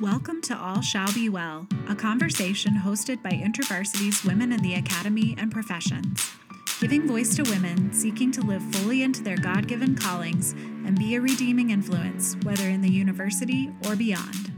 Welcome 0.00 0.40
to 0.42 0.56
All 0.56 0.80
Shall 0.80 1.12
Be 1.12 1.28
Well, 1.28 1.66
a 1.88 1.94
conversation 1.96 2.72
hosted 2.72 3.20
by 3.20 3.30
InterVarsity's 3.30 4.24
Women 4.24 4.52
in 4.52 4.62
the 4.62 4.74
Academy 4.74 5.34
and 5.36 5.50
Professions, 5.50 6.30
giving 6.80 7.08
voice 7.08 7.34
to 7.34 7.42
women 7.50 7.92
seeking 7.92 8.30
to 8.30 8.40
live 8.40 8.62
fully 8.76 9.02
into 9.02 9.24
their 9.24 9.36
God 9.36 9.66
given 9.66 9.96
callings 9.96 10.52
and 10.52 10.96
be 10.96 11.16
a 11.16 11.20
redeeming 11.20 11.70
influence, 11.70 12.36
whether 12.44 12.68
in 12.68 12.80
the 12.80 12.88
university 12.88 13.72
or 13.88 13.96
beyond. 13.96 14.52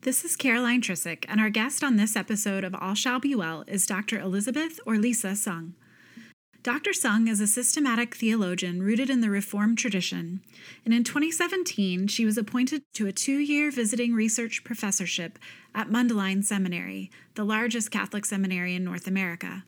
This 0.00 0.24
is 0.24 0.34
Caroline 0.34 0.80
Trisick, 0.80 1.26
and 1.28 1.42
our 1.42 1.50
guest 1.50 1.84
on 1.84 1.96
this 1.96 2.16
episode 2.16 2.64
of 2.64 2.74
All 2.74 2.94
Shall 2.94 3.20
Be 3.20 3.34
Well 3.34 3.64
is 3.66 3.86
Dr. 3.86 4.18
Elizabeth 4.18 4.80
or 4.86 4.96
Lisa 4.96 5.36
Sung. 5.36 5.74
Dr. 6.66 6.92
Sung 6.92 7.28
is 7.28 7.40
a 7.40 7.46
systematic 7.46 8.16
theologian 8.16 8.82
rooted 8.82 9.08
in 9.08 9.20
the 9.20 9.30
Reformed 9.30 9.78
tradition, 9.78 10.40
and 10.84 10.92
in 10.92 11.04
2017, 11.04 12.08
she 12.08 12.24
was 12.24 12.36
appointed 12.36 12.82
to 12.94 13.06
a 13.06 13.12
two 13.12 13.38
year 13.38 13.70
visiting 13.70 14.14
research 14.14 14.64
professorship 14.64 15.38
at 15.76 15.90
Mundelein 15.90 16.42
Seminary, 16.42 17.08
the 17.36 17.44
largest 17.44 17.92
Catholic 17.92 18.24
seminary 18.24 18.74
in 18.74 18.82
North 18.82 19.06
America. 19.06 19.62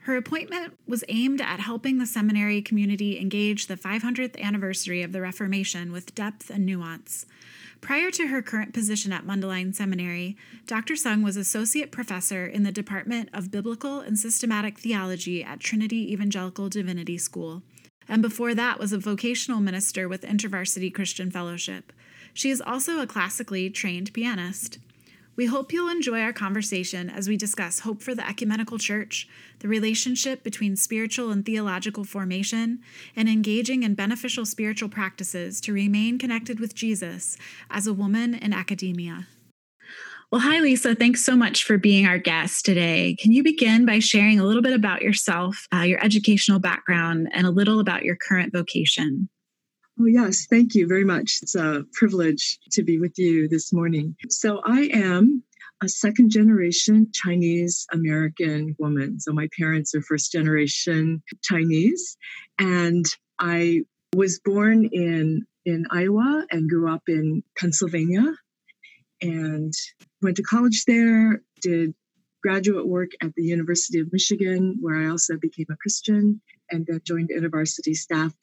Her 0.00 0.16
appointment 0.16 0.76
was 0.88 1.04
aimed 1.08 1.40
at 1.40 1.60
helping 1.60 1.98
the 1.98 2.04
seminary 2.04 2.60
community 2.60 3.16
engage 3.20 3.68
the 3.68 3.76
500th 3.76 4.36
anniversary 4.40 5.02
of 5.02 5.12
the 5.12 5.20
Reformation 5.20 5.92
with 5.92 6.16
depth 6.16 6.50
and 6.50 6.66
nuance. 6.66 7.26
Prior 7.84 8.10
to 8.12 8.28
her 8.28 8.40
current 8.40 8.72
position 8.72 9.12
at 9.12 9.26
Mundelein 9.26 9.74
Seminary, 9.74 10.38
Dr. 10.66 10.96
Sung 10.96 11.22
was 11.22 11.36
associate 11.36 11.92
professor 11.92 12.46
in 12.46 12.62
the 12.62 12.72
Department 12.72 13.28
of 13.34 13.50
Biblical 13.50 14.00
and 14.00 14.18
Systematic 14.18 14.78
Theology 14.78 15.44
at 15.44 15.60
Trinity 15.60 16.10
Evangelical 16.10 16.70
Divinity 16.70 17.18
School, 17.18 17.62
and 18.08 18.22
before 18.22 18.54
that 18.54 18.78
was 18.78 18.94
a 18.94 18.98
vocational 18.98 19.60
minister 19.60 20.08
with 20.08 20.22
InterVarsity 20.22 20.94
Christian 20.94 21.30
Fellowship. 21.30 21.92
She 22.32 22.48
is 22.48 22.62
also 22.62 23.00
a 23.00 23.06
classically 23.06 23.68
trained 23.68 24.14
pianist. 24.14 24.78
We 25.36 25.46
hope 25.46 25.72
you'll 25.72 25.88
enjoy 25.88 26.20
our 26.20 26.32
conversation 26.32 27.10
as 27.10 27.28
we 27.28 27.36
discuss 27.36 27.80
hope 27.80 28.02
for 28.02 28.14
the 28.14 28.26
ecumenical 28.26 28.78
church, 28.78 29.28
the 29.58 29.66
relationship 29.66 30.44
between 30.44 30.76
spiritual 30.76 31.32
and 31.32 31.44
theological 31.44 32.04
formation, 32.04 32.80
and 33.16 33.28
engaging 33.28 33.82
in 33.82 33.96
beneficial 33.96 34.46
spiritual 34.46 34.88
practices 34.88 35.60
to 35.62 35.72
remain 35.72 36.18
connected 36.18 36.60
with 36.60 36.76
Jesus 36.76 37.36
as 37.68 37.88
a 37.88 37.92
woman 37.92 38.34
in 38.34 38.52
academia. 38.52 39.26
Well, 40.30 40.40
hi, 40.40 40.60
Lisa. 40.60 40.94
Thanks 40.94 41.24
so 41.24 41.36
much 41.36 41.64
for 41.64 41.78
being 41.78 42.06
our 42.06 42.18
guest 42.18 42.64
today. 42.64 43.16
Can 43.18 43.32
you 43.32 43.42
begin 43.42 43.86
by 43.86 43.98
sharing 43.98 44.38
a 44.38 44.44
little 44.44 44.62
bit 44.62 44.72
about 44.72 45.02
yourself, 45.02 45.66
uh, 45.74 45.82
your 45.82 46.02
educational 46.02 46.60
background, 46.60 47.28
and 47.32 47.46
a 47.46 47.50
little 47.50 47.80
about 47.80 48.04
your 48.04 48.16
current 48.16 48.52
vocation? 48.52 49.28
Oh, 50.00 50.06
yes. 50.06 50.46
Thank 50.50 50.74
you 50.74 50.88
very 50.88 51.04
much. 51.04 51.38
It's 51.42 51.54
a 51.54 51.84
privilege 51.92 52.58
to 52.72 52.82
be 52.82 52.98
with 52.98 53.16
you 53.16 53.48
this 53.48 53.72
morning. 53.72 54.16
So, 54.28 54.60
I 54.64 54.90
am 54.92 55.44
a 55.82 55.88
second 55.88 56.30
generation 56.30 57.10
Chinese 57.12 57.86
American 57.92 58.74
woman. 58.80 59.20
So, 59.20 59.32
my 59.32 59.48
parents 59.56 59.94
are 59.94 60.02
first 60.02 60.32
generation 60.32 61.22
Chinese. 61.44 62.16
And 62.58 63.06
I 63.38 63.82
was 64.16 64.40
born 64.44 64.86
in, 64.86 65.46
in 65.64 65.86
Iowa 65.92 66.44
and 66.50 66.68
grew 66.68 66.92
up 66.92 67.02
in 67.06 67.44
Pennsylvania 67.56 68.34
and 69.22 69.72
went 70.22 70.36
to 70.38 70.42
college 70.42 70.86
there, 70.86 71.40
did 71.62 71.94
graduate 72.42 72.88
work 72.88 73.10
at 73.22 73.32
the 73.36 73.44
University 73.44 74.00
of 74.00 74.12
Michigan, 74.12 74.76
where 74.80 74.96
I 74.96 75.08
also 75.08 75.36
became 75.36 75.66
a 75.70 75.76
Christian, 75.76 76.40
and 76.70 76.84
then 76.86 77.00
joined 77.04 77.30
InterVarsity 77.30 77.94
staff 77.94 78.34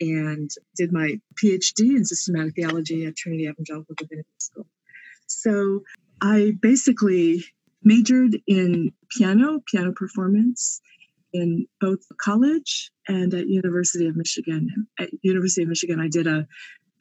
and 0.00 0.50
did 0.76 0.92
my 0.92 1.20
PhD 1.42 1.96
in 1.96 2.04
systematic 2.04 2.54
theology 2.54 3.06
at 3.06 3.16
Trinity 3.16 3.44
Evangelical 3.44 3.94
Divinity 3.96 4.28
School. 4.38 4.66
So 5.26 5.82
I 6.20 6.52
basically 6.60 7.44
majored 7.82 8.36
in 8.46 8.92
piano, 9.16 9.60
piano 9.66 9.92
performance 9.92 10.80
in 11.32 11.66
both 11.80 12.00
college 12.20 12.90
and 13.06 13.32
at 13.34 13.46
University 13.46 14.08
of 14.08 14.16
Michigan. 14.16 14.88
At 14.98 15.10
University 15.22 15.62
of 15.62 15.68
Michigan, 15.68 16.00
I 16.00 16.08
did 16.08 16.26
a, 16.26 16.46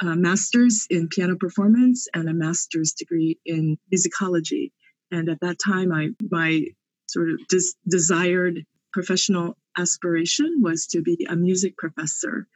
a 0.01 0.15
master's 0.15 0.85
in 0.89 1.07
piano 1.07 1.35
performance 1.39 2.07
and 2.13 2.29
a 2.29 2.33
master's 2.33 2.93
degree 2.93 3.39
in 3.45 3.77
musicology. 3.93 4.71
And 5.11 5.29
at 5.29 5.39
that 5.41 5.57
time, 5.63 5.91
I 5.91 6.09
my 6.29 6.65
sort 7.07 7.29
of 7.29 7.39
des- 7.47 7.75
desired 7.87 8.65
professional 8.91 9.57
aspiration 9.77 10.61
was 10.61 10.87
to 10.87 11.01
be 11.01 11.25
a 11.29 11.35
music 11.35 11.77
professor 11.77 12.47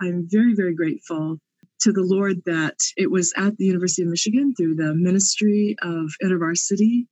I'm 0.00 0.26
very, 0.30 0.54
very 0.54 0.74
grateful 0.74 1.38
to 1.80 1.92
the 1.92 2.02
Lord 2.02 2.42
that 2.46 2.76
it 2.96 3.10
was 3.10 3.32
at 3.36 3.56
the 3.56 3.66
University 3.66 4.02
of 4.02 4.08
Michigan 4.08 4.54
through 4.56 4.76
the 4.76 4.94
Ministry 4.94 5.76
of 5.82 6.12
InterVarsity 6.22 7.06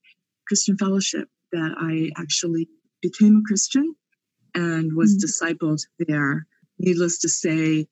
Christian 0.46 0.76
Fellowship 0.76 1.28
that 1.52 1.74
I 1.78 2.10
actually 2.20 2.68
became 3.00 3.36
a 3.36 3.46
Christian 3.46 3.94
and 4.54 4.94
was 4.94 5.16
mm-hmm. 5.16 5.26
discipled 5.26 5.80
there. 5.98 6.46
Needless 6.78 7.18
to 7.20 7.28
say, 7.28 7.86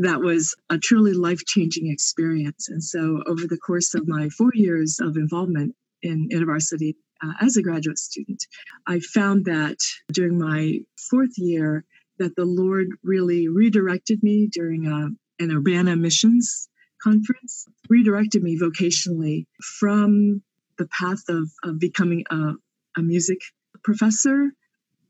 that 0.00 0.20
was 0.20 0.54
a 0.70 0.78
truly 0.78 1.12
life 1.12 1.40
changing 1.46 1.90
experience. 1.90 2.68
And 2.68 2.82
so, 2.82 3.22
over 3.26 3.46
the 3.46 3.58
course 3.58 3.94
of 3.94 4.08
my 4.08 4.28
four 4.30 4.50
years 4.54 5.00
of 5.00 5.16
involvement 5.16 5.74
in 6.02 6.28
InterVarsity 6.30 6.94
uh, 7.22 7.32
as 7.40 7.56
a 7.56 7.62
graduate 7.62 7.98
student, 7.98 8.42
I 8.86 9.00
found 9.00 9.44
that 9.46 9.78
during 10.12 10.38
my 10.38 10.78
fourth 11.10 11.36
year, 11.36 11.84
that 12.18 12.36
the 12.36 12.44
Lord 12.44 12.88
really 13.02 13.48
redirected 13.48 14.22
me 14.22 14.48
during 14.52 14.86
a, 14.86 15.10
an 15.42 15.50
Urbana 15.50 15.96
missions 15.96 16.68
conference, 17.02 17.66
redirected 17.88 18.42
me 18.42 18.58
vocationally 18.58 19.46
from 19.80 20.42
the 20.78 20.86
path 20.88 21.22
of, 21.28 21.50
of 21.64 21.78
becoming 21.78 22.24
a, 22.30 22.52
a 22.96 23.02
music 23.02 23.38
professor 23.82 24.50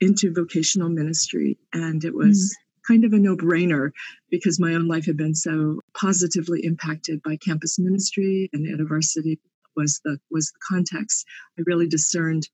into 0.01 0.33
vocational 0.33 0.89
ministry. 0.89 1.59
And 1.73 2.05
it 2.05 2.15
was 2.15 2.57
mm. 2.57 2.89
kind 2.89 3.05
of 3.05 3.13
a 3.13 3.19
no 3.19 3.37
brainer 3.37 3.91
because 4.31 4.59
my 4.59 4.75
own 4.75 4.89
life 4.89 5.07
had 5.07 5.17
been 5.17 5.35
so 5.35 5.81
positively 5.95 6.65
impacted 6.65 7.23
by 7.23 7.37
campus 7.37 7.79
ministry 7.79 8.49
and 8.53 8.67
InterVarsity 8.67 9.39
was 9.77 10.01
the 10.05 10.19
was 10.31 10.53
the 10.53 10.59
context. 10.69 11.25
I 11.59 11.63
really 11.67 11.89
discerned, 11.89 12.49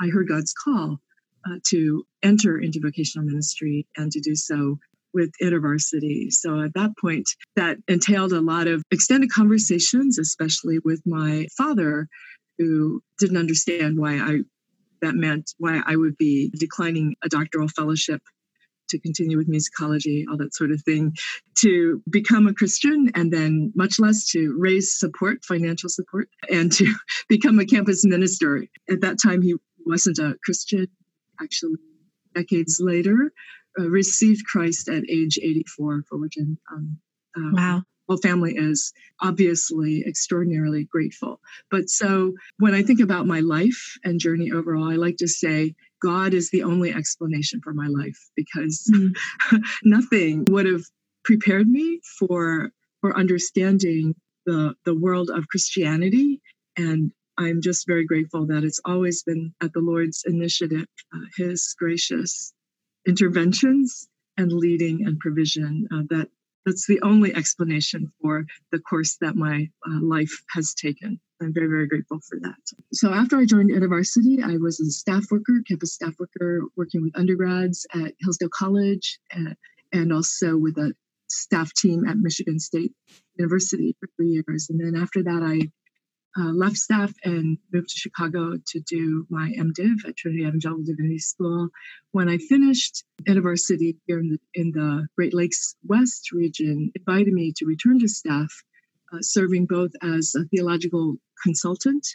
I 0.00 0.08
heard 0.08 0.28
God's 0.28 0.52
call 0.52 1.00
uh, 1.46 1.56
to 1.68 2.04
enter 2.22 2.58
into 2.58 2.80
vocational 2.80 3.26
ministry 3.26 3.86
and 3.96 4.10
to 4.12 4.20
do 4.20 4.34
so 4.34 4.78
with 5.12 5.30
InterVarsity. 5.40 6.32
So 6.32 6.60
at 6.60 6.74
that 6.74 6.90
point, 7.00 7.28
that 7.56 7.78
entailed 7.88 8.32
a 8.32 8.40
lot 8.40 8.66
of 8.66 8.82
extended 8.90 9.30
conversations, 9.30 10.18
especially 10.18 10.80
with 10.84 11.00
my 11.06 11.46
father, 11.56 12.08
who 12.58 13.00
didn't 13.18 13.36
understand 13.36 13.98
why 13.98 14.16
I 14.16 14.38
that 15.00 15.14
meant 15.14 15.52
why 15.58 15.82
I 15.86 15.96
would 15.96 16.16
be 16.16 16.50
declining 16.58 17.14
a 17.22 17.28
doctoral 17.28 17.68
fellowship 17.68 18.22
to 18.88 18.98
continue 18.98 19.36
with 19.36 19.50
musicology, 19.50 20.24
all 20.30 20.36
that 20.38 20.54
sort 20.54 20.70
of 20.70 20.82
thing, 20.82 21.14
to 21.58 22.02
become 22.10 22.46
a 22.46 22.54
Christian, 22.54 23.10
and 23.14 23.32
then 23.32 23.72
much 23.74 23.98
less 23.98 24.26
to 24.30 24.54
raise 24.58 24.98
support, 24.98 25.44
financial 25.44 25.88
support, 25.88 26.28
and 26.50 26.72
to 26.72 26.94
become 27.28 27.58
a 27.58 27.66
campus 27.66 28.04
minister. 28.04 28.64
At 28.90 29.00
that 29.02 29.18
time, 29.22 29.42
he 29.42 29.54
wasn't 29.86 30.18
a 30.18 30.36
Christian 30.44 30.86
actually 31.44 31.76
decades 32.34 32.78
later, 32.80 33.32
uh, 33.78 33.88
received 33.88 34.44
Christ 34.46 34.88
at 34.88 35.04
age 35.08 35.38
84, 35.38 36.04
for 36.08 36.18
which 36.18 36.34
I'm, 36.38 36.58
um, 36.72 36.98
uh, 37.36 37.50
wow. 37.52 37.82
whole 38.08 38.18
family 38.18 38.54
is 38.56 38.92
obviously 39.20 40.04
extraordinarily 40.06 40.84
grateful. 40.84 41.40
But 41.70 41.88
so 41.88 42.34
when 42.58 42.74
I 42.74 42.82
think 42.82 43.00
about 43.00 43.26
my 43.26 43.40
life 43.40 43.98
and 44.04 44.20
journey 44.20 44.52
overall, 44.52 44.90
I 44.90 44.96
like 44.96 45.16
to 45.18 45.28
say 45.28 45.74
God 46.02 46.34
is 46.34 46.50
the 46.50 46.62
only 46.62 46.92
explanation 46.92 47.60
for 47.62 47.72
my 47.72 47.86
life 47.86 48.18
because 48.36 48.90
mm. 48.92 49.14
nothing 49.84 50.44
would 50.48 50.66
have 50.66 50.82
prepared 51.24 51.68
me 51.68 52.00
for 52.18 52.70
for 53.00 53.16
understanding 53.16 54.14
the 54.46 54.74
the 54.84 54.94
world 54.94 55.30
of 55.30 55.48
Christianity 55.48 56.40
and 56.76 57.12
I'm 57.38 57.60
just 57.60 57.86
very 57.86 58.04
grateful 58.06 58.46
that 58.46 58.64
it's 58.64 58.80
always 58.84 59.22
been 59.22 59.54
at 59.60 59.72
the 59.72 59.80
Lord's 59.80 60.24
initiative, 60.26 60.86
uh, 61.14 61.18
His 61.36 61.74
gracious 61.78 62.52
interventions 63.06 64.08
and 64.36 64.52
leading 64.52 65.06
and 65.06 65.18
provision. 65.18 65.86
Uh, 65.92 66.02
that 66.10 66.28
that's 66.64 66.86
the 66.86 67.00
only 67.02 67.34
explanation 67.34 68.10
for 68.22 68.46
the 68.72 68.78
course 68.78 69.18
that 69.20 69.36
my 69.36 69.68
uh, 69.86 70.00
life 70.00 70.32
has 70.50 70.72
taken. 70.72 71.20
I'm 71.42 71.52
very, 71.52 71.66
very 71.66 71.86
grateful 71.86 72.20
for 72.26 72.38
that. 72.40 72.56
So 72.92 73.12
after 73.12 73.36
I 73.36 73.44
joined 73.44 73.70
InterVarsity, 73.70 74.42
I 74.42 74.56
was 74.56 74.80
a 74.80 74.86
staff 74.86 75.26
worker, 75.30 75.62
campus 75.68 75.92
staff 75.92 76.14
worker, 76.18 76.62
working 76.76 77.02
with 77.02 77.18
undergrads 77.18 77.86
at 77.92 78.14
Hillsdale 78.20 78.48
College 78.48 79.18
uh, 79.36 79.52
and 79.92 80.12
also 80.12 80.56
with 80.56 80.78
a 80.78 80.94
staff 81.28 81.72
team 81.74 82.06
at 82.06 82.16
Michigan 82.16 82.58
State 82.58 82.92
University 83.36 83.94
for 84.00 84.08
three 84.16 84.28
years. 84.28 84.68
And 84.70 84.80
then 84.80 85.00
after 85.00 85.22
that, 85.22 85.42
I 85.42 85.70
uh, 86.38 86.52
left 86.52 86.76
staff 86.76 87.12
and 87.24 87.58
moved 87.72 87.88
to 87.90 87.96
Chicago 87.96 88.58
to 88.66 88.80
do 88.80 89.26
my 89.30 89.52
MDiv 89.58 90.06
at 90.06 90.16
Trinity 90.16 90.42
Evangelical 90.42 90.84
Divinity 90.84 91.18
School. 91.18 91.68
When 92.12 92.28
I 92.28 92.38
finished, 92.38 93.04
university 93.26 93.96
here 94.06 94.18
in 94.18 94.30
the, 94.30 94.38
in 94.54 94.72
the 94.72 95.06
Great 95.16 95.34
Lakes 95.34 95.76
West 95.86 96.32
region 96.32 96.90
invited 96.94 97.32
me 97.32 97.52
to 97.56 97.66
return 97.66 98.00
to 98.00 98.08
staff 98.08 98.52
uh, 99.12 99.18
serving 99.20 99.66
both 99.66 99.92
as 100.02 100.34
a 100.34 100.44
theological 100.44 101.16
consultant 101.42 102.06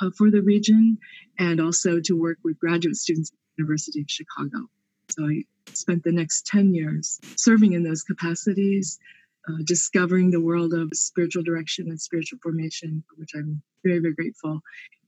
uh, 0.00 0.10
for 0.16 0.30
the 0.30 0.42
region 0.42 0.98
and 1.38 1.60
also 1.60 2.00
to 2.00 2.14
work 2.14 2.38
with 2.42 2.58
graduate 2.58 2.96
students 2.96 3.30
at 3.30 3.36
the 3.56 3.62
University 3.62 4.00
of 4.00 4.06
Chicago. 4.08 4.66
So 5.10 5.24
I 5.24 5.44
spent 5.72 6.04
the 6.04 6.12
next 6.12 6.46
10 6.46 6.74
years 6.74 7.20
serving 7.36 7.72
in 7.72 7.82
those 7.82 8.02
capacities, 8.02 8.98
uh, 9.48 9.62
discovering 9.64 10.30
the 10.30 10.40
world 10.40 10.74
of 10.74 10.90
spiritual 10.92 11.42
direction 11.42 11.88
and 11.88 12.00
spiritual 12.00 12.38
formation, 12.42 13.02
for 13.08 13.16
which 13.16 13.30
I'm 13.34 13.62
very, 13.84 13.98
very 14.00 14.14
grateful. 14.14 14.60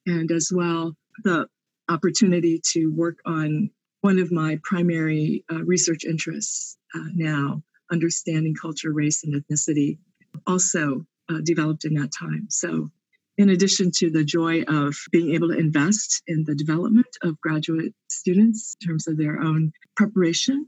And 0.07 0.31
as 0.31 0.51
well, 0.53 0.97
the 1.25 1.47
opportunity 1.89 2.61
to 2.73 2.87
work 2.87 3.19
on 3.27 3.71
one 4.01 4.19
of 4.19 4.33
my 4.33 4.59
primary 4.63 5.45
uh, 5.53 5.63
research 5.65 6.05
interests 6.05 6.79
uh, 6.95 7.09
now, 7.15 7.63
understanding 7.91 8.55
culture, 8.55 8.93
race, 8.93 9.25
and 9.25 9.35
ethnicity, 9.35 9.99
also 10.47 11.05
uh, 11.29 11.39
developed 11.43 11.85
in 11.85 11.95
that 11.95 12.11
time. 12.19 12.47
So, 12.49 12.91
in 13.37 13.51
addition 13.51 13.91
to 13.97 14.11
the 14.11 14.25
joy 14.25 14.63
of 14.63 14.97
being 15.13 15.35
able 15.35 15.49
to 15.49 15.59
invest 15.59 16.23
in 16.27 16.45
the 16.45 16.55
development 16.55 17.07
of 17.23 17.41
graduate 17.41 17.95
students 18.09 18.77
in 18.81 18.89
terms 18.89 19.07
of 19.07 19.17
their 19.17 19.41
own 19.41 19.73
preparation 19.97 20.67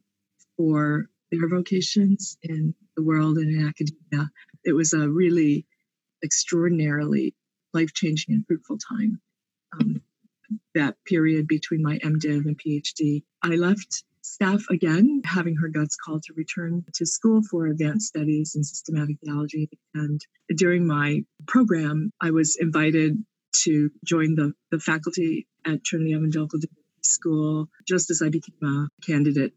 for 0.57 1.07
their 1.31 1.49
vocations 1.49 2.39
in 2.43 2.75
the 2.97 3.03
world 3.03 3.39
and 3.39 3.51
in 3.51 3.69
academia, 3.69 4.31
it 4.65 4.73
was 4.73 4.93
a 4.93 5.09
really 5.09 5.67
extraordinarily 6.25 7.35
life 7.73 7.93
changing 7.95 8.35
and 8.35 8.47
fruitful 8.47 8.79
time. 8.79 9.21
Um, 9.79 10.03
that 10.75 10.97
period 11.07 11.47
between 11.47 11.83
my 11.83 11.99
MDiv 11.99 12.45
and 12.45 12.59
PhD. 12.59 13.23
I 13.43 13.57
left 13.57 14.05
staff 14.23 14.63
again, 14.71 15.23
having 15.25 15.57
her 15.57 15.69
guts 15.69 15.97
called 15.97 16.23
to 16.25 16.35
return 16.35 16.85
to 16.95 17.07
school 17.07 17.43
for 17.43 17.67
advanced 17.67 18.09
studies 18.09 18.55
in 18.55 18.65
systematic 18.65 19.17
theology. 19.25 19.69
And 19.95 20.21
during 20.55 20.87
my 20.87 21.25
program, 21.47 22.13
I 22.21 22.31
was 22.31 22.57
invited 22.57 23.25
to 23.65 23.91
join 24.05 24.35
the, 24.35 24.53
the 24.71 24.79
faculty 24.79 25.47
at 25.67 25.85
Trinity 25.85 26.13
Evangelical 26.13 26.61
School 27.03 27.69
just 27.87 28.11
as 28.11 28.23
I 28.23 28.29
became 28.29 28.63
a 28.63 28.89
candidate 29.05 29.53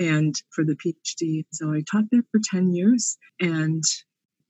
and 0.00 0.34
for 0.50 0.64
the 0.64 0.74
PhD. 0.74 1.44
So 1.52 1.72
I 1.72 1.82
taught 1.82 2.04
there 2.10 2.24
for 2.32 2.40
10 2.42 2.72
years. 2.72 3.18
And 3.38 3.84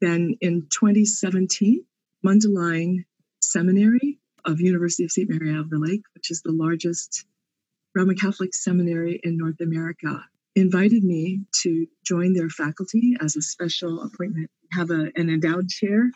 then 0.01 0.37
in 0.41 0.69
2017, 0.71 1.85
Mundelein 2.25 3.05
Seminary 3.43 4.19
of 4.45 4.61
University 4.61 5.05
of 5.05 5.11
St. 5.11 5.29
Mary 5.29 5.55
of 5.55 5.69
the 5.69 5.79
Lake, 5.79 6.03
which 6.15 6.31
is 6.31 6.41
the 6.43 6.53
largest 6.53 7.27
Roman 7.95 8.17
Catholic 8.17 8.55
seminary 8.55 9.21
in 9.25 9.37
North 9.37 9.61
America, 9.61 10.25
invited 10.55 11.03
me 11.03 11.41
to 11.63 11.87
join 12.05 12.33
their 12.33 12.49
faculty 12.49 13.17
as 13.21 13.37
a 13.37 13.43
special 13.43 14.03
appointment. 14.03 14.51
Have 14.73 14.91
a, 14.91 15.11
an 15.17 15.29
endowed 15.29 15.69
chair 15.69 16.11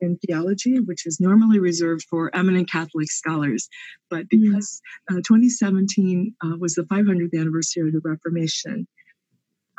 in 0.00 0.18
theology, 0.18 0.80
which 0.80 1.06
is 1.06 1.20
normally 1.20 1.58
reserved 1.58 2.04
for 2.08 2.34
eminent 2.34 2.70
Catholic 2.70 3.10
scholars. 3.10 3.68
But 4.10 4.26
mm. 4.28 4.30
because 4.30 4.80
uh, 5.10 5.16
2017 5.16 6.34
uh, 6.42 6.56
was 6.58 6.74
the 6.74 6.82
500th 6.82 7.38
anniversary 7.38 7.88
of 7.88 7.92
the 7.92 8.00
Reformation, 8.08 8.86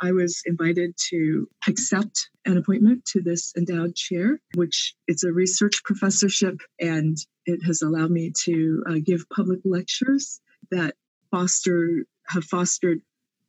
I 0.00 0.12
was 0.12 0.42
invited 0.46 0.94
to 1.10 1.48
accept 1.66 2.30
an 2.46 2.56
appointment 2.56 3.04
to 3.06 3.20
this 3.20 3.52
endowed 3.56 3.96
chair, 3.96 4.40
which 4.54 4.94
it's 5.08 5.24
a 5.24 5.32
research 5.32 5.82
professorship, 5.84 6.60
and 6.80 7.16
it 7.46 7.64
has 7.66 7.82
allowed 7.82 8.10
me 8.10 8.32
to 8.44 8.84
uh, 8.88 8.94
give 9.04 9.28
public 9.28 9.60
lectures 9.64 10.40
that 10.70 10.94
foster 11.30 12.04
have 12.28 12.44
fostered 12.44 13.00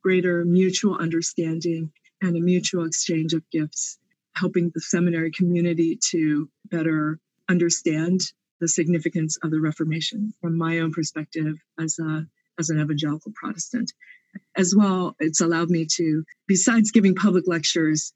greater 0.02 0.44
mutual 0.44 0.96
understanding 0.96 1.92
and 2.22 2.36
a 2.36 2.40
mutual 2.40 2.84
exchange 2.84 3.32
of 3.32 3.48
gifts, 3.50 3.98
helping 4.34 4.70
the 4.74 4.80
seminary 4.80 5.30
community 5.30 5.98
to 6.10 6.48
better 6.64 7.18
understand 7.48 8.20
the 8.60 8.68
significance 8.68 9.38
of 9.42 9.50
the 9.50 9.60
Reformation 9.60 10.32
from 10.40 10.56
my 10.56 10.78
own 10.78 10.92
perspective 10.92 11.56
as 11.78 11.98
a 11.98 12.26
as 12.58 12.68
an 12.68 12.80
evangelical 12.80 13.32
Protestant. 13.34 13.92
As 14.56 14.74
well, 14.76 15.16
it's 15.18 15.40
allowed 15.40 15.70
me 15.70 15.86
to, 15.96 16.24
besides 16.46 16.90
giving 16.90 17.14
public 17.14 17.48
lectures, 17.48 18.12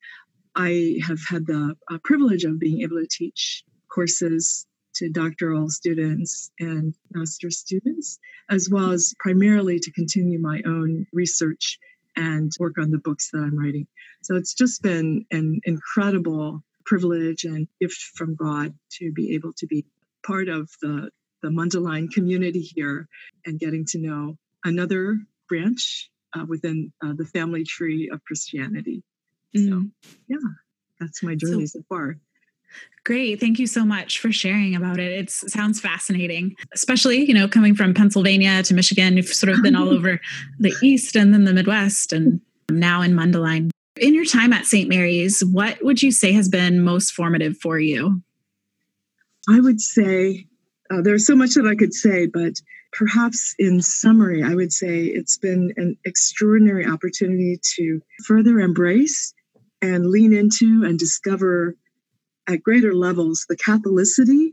I 0.55 0.99
have 1.03 1.21
had 1.27 1.47
the 1.47 1.75
uh, 1.91 1.99
privilege 2.05 2.45
of 2.45 2.61
being 2.61 2.83
able 2.83 3.01
to 3.01 3.09
teach 3.11 3.65
courses 3.89 4.67
to 4.97 5.09
doctoral 5.09 5.69
students 5.71 6.53
and 6.61 6.95
master 7.13 7.51
students, 7.51 8.19
as 8.49 8.69
well 8.71 8.93
as 8.93 9.15
primarily 9.19 9.81
to 9.81 9.91
continue 9.91 10.39
my 10.39 10.63
own 10.65 11.07
research 11.13 11.79
and 12.17 12.53
work 12.59 12.75
on 12.79 12.91
the 12.91 12.99
books 12.99 13.31
that 13.33 13.39
I'm 13.39 13.59
writing. 13.59 13.87
So 14.23 14.37
it's 14.37 14.55
just 14.55 14.83
been 14.83 15.27
an 15.31 15.61
incredible 15.65 16.63
privilege 16.85 17.45
and 17.45 17.69
gift 17.81 18.01
from 18.15 18.35
God 18.37 18.75
to 18.99 19.13
be 19.13 19.35
able 19.35 19.53
to 19.55 19.67
be 19.67 19.87
part 20.27 20.49
of 20.49 20.71
the, 20.81 21.11
the 21.43 21.49
Mundelein 21.49 22.11
community 22.11 22.61
here 22.61 23.09
and 23.45 23.59
getting 23.59 23.85
to 23.87 23.99
know 23.99 24.37
another 24.65 25.19
branch 25.49 26.11
uh, 26.35 26.45
within 26.47 26.93
uh, 27.05 27.13
the 27.17 27.25
family 27.25 27.65
tree 27.65 28.11
of 28.13 28.25
Christianity. 28.25 29.03
Mm. 29.57 29.69
So, 29.69 30.13
yeah, 30.29 30.37
that's 31.01 31.23
my 31.23 31.35
journey 31.35 31.67
so, 31.67 31.81
so 31.81 31.85
far. 31.89 32.17
Great. 33.05 33.39
Thank 33.39 33.59
you 33.59 33.67
so 33.67 33.85
much 33.85 34.19
for 34.19 34.33
sharing 34.33 34.75
about 34.75 34.99
it. 34.99 35.13
It 35.13 35.31
sounds 35.31 35.79
fascinating, 35.79 36.57
especially, 36.73 37.23
you 37.25 37.35
know, 37.35 37.47
coming 37.47 37.75
from 37.75 37.93
Pennsylvania 37.93 38.63
to 38.63 38.73
Michigan. 38.73 39.19
You've 39.19 39.27
sort 39.27 39.53
of 39.53 39.63
been 39.63 39.77
all 39.77 39.91
over 39.95 40.19
the 40.59 40.75
East 40.83 41.15
and 41.15 41.35
then 41.35 41.45
the 41.45 41.53
Midwest 41.53 42.15
and 42.15 42.41
now 42.71 43.03
in 43.03 43.13
Mundelein. 43.13 43.71
In 44.01 44.15
your 44.15 44.25
time 44.25 44.55
at 44.55 44.65
St. 44.65 44.89
Mary's, 44.89 45.45
what 45.45 45.83
would 45.85 46.03
you 46.03 46.11
say 46.11 46.33
has 46.33 46.49
been 46.49 46.83
most 46.83 47.13
formative 47.13 47.59
for 47.59 47.79
you? 47.79 48.23
I 49.51 49.61
would 49.61 49.83
say 49.83 50.47
uh, 50.91 51.03
there's 51.03 51.27
so 51.27 51.37
much 51.37 51.55
that 51.55 51.67
I 51.67 51.75
could 51.75 51.93
say, 51.93 52.27
but 52.27 52.55
perhaps 52.93 53.55
in 53.59 53.83
summary, 53.83 54.43
I 54.43 54.55
would 54.55 54.73
say 54.73 55.05
it's 55.05 55.37
been 55.37 55.75
an 55.77 55.99
extraordinary 56.07 56.87
opportunity 56.87 57.61
to 57.77 58.01
further 58.27 58.61
embrace 58.61 59.35
and 59.83 60.07
lean 60.07 60.33
into 60.33 60.85
and 60.85 60.99
discover 60.99 61.77
at 62.47 62.63
greater 62.63 62.95
levels 62.95 63.47
the 63.49 63.57
Catholicity 63.57 64.53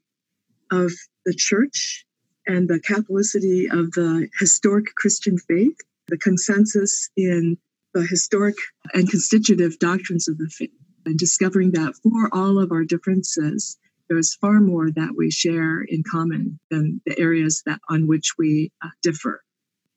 of 0.71 0.91
the 1.25 1.33
church 1.33 2.05
and 2.47 2.67
the 2.67 2.79
Catholicity 2.79 3.71
of 3.71 3.91
the 3.91 4.27
historic 4.39 4.85
Christian 4.95 5.37
faith, 5.37 5.77
the 6.07 6.17
consensus 6.17 7.09
in 7.15 7.57
the 7.93 8.05
historic 8.05 8.55
and 8.93 9.09
constitutive 9.09 9.77
doctrines 9.79 10.27
of 10.27 10.37
the 10.37 10.49
faith, 10.49 10.71
and 11.05 11.17
discovering 11.17 11.71
that 11.71 11.93
for 12.01 12.29
all 12.33 12.59
of 12.59 12.71
our 12.71 12.83
differences, 12.83 13.77
there's 14.09 14.35
far 14.35 14.59
more 14.59 14.89
that 14.91 15.13
we 15.15 15.31
share 15.31 15.81
in 15.81 16.03
common 16.09 16.59
than 16.69 17.01
the 17.05 17.17
areas 17.19 17.63
that 17.65 17.79
on 17.89 18.07
which 18.07 18.33
we 18.37 18.71
uh, 18.83 18.89
differ. 19.01 19.41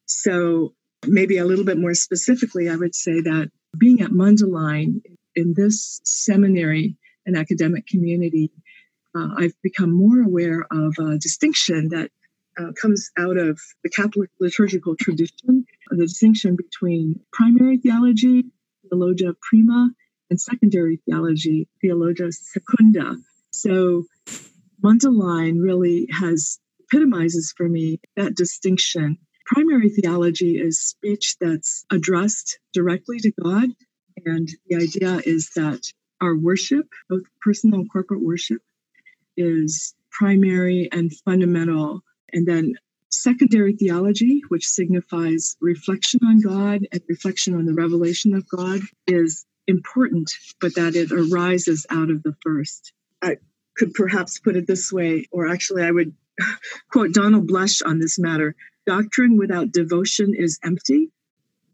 So, 0.07 0.75
maybe 1.07 1.39
a 1.39 1.45
little 1.45 1.65
bit 1.65 1.79
more 1.79 1.95
specifically, 1.95 2.69
I 2.69 2.77
would 2.77 2.95
say 2.95 3.21
that 3.21 3.51
being 3.77 4.01
at 4.01 4.11
Mundelein 4.11 5.03
in 5.35 5.55
this 5.55 6.01
seminary 6.05 6.97
and 7.27 7.37
academic 7.37 7.87
community, 7.87 8.51
uh, 9.15 9.29
I've 9.37 9.55
become 9.63 9.91
more 9.91 10.21
aware 10.21 10.67
of 10.71 10.95
a 10.99 11.19
distinction 11.19 11.89
that 11.91 12.11
uh, 12.59 12.73
comes 12.81 13.11
out 13.19 13.37
of 13.37 13.61
the 13.83 13.91
Catholic 13.91 14.31
liturgical 14.41 14.97
tradition, 14.97 15.67
the 15.91 15.97
distinction 15.97 16.57
between 16.57 17.21
primary 17.33 17.79
theology, 17.79 18.45
theologia 18.89 19.35
prima, 19.41 19.91
and 20.31 20.41
secondary 20.41 21.01
theology, 21.05 21.69
theologia 21.81 22.31
secunda. 22.33 23.17
So 23.51 24.05
Mundelein 24.83 25.61
really 25.63 26.09
has 26.11 26.59
epitomizes 26.81 27.55
for 27.57 27.69
me 27.69 28.01
that 28.17 28.35
distinction. 28.35 29.19
Primary 29.47 29.91
theology 29.91 30.59
is 30.59 30.81
speech 30.81 31.37
that's 31.41 31.85
addressed 31.91 32.59
directly 32.73 33.19
to 33.21 33.33
God. 33.43 33.71
And 34.25 34.49
the 34.67 34.77
idea 34.77 35.21
is 35.25 35.51
that 35.57 35.81
our 36.25 36.37
worship, 36.37 36.89
both 37.09 37.23
personal 37.41 37.81
and 37.81 37.91
corporate 37.91 38.23
worship, 38.23 38.63
is 39.37 39.95
primary 40.11 40.89
and 40.93 41.13
fundamental. 41.25 42.03
And 42.33 42.47
then 42.47 42.75
secondary 43.11 43.75
theology, 43.75 44.43
which 44.49 44.67
signifies 44.67 45.57
reflection 45.61 46.21
on 46.25 46.41
God 46.41 46.87
and 46.91 47.03
reflection 47.09 47.55
on 47.55 47.67
the 47.67 47.75
revelation 47.75 48.35
of 48.35 48.49
God, 48.49 48.81
is 49.07 49.45
important, 49.67 50.31
but 50.61 50.75
that 50.75 50.97
it 50.97 51.13
arises 51.13 51.87
out 51.91 52.11
of 52.11 52.23
the 52.23 52.35
first. 52.43 52.93
I 53.23 53.37
could 53.77 53.95
perhaps 53.95 54.39
put 54.39 54.57
it 54.57 54.67
this 54.67 54.93
way, 54.93 55.27
or 55.31 55.49
actually, 55.49 55.83
I 55.83 55.91
would 55.91 56.15
quote 56.91 57.13
Donald 57.13 57.49
Bloesch 57.49 57.83
on 57.85 57.99
this 57.99 58.19
matter 58.19 58.55
doctrine 58.87 59.39
without 59.39 59.73
devotion 59.73 60.35
is 60.37 60.59
empty, 60.63 61.11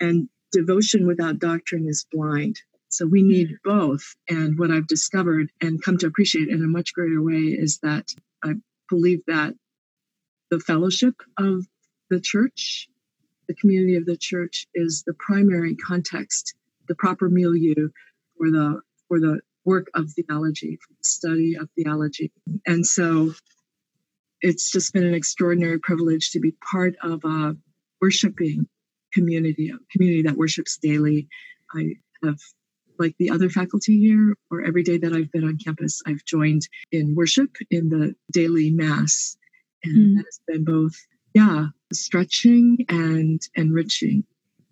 and 0.00 0.28
devotion 0.52 1.06
without 1.06 1.38
doctrine 1.38 1.86
is 1.88 2.06
blind. 2.12 2.60
So 2.90 3.06
we 3.06 3.22
need 3.22 3.50
mm. 3.50 3.56
both. 3.64 4.14
And 4.28 4.58
what 4.58 4.70
I've 4.70 4.86
discovered 4.86 5.50
and 5.60 5.82
come 5.82 5.98
to 5.98 6.06
appreciate 6.06 6.48
in 6.48 6.62
a 6.62 6.68
much 6.68 6.92
greater 6.92 7.22
way 7.22 7.56
is 7.58 7.78
that 7.82 8.06
I 8.44 8.54
believe 8.88 9.20
that 9.26 9.54
the 10.50 10.60
fellowship 10.60 11.14
of 11.38 11.66
the 12.10 12.20
church, 12.20 12.88
the 13.48 13.54
community 13.54 13.96
of 13.96 14.06
the 14.06 14.16
church, 14.16 14.66
is 14.74 15.04
the 15.06 15.14
primary 15.14 15.76
context, 15.76 16.54
the 16.88 16.94
proper 16.96 17.28
milieu 17.28 17.88
for 18.36 18.50
the 18.50 18.80
for 19.08 19.20
the 19.20 19.40
work 19.64 19.88
of 19.94 20.10
theology, 20.10 20.78
from 20.84 20.96
the 20.98 21.04
study 21.04 21.54
of 21.54 21.68
theology. 21.76 22.32
And 22.66 22.84
so 22.84 23.32
it's 24.40 24.70
just 24.70 24.92
been 24.92 25.04
an 25.04 25.14
extraordinary 25.14 25.78
privilege 25.78 26.30
to 26.30 26.40
be 26.40 26.54
part 26.72 26.94
of 27.02 27.24
a 27.24 27.56
worshiping 28.00 28.66
community, 29.12 29.70
a 29.70 29.78
community 29.92 30.22
that 30.22 30.36
worships 30.36 30.78
daily. 30.78 31.28
I 31.74 31.94
have, 32.24 32.40
like 33.00 33.16
the 33.18 33.30
other 33.30 33.48
faculty 33.48 33.98
here, 33.98 34.36
or 34.50 34.62
every 34.62 34.82
day 34.82 34.98
that 34.98 35.12
I've 35.12 35.32
been 35.32 35.44
on 35.44 35.56
campus, 35.56 36.02
I've 36.06 36.24
joined 36.24 36.68
in 36.92 37.14
worship 37.16 37.56
in 37.70 37.88
the 37.88 38.14
daily 38.30 38.70
mass. 38.70 39.36
And 39.82 39.96
mm. 39.96 40.16
that 40.16 40.26
has 40.26 40.40
been 40.46 40.64
both, 40.64 40.94
yeah, 41.34 41.68
stretching 41.92 42.84
and 42.90 43.40
enriching. 43.54 44.24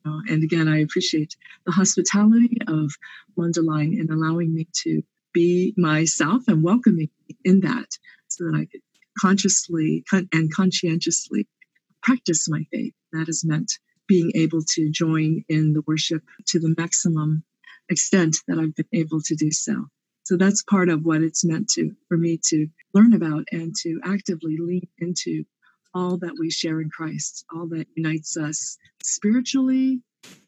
You 0.05 0.13
know? 0.13 0.21
and 0.29 0.45
again, 0.45 0.69
I 0.69 0.81
appreciate 0.81 1.37
the 1.65 1.73
hospitality 1.73 2.59
of 2.69 2.93
Mundelein 3.39 3.99
in 3.99 4.11
allowing 4.13 4.55
me 4.55 4.69
to 4.85 5.03
be 5.33 5.73
myself 5.79 6.43
and 6.49 6.63
welcoming 6.63 7.09
me 7.29 7.37
in 7.45 7.61
that 7.61 7.89
so 8.29 8.45
that 8.45 8.55
I 8.55 8.67
could 8.67 8.83
consciously 9.19 10.05
and 10.13 10.55
conscientiously 10.55 11.49
practice 12.03 12.49
my 12.49 12.65
faith. 12.71 12.93
That 13.13 13.27
has 13.27 13.43
meant 13.45 13.73
being 14.07 14.33
able 14.35 14.63
to 14.75 14.91
join 14.91 15.45
in 15.49 15.73
the 15.73 15.83
worship 15.87 16.23
to 16.49 16.59
the 16.59 16.75
maximum 16.77 17.43
extent 17.91 18.37
that 18.47 18.59
I've 18.59 18.75
been 18.75 18.87
able 18.93 19.21
to 19.23 19.35
do 19.35 19.51
so. 19.51 19.87
So 20.25 20.37
that's 20.37 20.63
part 20.63 20.91
of 20.91 21.05
what 21.05 21.23
it's 21.23 21.45
meant 21.45 21.69
to 21.71 21.91
for 22.09 22.19
me 22.19 22.39
to 22.49 22.67
learn 22.93 23.15
about 23.15 23.45
and 23.51 23.75
to 23.83 24.01
actively 24.05 24.57
lean 24.59 24.87
into 24.99 25.45
all 25.95 26.19
that 26.19 26.37
we 26.39 26.51
share 26.51 26.81
in 26.81 26.91
Christ, 26.91 27.47
all 27.55 27.67
that 27.69 27.87
unites 27.97 28.37
us 28.37 28.77
spiritually 29.03 30.03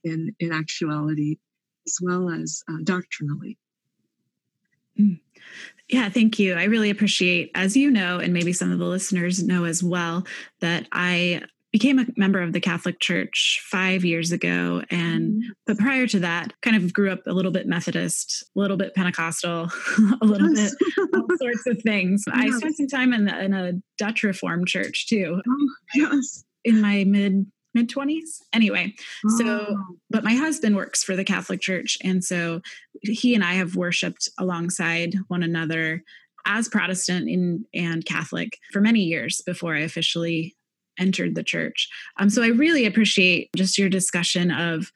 in 0.04 0.34
in 0.38 0.52
actuality, 0.52 1.38
as 1.86 1.96
well 2.02 2.28
as 2.28 2.62
uh, 2.68 2.78
doctrinally. 2.84 3.58
Mm. 4.98 5.20
Yeah, 5.88 6.08
thank 6.08 6.38
you. 6.38 6.54
I 6.54 6.64
really 6.64 6.90
appreciate, 6.90 7.50
as 7.54 7.76
you 7.76 7.90
know, 7.90 8.18
and 8.18 8.32
maybe 8.32 8.52
some 8.52 8.70
of 8.70 8.78
the 8.78 8.84
listeners 8.84 9.42
know 9.42 9.64
as 9.64 9.82
well, 9.82 10.24
that 10.60 10.86
I 10.92 11.42
became 11.72 11.98
a 11.98 12.06
member 12.16 12.40
of 12.40 12.52
the 12.52 12.60
Catholic 12.60 13.00
Church 13.00 13.62
five 13.64 14.04
years 14.04 14.32
ago. 14.32 14.82
And 14.90 15.32
mm-hmm. 15.32 15.50
but 15.66 15.78
prior 15.78 16.06
to 16.08 16.20
that, 16.20 16.52
kind 16.62 16.76
of 16.76 16.92
grew 16.92 17.10
up 17.10 17.20
a 17.26 17.32
little 17.32 17.52
bit 17.52 17.66
Methodist, 17.66 18.44
a 18.56 18.58
little 18.58 18.76
bit 18.76 18.94
Pentecostal, 18.94 19.68
a 20.20 20.24
little 20.24 20.52
yes. 20.54 20.74
bit 20.96 21.08
all 21.14 21.26
sorts 21.38 21.66
of 21.66 21.80
things. 21.82 22.24
Yes. 22.26 22.36
I 22.36 22.58
spent 22.58 22.76
some 22.76 22.88
time 22.88 23.12
in, 23.12 23.26
the, 23.26 23.40
in 23.40 23.52
a 23.54 23.72
Dutch 23.98 24.22
Reformed 24.22 24.66
church 24.66 25.06
too. 25.08 25.40
Oh, 25.46 25.68
yes. 25.94 26.44
In 26.64 26.80
my 26.80 27.04
mid 27.04 27.46
mid 27.72 27.88
20s 27.88 28.40
anyway 28.52 28.92
oh. 29.24 29.38
so 29.38 29.76
but 30.10 30.24
my 30.24 30.34
husband 30.34 30.74
works 30.74 31.04
for 31.04 31.14
the 31.14 31.22
catholic 31.22 31.60
church 31.60 31.96
and 32.02 32.24
so 32.24 32.60
he 33.02 33.32
and 33.32 33.44
i 33.44 33.52
have 33.52 33.76
worshiped 33.76 34.28
alongside 34.38 35.14
one 35.28 35.44
another 35.44 36.02
as 36.46 36.68
protestant 36.68 37.28
in, 37.28 37.64
and 37.72 38.04
catholic 38.04 38.58
for 38.72 38.80
many 38.80 39.02
years 39.02 39.40
before 39.46 39.76
i 39.76 39.80
officially 39.80 40.56
entered 41.00 41.34
the 41.34 41.42
church 41.42 41.88
um, 42.18 42.30
so 42.30 42.42
i 42.42 42.48
really 42.48 42.86
appreciate 42.86 43.48
just 43.56 43.78
your 43.78 43.88
discussion 43.88 44.50
of 44.50 44.92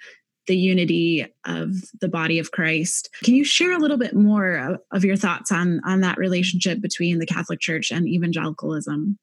the 0.47 0.57
unity 0.57 1.27
of 1.47 1.73
the 2.01 2.09
body 2.09 2.39
of 2.39 2.51
christ 2.51 3.09
can 3.25 3.35
you 3.35 3.45
share 3.45 3.73
a 3.73 3.79
little 3.79 3.99
bit 3.99 4.15
more 4.15 4.57
of, 4.57 4.81
of 4.93 5.05
your 5.05 5.17
thoughts 5.17 5.51
on 5.51 5.81
on 5.87 6.01
that 6.01 6.19
relationship 6.19 6.81
between 6.81 7.19
the 7.19 7.27
catholic 7.27 7.61
church 7.61 7.91
and 7.91 8.07
evangelicalism 8.07 9.19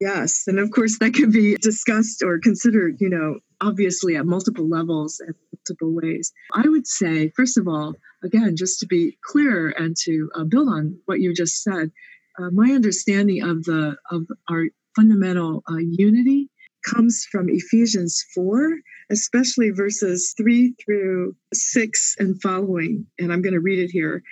Yes. 0.00 0.44
And 0.46 0.58
of 0.58 0.70
course, 0.70 0.98
that 0.98 1.14
can 1.14 1.30
be 1.30 1.56
discussed 1.56 2.22
or 2.22 2.38
considered, 2.38 3.00
you 3.00 3.08
know, 3.08 3.38
obviously 3.60 4.16
at 4.16 4.26
multiple 4.26 4.68
levels 4.68 5.20
and 5.20 5.34
multiple 5.52 5.94
ways. 5.94 6.32
I 6.52 6.68
would 6.68 6.86
say, 6.86 7.30
first 7.30 7.56
of 7.56 7.66
all, 7.66 7.94
again, 8.22 8.56
just 8.56 8.80
to 8.80 8.86
be 8.86 9.16
clear 9.24 9.70
and 9.70 9.96
to 10.04 10.30
uh, 10.34 10.44
build 10.44 10.68
on 10.68 10.98
what 11.06 11.20
you 11.20 11.32
just 11.32 11.62
said, 11.62 11.90
uh, 12.38 12.50
my 12.50 12.72
understanding 12.72 13.42
of 13.42 13.64
the 13.64 13.96
of 14.10 14.26
our 14.50 14.66
fundamental 14.96 15.62
uh, 15.70 15.76
unity 15.76 16.48
comes 16.84 17.26
from 17.30 17.48
Ephesians 17.48 18.24
4, 18.34 18.78
especially 19.10 19.70
verses 19.70 20.34
3 20.36 20.74
through 20.84 21.36
6 21.52 22.16
and 22.18 22.40
following. 22.40 23.06
And 23.18 23.32
I'm 23.32 23.42
going 23.42 23.52
to 23.52 23.60
read 23.60 23.78
it 23.78 23.90
here. 23.90 24.22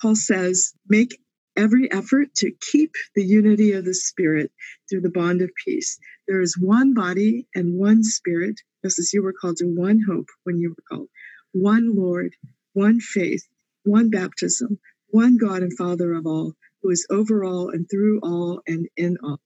Paul 0.00 0.16
says, 0.16 0.72
Make 0.88 1.18
every 1.56 1.90
effort 1.92 2.34
to 2.36 2.52
keep 2.72 2.92
the 3.14 3.24
unity 3.24 3.72
of 3.72 3.84
the 3.84 3.94
Spirit 3.94 4.50
through 4.88 5.02
the 5.02 5.10
bond 5.10 5.42
of 5.42 5.50
peace. 5.64 5.98
There 6.26 6.40
is 6.40 6.58
one 6.58 6.94
body 6.94 7.46
and 7.54 7.78
one 7.78 8.02
Spirit, 8.02 8.60
just 8.84 8.98
as 8.98 9.12
you 9.12 9.22
were 9.22 9.34
called 9.34 9.58
to 9.58 9.66
one 9.66 10.00
hope 10.08 10.28
when 10.44 10.58
you 10.58 10.70
were 10.70 10.84
called, 10.88 11.08
one 11.52 11.94
Lord, 11.94 12.34
one 12.72 13.00
faith, 13.00 13.46
one 13.84 14.10
baptism, 14.10 14.78
one 15.08 15.36
God 15.36 15.62
and 15.62 15.76
Father 15.76 16.14
of 16.14 16.26
all, 16.26 16.54
who 16.82 16.90
is 16.90 17.06
over 17.10 17.44
all 17.44 17.70
and 17.70 17.88
through 17.90 18.20
all 18.20 18.60
and 18.66 18.88
in 18.96 19.16
all. 19.22 19.40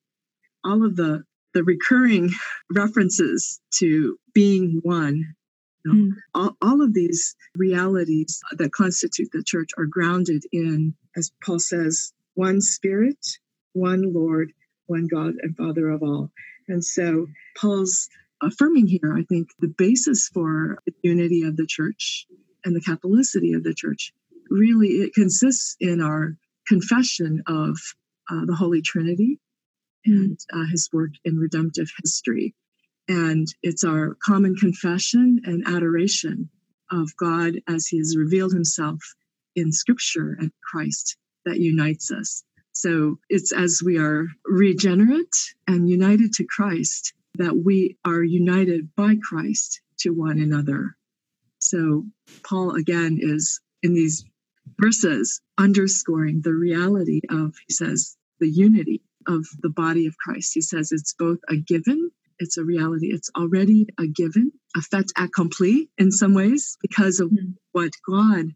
All 0.64 0.84
of 0.84 0.96
the 0.96 1.24
the 1.54 1.64
recurring 1.64 2.30
references 2.74 3.60
to 3.78 4.18
being 4.34 4.80
one 4.82 5.34
mm. 5.86 6.10
all, 6.34 6.56
all 6.60 6.82
of 6.82 6.94
these 6.94 7.34
realities 7.56 8.40
that 8.52 8.72
constitute 8.72 9.28
the 9.32 9.42
church 9.42 9.70
are 9.78 9.86
grounded 9.86 10.44
in 10.52 10.94
as 11.16 11.32
Paul 11.44 11.58
says, 11.58 12.12
one 12.34 12.60
spirit, 12.60 13.18
one 13.72 14.12
Lord, 14.12 14.52
one 14.86 15.08
God 15.08 15.34
and 15.42 15.56
Father 15.56 15.88
of 15.88 16.02
all. 16.02 16.30
And 16.68 16.84
so 16.84 17.26
Paul's 17.56 18.08
affirming 18.40 18.86
here, 18.86 19.14
I 19.16 19.24
think, 19.24 19.48
the 19.58 19.74
basis 19.76 20.28
for 20.28 20.78
the 20.86 20.92
unity 21.02 21.42
of 21.42 21.56
the 21.56 21.66
church 21.66 22.26
and 22.64 22.74
the 22.74 22.80
Catholicity 22.80 23.56
of 23.56 23.64
the 23.64 23.74
church 23.74 24.12
really 24.48 24.88
it 24.88 25.14
consists 25.14 25.76
in 25.80 26.00
our 26.00 26.36
confession 26.66 27.42
of 27.46 27.76
uh, 28.30 28.44
the 28.44 28.54
Holy 28.54 28.82
Trinity 28.82 29.40
and 30.04 30.38
uh, 30.52 30.66
his 30.70 30.88
work 30.92 31.10
in 31.24 31.36
redemptive 31.36 31.88
history. 32.02 32.54
And 33.08 33.46
it's 33.62 33.84
our 33.84 34.16
common 34.22 34.54
confession 34.54 35.40
and 35.44 35.66
adoration 35.66 36.50
of 36.90 37.16
God 37.16 37.54
as 37.68 37.86
he 37.86 37.98
has 37.98 38.16
revealed 38.16 38.52
himself 38.52 39.00
in 39.56 39.72
scripture 39.72 40.36
and 40.38 40.52
Christ 40.70 41.16
that 41.44 41.58
unites 41.58 42.10
us. 42.10 42.44
So 42.72 43.18
it's 43.28 43.52
as 43.52 43.82
we 43.84 43.98
are 43.98 44.26
regenerate 44.44 45.34
and 45.66 45.88
united 45.88 46.32
to 46.34 46.44
Christ 46.44 47.12
that 47.34 47.56
we 47.64 47.96
are 48.04 48.22
united 48.22 48.94
by 48.94 49.16
Christ 49.22 49.80
to 50.00 50.10
one 50.10 50.38
another. 50.38 50.96
So 51.58 52.04
Paul 52.44 52.76
again 52.76 53.18
is 53.20 53.60
in 53.82 53.94
these 53.94 54.24
verses 54.78 55.40
underscoring 55.56 56.42
the 56.42 56.54
reality 56.54 57.20
of, 57.30 57.54
he 57.66 57.74
says, 57.74 58.16
the 58.38 58.48
unity 58.48 59.02
of 59.28 59.46
the 59.60 59.68
body 59.68 60.06
of 60.06 60.16
Christ. 60.16 60.52
He 60.54 60.60
says 60.60 60.90
it's 60.90 61.14
both 61.18 61.38
a 61.48 61.56
given, 61.56 62.10
it's 62.38 62.56
a 62.56 62.64
reality, 62.64 63.08
it's 63.12 63.30
already 63.36 63.86
a 63.98 64.06
given, 64.06 64.52
a 64.76 64.80
fait 64.80 65.06
accompli 65.16 65.88
in 65.98 66.10
some 66.10 66.34
ways 66.34 66.76
because 66.80 67.20
of 67.20 67.30
mm-hmm. 67.30 67.52
what 67.72 67.92
God 68.08 68.46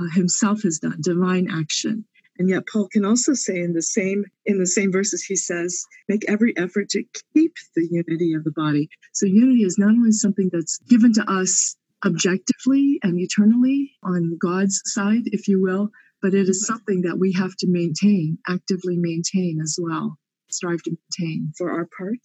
uh, 0.00 0.10
himself 0.14 0.62
has 0.62 0.78
done, 0.78 0.98
divine 1.00 1.48
action. 1.50 2.04
And 2.38 2.48
yet 2.48 2.68
Paul 2.72 2.88
can 2.92 3.04
also 3.04 3.34
say 3.34 3.58
in 3.58 3.72
the 3.72 3.82
same 3.82 4.24
in 4.46 4.58
the 4.58 4.66
same 4.66 4.92
verses 4.92 5.24
he 5.24 5.34
says, 5.34 5.84
make 6.08 6.24
every 6.28 6.56
effort 6.56 6.88
to 6.90 7.02
keep 7.34 7.54
the 7.74 7.88
unity 7.90 8.34
of 8.34 8.44
the 8.44 8.52
body. 8.52 8.88
So 9.12 9.26
unity 9.26 9.64
is 9.64 9.76
not 9.76 9.90
only 9.90 10.12
something 10.12 10.48
that's 10.52 10.78
given 10.88 11.12
to 11.14 11.28
us 11.28 11.76
objectively 12.06 13.00
and 13.02 13.18
eternally 13.18 13.90
on 14.04 14.38
God's 14.40 14.80
side, 14.84 15.22
if 15.26 15.48
you 15.48 15.60
will, 15.60 15.90
but 16.22 16.34
it 16.34 16.48
is 16.48 16.66
something 16.66 17.02
that 17.02 17.18
we 17.18 17.32
have 17.32 17.54
to 17.56 17.66
maintain, 17.68 18.38
actively 18.48 18.96
maintain 18.96 19.60
as 19.60 19.78
well, 19.80 20.18
strive 20.50 20.82
to 20.82 20.96
maintain 21.18 21.52
for 21.56 21.70
our 21.70 21.88
part. 21.96 22.18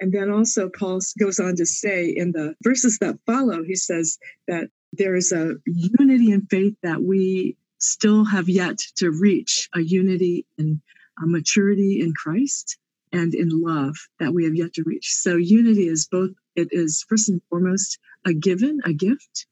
And 0.00 0.12
then 0.12 0.30
also, 0.30 0.68
Paul 0.68 1.00
goes 1.18 1.38
on 1.38 1.56
to 1.56 1.66
say 1.66 2.08
in 2.08 2.32
the 2.32 2.54
verses 2.62 2.98
that 2.98 3.18
follow, 3.26 3.62
he 3.62 3.76
says 3.76 4.18
that 4.48 4.68
there 4.92 5.14
is 5.14 5.32
a 5.32 5.54
unity 5.66 6.32
in 6.32 6.46
faith 6.46 6.74
that 6.82 7.02
we 7.02 7.56
still 7.78 8.24
have 8.24 8.48
yet 8.48 8.78
to 8.96 9.10
reach 9.10 9.68
a 9.74 9.80
unity 9.80 10.46
and 10.58 10.80
a 11.22 11.26
maturity 11.26 12.00
in 12.00 12.12
Christ 12.12 12.78
and 13.12 13.34
in 13.34 13.48
love 13.50 13.94
that 14.18 14.34
we 14.34 14.44
have 14.44 14.54
yet 14.54 14.72
to 14.74 14.82
reach. 14.84 15.12
So 15.12 15.36
unity 15.36 15.86
is 15.86 16.08
both, 16.10 16.30
it 16.56 16.68
is 16.70 17.04
first 17.08 17.28
and 17.28 17.40
foremost 17.48 17.98
a 18.26 18.32
given, 18.32 18.80
a 18.84 18.92
gift, 18.92 19.46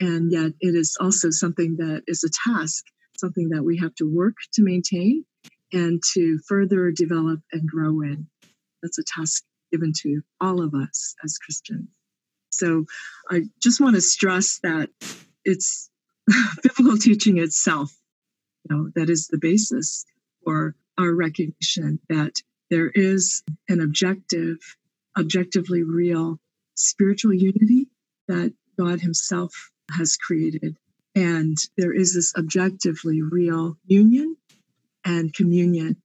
and 0.00 0.30
yet 0.30 0.52
it 0.60 0.74
is 0.74 0.96
also 1.00 1.30
something 1.30 1.76
that 1.76 2.02
is 2.06 2.22
a 2.22 2.30
task, 2.50 2.84
something 3.16 3.50
that 3.50 3.62
we 3.62 3.78
have 3.78 3.94
to 3.96 4.04
work 4.04 4.36
to 4.54 4.62
maintain 4.62 5.24
and 5.72 6.02
to 6.14 6.38
further 6.46 6.90
develop 6.90 7.40
and 7.52 7.68
grow 7.68 8.00
in. 8.02 8.28
That's 8.82 8.98
a 8.98 9.04
task 9.04 9.44
given 9.72 9.92
to 10.02 10.22
all 10.40 10.62
of 10.62 10.74
us 10.74 11.14
as 11.24 11.38
Christians. 11.38 11.88
So 12.50 12.84
I 13.30 13.42
just 13.60 13.80
want 13.80 13.96
to 13.96 14.00
stress 14.00 14.60
that 14.62 14.88
it's 15.44 15.90
biblical 16.62 16.98
teaching 16.98 17.38
itself, 17.38 17.92
you 18.68 18.76
know, 18.76 18.90
that 18.94 19.10
is 19.10 19.26
the 19.26 19.38
basis 19.38 20.04
for 20.44 20.76
our 20.98 21.12
recognition 21.12 21.98
that 22.08 22.34
there 22.70 22.90
is 22.94 23.42
an 23.68 23.80
objective, 23.80 24.58
objectively 25.18 25.82
real 25.82 26.38
spiritual 26.76 27.34
unity 27.34 27.88
that 28.28 28.54
God 28.78 29.00
Himself 29.00 29.70
has 29.90 30.16
created 30.16 30.76
And 31.14 31.56
there 31.76 31.92
is 31.92 32.14
this 32.14 32.32
objectively 32.36 33.22
real 33.22 33.76
union 33.86 34.36
and 35.04 35.32
communion 35.32 35.96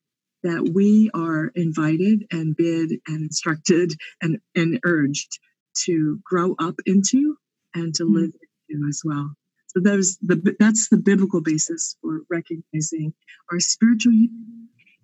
that 0.43 0.71
we 0.73 1.09
are 1.13 1.51
invited 1.55 2.25
and 2.31 2.55
bid 2.55 2.91
and 3.07 3.23
instructed 3.23 3.93
and, 4.21 4.39
and 4.55 4.79
urged 4.83 5.39
to 5.85 6.19
grow 6.23 6.55
up 6.59 6.75
into 6.85 7.37
and 7.73 7.93
to 7.95 8.03
mm-hmm. 8.03 8.15
live 8.15 8.31
into 8.69 8.87
as 8.87 9.01
well. 9.03 9.31
So 9.67 9.79
those 9.79 10.17
the 10.21 10.55
that's 10.59 10.89
the 10.89 10.97
biblical 10.97 11.41
basis 11.41 11.95
for 12.01 12.21
recognizing 12.29 13.13
our 13.51 13.59
spiritual 13.59 14.13
unity 14.13 14.33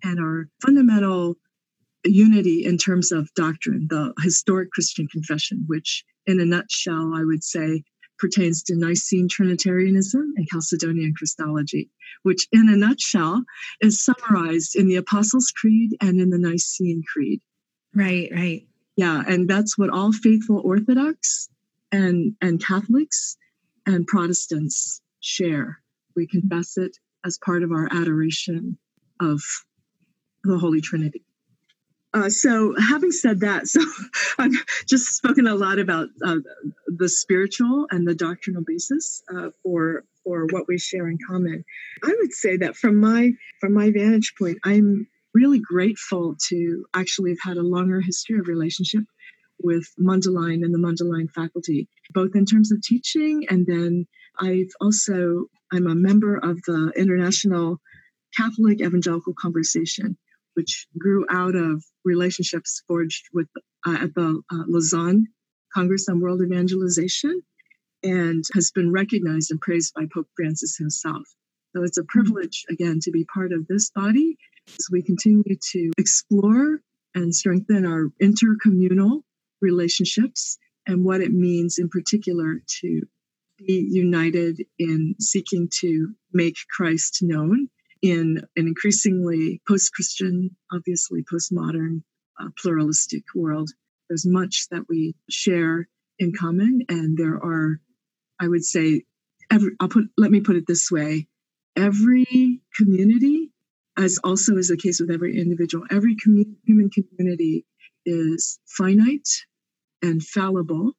and 0.02 0.18
our 0.18 0.48
fundamental 0.64 1.36
unity 2.04 2.64
in 2.64 2.76
terms 2.76 3.12
of 3.12 3.32
doctrine, 3.34 3.86
the 3.88 4.12
historic 4.20 4.70
Christian 4.72 5.06
confession, 5.08 5.64
which 5.66 6.04
in 6.26 6.40
a 6.40 6.44
nutshell 6.44 7.12
I 7.14 7.22
would 7.22 7.44
say 7.44 7.84
pertains 8.18 8.62
to 8.64 8.76
Nicene 8.76 9.28
Trinitarianism 9.28 10.34
and 10.36 10.48
Chalcedonian 10.48 11.14
Christology, 11.14 11.90
which 12.22 12.48
in 12.52 12.68
a 12.68 12.76
nutshell 12.76 13.44
is 13.80 14.04
summarized 14.04 14.76
in 14.76 14.86
the 14.88 14.96
Apostles' 14.96 15.52
Creed 15.54 15.96
and 16.00 16.20
in 16.20 16.30
the 16.30 16.38
Nicene 16.38 17.02
Creed. 17.12 17.40
Right, 17.94 18.30
right. 18.32 18.66
Yeah, 18.96 19.22
and 19.26 19.48
that's 19.48 19.76
what 19.76 19.90
all 19.90 20.12
faithful 20.12 20.60
Orthodox 20.64 21.48
and, 21.92 22.34
and 22.40 22.64
Catholics 22.64 23.36
and 23.84 24.06
Protestants 24.06 25.02
share. 25.20 25.80
We 26.14 26.26
confess 26.26 26.78
it 26.78 26.96
as 27.24 27.38
part 27.38 27.62
of 27.62 27.72
our 27.72 27.88
adoration 27.90 28.78
of 29.20 29.42
the 30.44 30.58
Holy 30.58 30.80
Trinity. 30.80 31.25
Uh, 32.16 32.30
so, 32.30 32.74
having 32.80 33.12
said 33.12 33.40
that, 33.40 33.66
so 33.66 33.80
I've 34.38 34.52
just 34.88 35.14
spoken 35.16 35.46
a 35.46 35.54
lot 35.54 35.78
about 35.78 36.08
uh, 36.24 36.36
the 36.86 37.10
spiritual 37.10 37.86
and 37.90 38.08
the 38.08 38.14
doctrinal 38.14 38.62
basis 38.66 39.22
uh, 39.36 39.50
for 39.62 40.04
for 40.24 40.46
what 40.50 40.66
we 40.66 40.78
share 40.78 41.08
in 41.08 41.18
common. 41.28 41.62
I 42.02 42.16
would 42.18 42.32
say 42.32 42.56
that 42.56 42.74
from 42.74 43.00
my 43.00 43.32
from 43.60 43.74
my 43.74 43.90
vantage 43.90 44.32
point, 44.38 44.56
I'm 44.64 45.06
really 45.34 45.60
grateful 45.60 46.36
to 46.48 46.86
actually 46.94 47.32
have 47.32 47.50
had 47.50 47.56
a 47.58 47.62
longer 47.62 48.00
history 48.00 48.38
of 48.38 48.48
relationship 48.48 49.04
with 49.62 49.86
Mundelein 50.00 50.64
and 50.64 50.72
the 50.72 50.78
Mundelein 50.78 51.30
faculty, 51.30 51.86
both 52.14 52.34
in 52.34 52.46
terms 52.46 52.72
of 52.72 52.80
teaching 52.80 53.44
and 53.50 53.66
then 53.66 54.06
I've 54.38 54.72
also 54.80 55.44
I'm 55.70 55.86
a 55.86 55.94
member 55.94 56.38
of 56.38 56.62
the 56.62 56.92
International 56.96 57.78
Catholic 58.34 58.80
Evangelical 58.80 59.34
Conversation, 59.38 60.16
which 60.54 60.86
grew 60.98 61.26
out 61.28 61.54
of 61.54 61.84
relationships 62.06 62.82
forged 62.88 63.24
with 63.34 63.48
uh, 63.86 63.98
at 64.00 64.14
the 64.14 64.42
uh, 64.50 64.64
Lausanne 64.66 65.26
Congress 65.74 66.08
on 66.08 66.20
World 66.20 66.40
Evangelization, 66.42 67.42
and 68.02 68.44
has 68.54 68.70
been 68.70 68.90
recognized 68.92 69.50
and 69.50 69.60
praised 69.60 69.92
by 69.94 70.06
Pope 70.12 70.28
Francis 70.36 70.76
himself. 70.76 71.24
So 71.74 71.82
it's 71.82 71.98
a 71.98 72.04
privilege 72.04 72.64
again 72.70 73.00
to 73.02 73.10
be 73.10 73.26
part 73.26 73.52
of 73.52 73.66
this 73.66 73.90
body 73.90 74.38
as 74.68 74.88
we 74.90 75.02
continue 75.02 75.56
to 75.72 75.90
explore 75.98 76.80
and 77.14 77.34
strengthen 77.34 77.84
our 77.84 78.08
intercommunal 78.22 79.22
relationships 79.60 80.58
and 80.86 81.04
what 81.04 81.20
it 81.20 81.32
means 81.32 81.78
in 81.78 81.88
particular 81.88 82.62
to 82.80 83.02
be 83.58 83.86
united 83.90 84.64
in 84.78 85.14
seeking 85.20 85.68
to 85.80 86.14
make 86.32 86.56
Christ 86.70 87.18
known 87.22 87.68
in 88.06 88.40
an 88.54 88.68
increasingly 88.68 89.60
post 89.66 89.92
Christian, 89.92 90.56
obviously 90.72 91.24
postmodern, 91.24 92.02
uh, 92.40 92.48
pluralistic 92.56 93.24
world. 93.34 93.70
There's 94.08 94.24
much 94.24 94.68
that 94.70 94.84
we 94.88 95.16
share 95.28 95.88
in 96.18 96.32
common, 96.32 96.82
and 96.88 97.18
there 97.18 97.34
are, 97.34 97.80
I 98.40 98.46
would 98.46 98.64
say, 98.64 99.02
every, 99.50 99.72
I'll 99.80 99.88
put, 99.88 100.04
let 100.16 100.30
me 100.30 100.40
put 100.40 100.56
it 100.56 100.66
this 100.66 100.90
way 100.90 101.26
every 101.74 102.62
community, 102.74 103.50
as 103.98 104.18
also 104.22 104.56
is 104.56 104.68
the 104.68 104.76
case 104.76 105.00
with 105.00 105.10
every 105.10 105.38
individual, 105.38 105.84
every 105.90 106.16
human 106.64 106.90
community 106.90 107.66
is 108.06 108.60
finite 108.66 109.28
and 110.00 110.22
fallible 110.22 110.92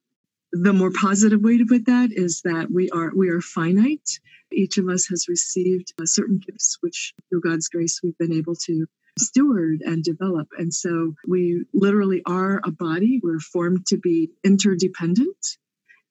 the 0.52 0.72
more 0.72 0.90
positive 0.90 1.42
way 1.42 1.58
to 1.58 1.66
put 1.66 1.86
that 1.86 2.10
is 2.12 2.40
that 2.44 2.68
we 2.70 2.88
are 2.90 3.12
we 3.14 3.28
are 3.28 3.40
finite. 3.40 4.18
Each 4.50 4.78
of 4.78 4.88
us 4.88 5.06
has 5.06 5.26
received 5.28 5.92
uh, 6.00 6.06
certain 6.06 6.38
gifts 6.38 6.78
which 6.80 7.14
through 7.28 7.42
god's 7.42 7.68
grace 7.68 8.00
we've 8.02 8.16
been 8.16 8.32
able 8.32 8.54
to 8.66 8.86
steward 9.18 9.82
and 9.84 10.02
develop. 10.02 10.48
And 10.56 10.72
so 10.72 11.14
we 11.26 11.64
literally 11.74 12.22
are 12.24 12.60
a 12.64 12.70
body. 12.70 13.20
We're 13.22 13.40
formed 13.40 13.86
to 13.88 13.98
be 13.98 14.30
interdependent 14.44 15.58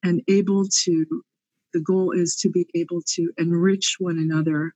and 0.04 0.22
able 0.28 0.66
to 0.84 1.06
the 1.74 1.82
goal 1.82 2.12
is 2.12 2.38
to 2.38 2.50
be 2.50 2.68
able 2.76 3.02
to 3.16 3.32
enrich 3.38 3.96
one 4.00 4.18
another 4.18 4.74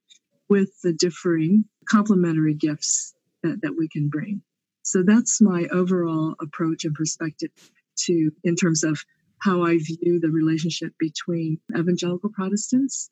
with 0.50 0.70
the 0.82 0.94
differing 0.94 1.66
complementary 1.90 2.54
gifts 2.54 3.14
that, 3.44 3.62
that 3.62 3.76
we 3.78 3.88
can 3.88 4.10
bring. 4.10 4.42
So 4.84 5.04
that's 5.04 5.42
my 5.42 5.68
overall 5.72 6.36
approach 6.42 6.86
and 6.86 6.94
perspective 6.94 7.52
to 8.06 8.32
in 8.44 8.56
terms 8.56 8.84
of 8.84 9.04
how 9.42 9.64
I 9.64 9.78
view 9.78 10.20
the 10.20 10.30
relationship 10.32 10.94
between 11.00 11.60
evangelical 11.76 12.30
Protestants 12.30 13.10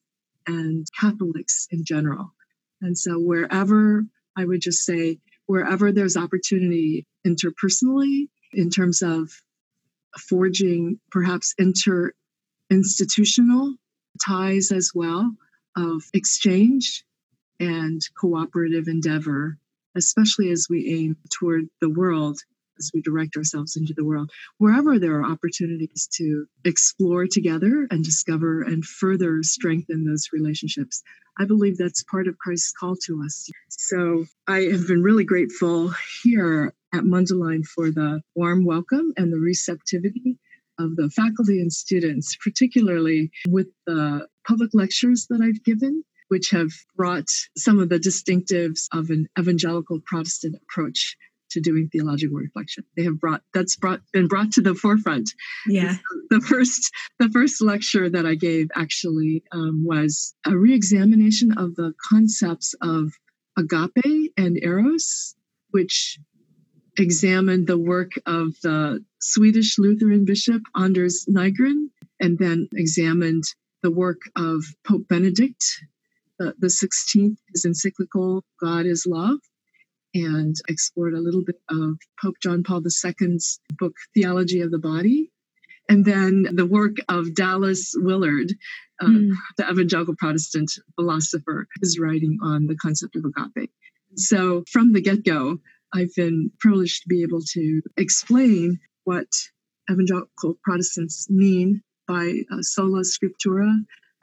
and 0.47 0.87
Catholics 0.99 1.67
in 1.71 1.83
general. 1.83 2.33
And 2.81 2.97
so, 2.97 3.19
wherever 3.19 4.05
I 4.37 4.45
would 4.45 4.61
just 4.61 4.85
say, 4.85 5.19
wherever 5.47 5.91
there's 5.91 6.15
opportunity 6.15 7.05
interpersonally 7.25 8.29
in 8.53 8.69
terms 8.69 9.01
of 9.01 9.31
forging 10.17 10.99
perhaps 11.11 11.53
inter 11.57 12.13
institutional 12.69 13.75
ties 14.23 14.71
as 14.71 14.91
well 14.93 15.35
of 15.75 16.03
exchange 16.13 17.03
and 17.59 18.01
cooperative 18.19 18.87
endeavor, 18.87 19.57
especially 19.95 20.51
as 20.51 20.67
we 20.69 20.89
aim 20.89 21.17
toward 21.31 21.65
the 21.81 21.89
world 21.89 22.39
as 22.79 22.91
we 22.93 23.01
direct 23.01 23.35
ourselves 23.35 23.75
into 23.75 23.93
the 23.93 24.05
world, 24.05 24.31
wherever 24.57 24.97
there 24.97 25.19
are 25.19 25.31
opportunities 25.31 26.07
to 26.13 26.45
explore 26.65 27.27
together 27.27 27.87
and 27.91 28.03
discover 28.03 28.61
and 28.61 28.85
further 28.85 29.43
strengthen 29.43 30.05
those 30.05 30.29
relationships. 30.33 31.03
I 31.37 31.45
believe 31.45 31.77
that's 31.77 32.03
part 32.03 32.27
of 32.27 32.37
Christ's 32.37 32.73
call 32.73 32.95
to 33.05 33.21
us. 33.23 33.49
So 33.69 34.25
I 34.47 34.61
have 34.71 34.87
been 34.87 35.03
really 35.03 35.23
grateful 35.23 35.93
here 36.23 36.73
at 36.93 37.03
Mundelein 37.03 37.65
for 37.65 37.91
the 37.91 38.21
warm 38.35 38.65
welcome 38.65 39.13
and 39.15 39.31
the 39.31 39.39
receptivity 39.39 40.37
of 40.79 40.95
the 40.95 41.09
faculty 41.09 41.59
and 41.59 41.71
students, 41.71 42.35
particularly 42.35 43.31
with 43.47 43.67
the 43.85 44.27
public 44.47 44.71
lectures 44.73 45.27
that 45.29 45.41
I've 45.41 45.63
given 45.63 46.03
which 46.29 46.51
have 46.51 46.69
brought 46.95 47.27
some 47.57 47.79
of 47.79 47.89
the 47.89 47.99
distinctives 47.99 48.87
of 48.93 49.09
an 49.09 49.27
evangelical 49.37 49.99
Protestant 50.05 50.55
approach 50.55 51.17
to 51.51 51.62
doing 51.62 51.89
theological 51.91 52.38
reflection. 52.38 52.83
They 52.95 53.03
have 53.03 53.19
brought 53.19 53.41
that's 53.53 53.75
brought 53.75 54.01
been 54.12 54.27
brought 54.27 54.51
to 54.53 54.62
the 54.62 54.75
forefront. 54.75 55.29
Yeah. 55.67 55.95
The 56.29 56.41
first 56.41 56.91
the 57.19 57.29
first 57.29 57.62
lecture 57.62 58.09
that 58.09 58.25
I 58.25 58.35
gave 58.35 58.69
actually 58.75 59.43
um, 59.51 59.83
was 59.85 60.35
a 60.45 60.55
reexamination 60.55 61.53
of 61.57 61.75
the 61.75 61.93
concepts 62.09 62.75
of 62.81 63.13
agape 63.57 64.33
and 64.38 64.57
eros, 64.62 65.35
which 65.71 66.19
examined 66.97 67.67
the 67.67 67.77
work 67.77 68.12
of 68.25 68.59
the 68.62 69.03
Swedish 69.19 69.79
Lutheran 69.79 70.25
bishop 70.25 70.62
Anders 70.75 71.25
Nygren, 71.29 71.89
and 72.19 72.38
then 72.38 72.67
examined 72.73 73.43
the 73.81 73.91
work 73.91 74.21
of 74.35 74.63
Pope 74.85 75.07
Benedict 75.07 75.63
the, 76.39 76.55
the 76.57 76.67
16th, 76.67 77.38
his 77.53 77.65
encyclical 77.65 78.43
God 78.59 78.85
is 78.85 79.05
Love, 79.05 79.39
and 80.13 80.56
explored 80.67 81.13
a 81.13 81.19
little 81.19 81.43
bit 81.43 81.62
of 81.69 81.98
Pope 82.22 82.36
John 82.41 82.63
Paul 82.63 82.82
II's 82.84 83.60
book, 83.78 83.93
Theology 84.13 84.62
of 84.62 84.72
the 84.72 84.80
Body, 84.80 85.32
and 85.89 86.06
then 86.06 86.48
the 86.52 86.65
work 86.65 86.98
of 87.10 87.34
Dallas 87.34 87.93
Willard, 87.95 88.54
uh, 89.02 89.08
mm. 89.08 89.32
the 89.58 89.69
evangelical 89.69 90.15
Protestant 90.17 90.72
philosopher, 90.95 91.67
is 91.82 92.00
writing 92.00 92.38
on 92.43 92.67
the 92.67 92.76
concept 92.76 93.15
of 93.15 93.26
agape. 93.26 93.72
So 94.15 94.63
from 94.72 94.93
the 94.93 95.02
get 95.02 95.24
go, 95.24 95.60
I've 95.93 96.13
been 96.15 96.52
privileged 96.60 97.04
to 97.04 97.10
be 97.10 97.24
able 97.24 97.41
to 97.54 97.82
explain 97.98 98.80
what 99.06 99.28
evangelical 99.91 100.58
Protestants 100.63 101.28
mean 101.30 101.82
by 102.08 102.41
uh, 102.52 102.62
sola 102.62 103.02
scriptura, 103.02 103.74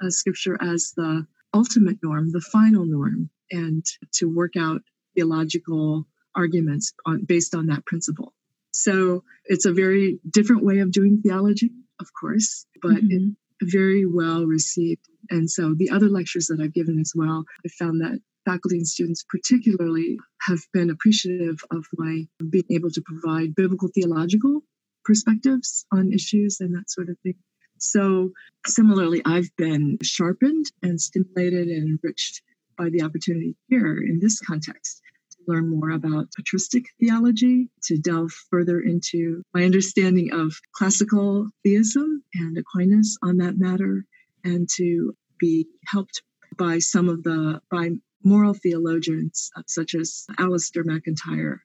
uh, 0.03 0.11
scripture 0.11 0.57
as 0.61 0.93
the 0.97 1.27
ultimate 1.55 1.99
norm, 2.03 2.31
the 2.31 2.41
final 2.41 2.85
norm, 2.85 3.31
and 3.51 3.85
to 4.15 4.27
work 4.27 4.57
out 4.57 4.83
theological 5.17 6.07
arguments 6.35 6.93
on, 7.05 7.25
based 7.25 7.55
on 7.55 7.67
that 7.67 7.85
principle. 7.87 8.33
So 8.71 9.25
it's 9.47 9.65
a 9.65 9.73
very 9.73 10.21
different 10.31 10.65
way 10.65 10.81
of 10.81 10.93
doing 10.93 11.21
theology, 11.23 11.71
of 11.99 12.09
course, 12.21 12.67
but 12.83 12.97
mm-hmm. 12.97 13.31
very 13.63 14.05
well 14.07 14.45
received. 14.45 15.01
And 15.31 15.51
so 15.51 15.75
the 15.75 15.91
other 15.91 16.09
lectures 16.09 16.47
that 16.49 16.61
I've 16.61 16.75
given 16.75 16.99
as 17.01 17.13
well, 17.17 17.45
I 17.65 17.69
found 17.69 18.03
that 18.03 18.21
faculty 18.45 18.77
and 18.77 18.87
students 18.87 19.25
particularly 19.29 20.19
have 20.43 20.61
been 20.73 20.91
appreciative 20.91 21.59
of 21.71 21.85
my 21.97 22.27
being 22.49 22.65
able 22.71 22.91
to 22.91 23.03
provide 23.05 23.55
biblical 23.55 23.89
theological 23.95 24.61
perspectives 25.05 25.87
on 25.93 26.13
issues 26.13 26.59
and 26.61 26.75
that 26.75 26.91
sort 26.91 27.09
of 27.09 27.17
thing. 27.23 27.35
So, 27.79 28.31
similarly, 28.67 29.21
I've 29.25 29.51
been 29.57 29.99
sharpened 30.03 30.67
and 30.83 31.01
stimulated 31.01 31.69
and 31.69 31.99
enriched 31.99 32.43
by 32.77 32.91
the 32.91 33.03
opportunity 33.03 33.57
here 33.69 33.99
in 33.99 34.19
this 34.21 34.41
context 34.41 35.03
to 35.33 35.39
learn 35.47 35.69
more 35.69 35.91
about 35.91 36.29
patristic 36.37 36.87
theology, 37.01 37.69
to 37.85 37.99
delve 37.99 38.33
further 38.51 38.81
into 38.81 39.43
my 39.55 39.65
understanding 39.65 40.33
of 40.33 40.61
classical 40.73 41.49
theism 41.63 42.23
and 42.35 42.57
Aquinas 42.59 43.19
on 43.23 43.39
that 43.39 43.59
matter, 43.59 44.05
and 44.45 44.69
to 44.77 45.15
be 45.39 45.67
helped 45.87 46.23
by 46.57 46.79
some 46.79 47.09
of 47.09 47.23
the 47.23 47.61
by 47.71 47.91
moral 48.23 48.55
theologians 48.55 49.51
uh, 49.57 49.63
such 49.67 49.95
as 49.95 50.27
Alasdair 50.39 50.85
MacIntyre, 50.85 51.63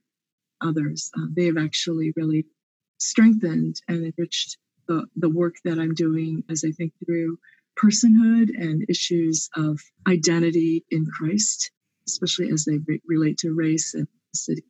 others. 0.62 1.10
Uh, 1.18 1.26
they 1.36 1.46
have 1.46 1.58
actually 1.58 2.14
really 2.16 2.46
strengthened 3.00 3.76
and 3.88 4.06
enriched 4.06 4.58
the, 4.88 5.06
the 5.16 5.30
work 5.30 5.56
that 5.64 5.80
I'm 5.80 5.94
doing 5.94 6.44
as 6.50 6.64
I 6.64 6.72
think 6.72 6.94
through 7.04 7.40
personhood 7.82 8.50
and 8.58 8.86
issues 8.90 9.50
of 9.56 9.80
identity 10.08 10.86
in 10.90 11.06
Christ, 11.06 11.72
especially 12.08 12.50
as 12.52 12.66
they 12.66 12.78
re- 12.88 13.02
relate 13.06 13.38
to 13.40 13.54
race 13.54 13.94
and 13.94 14.08
city. 14.34 14.64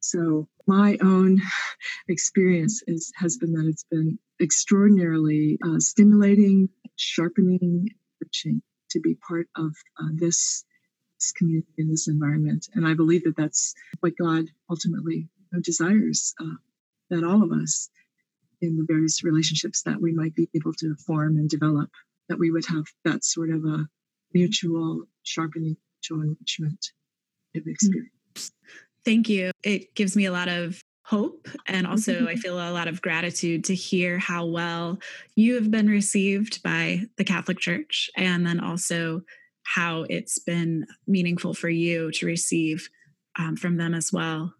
So 0.00 0.48
my 0.66 0.96
own 1.02 1.40
experience 2.08 2.82
is, 2.86 3.12
has 3.16 3.36
been 3.36 3.52
that 3.52 3.66
it's 3.66 3.84
been 3.90 4.18
extraordinarily 4.40 5.58
uh, 5.64 5.78
stimulating, 5.78 6.68
sharpening, 6.96 7.88
enriching 8.20 8.62
to 8.90 9.00
be 9.00 9.16
part 9.26 9.48
of 9.56 9.74
uh, 10.00 10.08
this, 10.14 10.64
this 11.18 11.32
community 11.32 11.68
in 11.76 11.90
this 11.90 12.08
environment. 12.08 12.68
And 12.74 12.86
I 12.86 12.94
believe 12.94 13.24
that 13.24 13.36
that's 13.36 13.74
what 14.00 14.16
God 14.16 14.46
ultimately 14.70 15.28
desires 15.62 16.34
uh, 16.40 16.56
that 17.10 17.24
all 17.24 17.42
of 17.42 17.52
us 17.52 17.88
in 18.60 18.76
the 18.76 18.84
various 18.86 19.22
relationships 19.24 19.82
that 19.82 20.00
we 20.00 20.12
might 20.12 20.34
be 20.34 20.48
able 20.54 20.72
to 20.74 20.94
form 21.06 21.36
and 21.36 21.48
develop, 21.48 21.90
that 22.28 22.38
we 22.38 22.50
would 22.50 22.66
have 22.66 22.84
that 23.04 23.24
sort 23.24 23.50
of 23.50 23.64
a 23.64 23.86
mutual 24.34 25.04
sharpening, 25.22 25.76
mutual 25.96 26.22
enrichment 26.22 26.92
of 27.56 27.62
mm. 27.62 27.70
experience. 27.70 28.52
Thank 29.04 29.28
you. 29.28 29.52
It 29.62 29.94
gives 29.94 30.16
me 30.16 30.26
a 30.26 30.32
lot 30.32 30.48
of 30.48 30.82
hope 31.08 31.48
and 31.66 31.86
also 31.86 32.26
I 32.26 32.36
feel 32.36 32.56
a 32.56 32.70
lot 32.70 32.86
of 32.86 33.00
gratitude 33.00 33.64
to 33.64 33.74
hear 33.74 34.18
how 34.18 34.44
well 34.44 34.98
you 35.36 35.54
have 35.54 35.70
been 35.70 35.88
received 35.88 36.62
by 36.62 37.04
the 37.16 37.24
Catholic 37.24 37.58
Church 37.58 38.10
and 38.14 38.46
then 38.46 38.60
also 38.60 39.22
how 39.62 40.04
it's 40.10 40.38
been 40.38 40.86
meaningful 41.06 41.54
for 41.54 41.70
you 41.70 42.10
to 42.12 42.26
receive 42.26 42.90
um, 43.38 43.56
from 43.56 43.78
them 43.78 43.94
as 43.94 44.12
well. 44.12 44.52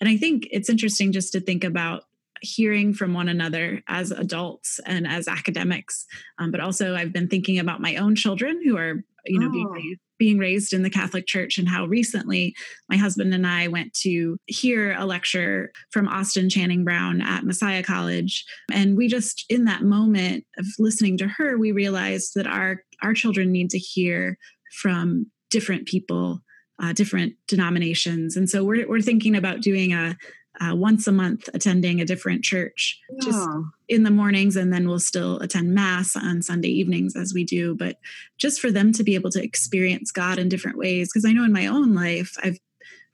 And 0.00 0.08
I 0.08 0.16
think 0.16 0.46
it's 0.52 0.68
interesting 0.68 1.10
just 1.10 1.32
to 1.32 1.40
think 1.40 1.64
about 1.64 2.04
hearing 2.44 2.94
from 2.94 3.14
one 3.14 3.28
another 3.28 3.82
as 3.88 4.10
adults 4.10 4.80
and 4.86 5.06
as 5.06 5.26
academics. 5.28 6.06
Um, 6.38 6.50
but 6.50 6.60
also, 6.60 6.94
I've 6.94 7.12
been 7.12 7.28
thinking 7.28 7.58
about 7.58 7.80
my 7.80 7.96
own 7.96 8.14
children 8.14 8.60
who 8.64 8.76
are, 8.76 9.02
you 9.26 9.40
know, 9.40 9.48
oh. 9.48 9.52
being, 9.52 9.68
raised, 9.68 10.00
being 10.18 10.38
raised 10.38 10.72
in 10.72 10.82
the 10.82 10.90
Catholic 10.90 11.26
Church 11.26 11.58
and 11.58 11.68
how 11.68 11.86
recently 11.86 12.54
my 12.88 12.96
husband 12.96 13.34
and 13.34 13.46
I 13.46 13.68
went 13.68 13.94
to 14.02 14.36
hear 14.46 14.94
a 14.96 15.06
lecture 15.06 15.72
from 15.90 16.08
Austin 16.08 16.50
Channing 16.50 16.84
Brown 16.84 17.20
at 17.20 17.44
Messiah 17.44 17.82
College. 17.82 18.44
And 18.70 18.96
we 18.96 19.08
just, 19.08 19.44
in 19.48 19.64
that 19.64 19.82
moment 19.82 20.44
of 20.58 20.66
listening 20.78 21.16
to 21.18 21.28
her, 21.28 21.58
we 21.58 21.72
realized 21.72 22.32
that 22.34 22.46
our, 22.46 22.82
our 23.02 23.14
children 23.14 23.50
need 23.50 23.70
to 23.70 23.78
hear 23.78 24.38
from 24.82 25.26
different 25.50 25.86
people 25.86 26.42
uh, 26.82 26.92
different 26.92 27.34
denominations. 27.46 28.36
And 28.36 28.50
so 28.50 28.64
we're, 28.64 28.88
we're 28.88 29.00
thinking 29.00 29.36
about 29.36 29.60
doing 29.60 29.92
a, 29.92 30.16
uh, 30.60 30.74
once 30.74 31.06
a 31.06 31.12
month 31.12 31.48
attending 31.54 32.00
a 32.00 32.04
different 32.04 32.42
church 32.42 33.00
yeah. 33.10 33.24
just 33.24 33.48
in 33.88 34.02
the 34.02 34.10
mornings 34.10 34.56
and 34.56 34.72
then 34.72 34.88
we'll 34.88 34.98
still 34.98 35.38
attend 35.40 35.74
mass 35.74 36.16
on 36.16 36.42
sunday 36.42 36.68
evenings 36.68 37.16
as 37.16 37.34
we 37.34 37.44
do 37.44 37.74
but 37.74 37.98
just 38.38 38.60
for 38.60 38.70
them 38.70 38.92
to 38.92 39.04
be 39.04 39.14
able 39.14 39.30
to 39.30 39.42
experience 39.42 40.10
god 40.10 40.38
in 40.38 40.48
different 40.48 40.78
ways 40.78 41.10
because 41.12 41.24
i 41.24 41.32
know 41.32 41.44
in 41.44 41.52
my 41.52 41.66
own 41.66 41.94
life 41.94 42.36
i've 42.42 42.58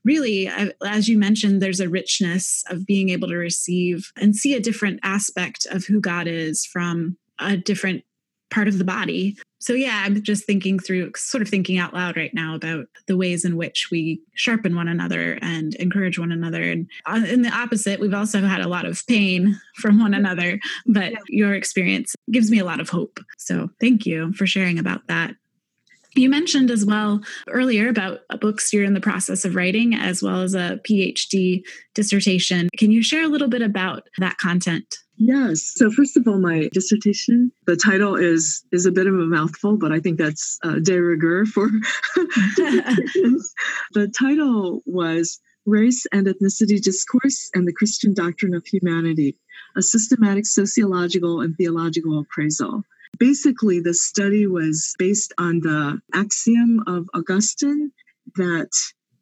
really 0.04 0.48
I've, 0.48 0.72
as 0.84 1.08
you 1.08 1.18
mentioned 1.18 1.60
there's 1.60 1.80
a 1.80 1.88
richness 1.88 2.64
of 2.68 2.86
being 2.86 3.10
able 3.10 3.28
to 3.28 3.36
receive 3.36 4.12
and 4.16 4.34
see 4.34 4.54
a 4.54 4.60
different 4.60 5.00
aspect 5.02 5.66
of 5.70 5.84
who 5.84 6.00
god 6.00 6.26
is 6.26 6.64
from 6.64 7.16
a 7.38 7.56
different 7.56 8.04
part 8.50 8.68
of 8.68 8.78
the 8.78 8.84
body. 8.84 9.36
So, 9.58 9.74
yeah, 9.74 10.02
I'm 10.04 10.22
just 10.22 10.46
thinking 10.46 10.78
through, 10.78 11.12
sort 11.16 11.42
of 11.42 11.48
thinking 11.48 11.78
out 11.78 11.92
loud 11.92 12.16
right 12.16 12.32
now 12.32 12.54
about 12.54 12.86
the 13.06 13.16
ways 13.16 13.44
in 13.44 13.56
which 13.56 13.88
we 13.90 14.20
sharpen 14.34 14.74
one 14.74 14.88
another 14.88 15.38
and 15.42 15.74
encourage 15.74 16.18
one 16.18 16.32
another. 16.32 16.62
And 16.62 16.88
uh, 17.06 17.22
in 17.28 17.42
the 17.42 17.50
opposite, 17.50 18.00
we've 18.00 18.14
also 18.14 18.40
had 18.40 18.60
a 18.60 18.68
lot 18.68 18.86
of 18.86 19.06
pain 19.06 19.60
from 19.76 20.00
one 20.00 20.14
another, 20.14 20.58
but 20.86 21.12
your 21.28 21.54
experience 21.54 22.14
gives 22.30 22.50
me 22.50 22.58
a 22.58 22.64
lot 22.64 22.80
of 22.80 22.88
hope. 22.88 23.20
So, 23.38 23.68
thank 23.80 24.06
you 24.06 24.32
for 24.32 24.46
sharing 24.46 24.78
about 24.78 25.06
that. 25.08 25.34
You 26.16 26.28
mentioned 26.28 26.70
as 26.70 26.84
well 26.84 27.20
earlier 27.48 27.88
about 27.88 28.20
books 28.40 28.72
you're 28.72 28.84
in 28.84 28.94
the 28.94 29.00
process 29.00 29.44
of 29.44 29.54
writing, 29.54 29.94
as 29.94 30.22
well 30.22 30.42
as 30.42 30.54
a 30.54 30.80
PhD 30.88 31.62
dissertation. 31.94 32.68
Can 32.76 32.90
you 32.90 33.02
share 33.02 33.22
a 33.22 33.28
little 33.28 33.48
bit 33.48 33.62
about 33.62 34.08
that 34.18 34.38
content? 34.38 34.96
Yes. 35.22 35.72
So 35.76 35.90
first 35.90 36.16
of 36.16 36.26
all, 36.26 36.38
my 36.38 36.70
dissertation, 36.72 37.52
the 37.66 37.76
title 37.76 38.16
is 38.16 38.64
is 38.72 38.86
a 38.86 38.90
bit 38.90 39.06
of 39.06 39.12
a 39.12 39.26
mouthful, 39.26 39.76
but 39.76 39.92
I 39.92 40.00
think 40.00 40.16
that's 40.16 40.58
uh, 40.64 40.78
de 40.82 40.98
rigueur 40.98 41.44
for 41.44 41.68
the 43.92 44.10
title 44.18 44.80
was 44.86 45.38
Race 45.66 46.06
and 46.10 46.26
Ethnicity 46.26 46.80
Discourse 46.80 47.50
and 47.52 47.68
the 47.68 47.72
Christian 47.74 48.14
Doctrine 48.14 48.54
of 48.54 48.66
Humanity, 48.66 49.36
a 49.76 49.82
systematic 49.82 50.46
sociological 50.46 51.42
and 51.42 51.54
theological 51.54 52.20
appraisal. 52.20 52.82
Basically, 53.18 53.78
the 53.78 53.92
study 53.92 54.46
was 54.46 54.94
based 54.98 55.34
on 55.36 55.60
the 55.60 56.00
axiom 56.14 56.82
of 56.86 57.10
Augustine 57.12 57.92
that 58.36 58.70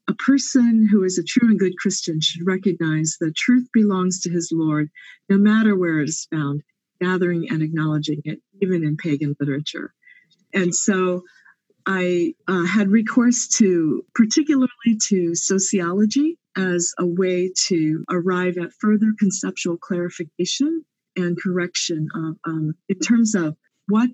a 0.09 0.15
person 0.15 0.89
who 0.91 1.05
is 1.05 1.19
a 1.19 1.23
true 1.23 1.49
and 1.49 1.59
good 1.59 1.77
Christian 1.77 2.21
should 2.21 2.47
recognize 2.47 3.17
that 3.21 3.37
truth 3.37 3.69
belongs 3.73 4.21
to 4.21 4.31
his 4.31 4.51
Lord, 4.51 4.91
no 5.29 5.37
matter 5.37 5.77
where 5.77 6.01
it 6.01 6.09
is 6.09 6.27
found, 6.31 6.63
gathering 7.01 7.49
and 7.51 7.63
acknowledging 7.63 8.23
it, 8.25 8.41
even 8.63 8.85
in 8.85 8.97
pagan 8.97 9.37
literature. 9.39 9.93
And 10.55 10.75
so 10.75 11.23
I 11.87 12.35
uh, 12.49 12.65
had 12.65 12.91
recourse 12.91 13.49
to, 13.59 14.03
particularly 14.15 14.69
to 15.09 15.35
sociology, 15.35 16.39
as 16.57 16.93
a 16.99 17.07
way 17.07 17.53
to 17.67 18.05
arrive 18.11 18.57
at 18.59 18.73
further 18.81 19.13
conceptual 19.19 19.77
clarification 19.77 20.85
and 21.17 21.41
correction 21.41 22.09
of, 22.15 22.37
um, 22.45 22.75
in 22.89 22.99
terms 22.99 23.35
of 23.35 23.57
what 23.87 24.09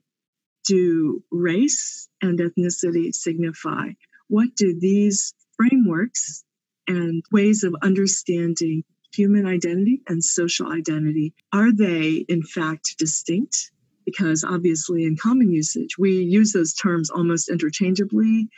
do 0.66 1.22
race 1.30 2.08
and 2.20 2.38
ethnicity 2.38 3.14
signify? 3.14 3.90
What 4.28 4.54
do 4.56 4.78
these 4.78 5.34
frameworks 5.56 6.44
and 6.86 7.22
ways 7.32 7.64
of 7.64 7.74
understanding 7.82 8.84
human 9.14 9.46
identity 9.46 10.02
and 10.08 10.22
social 10.22 10.72
identity. 10.72 11.34
Are 11.52 11.72
they 11.72 12.24
in 12.28 12.42
fact 12.42 12.96
distinct? 12.98 13.70
Because 14.04 14.44
obviously 14.44 15.04
in 15.04 15.16
common 15.16 15.50
usage 15.50 15.96
we 15.98 16.12
use 16.22 16.52
those 16.52 16.74
terms 16.74 17.10
almost 17.10 17.48
interchangeably 17.48 18.48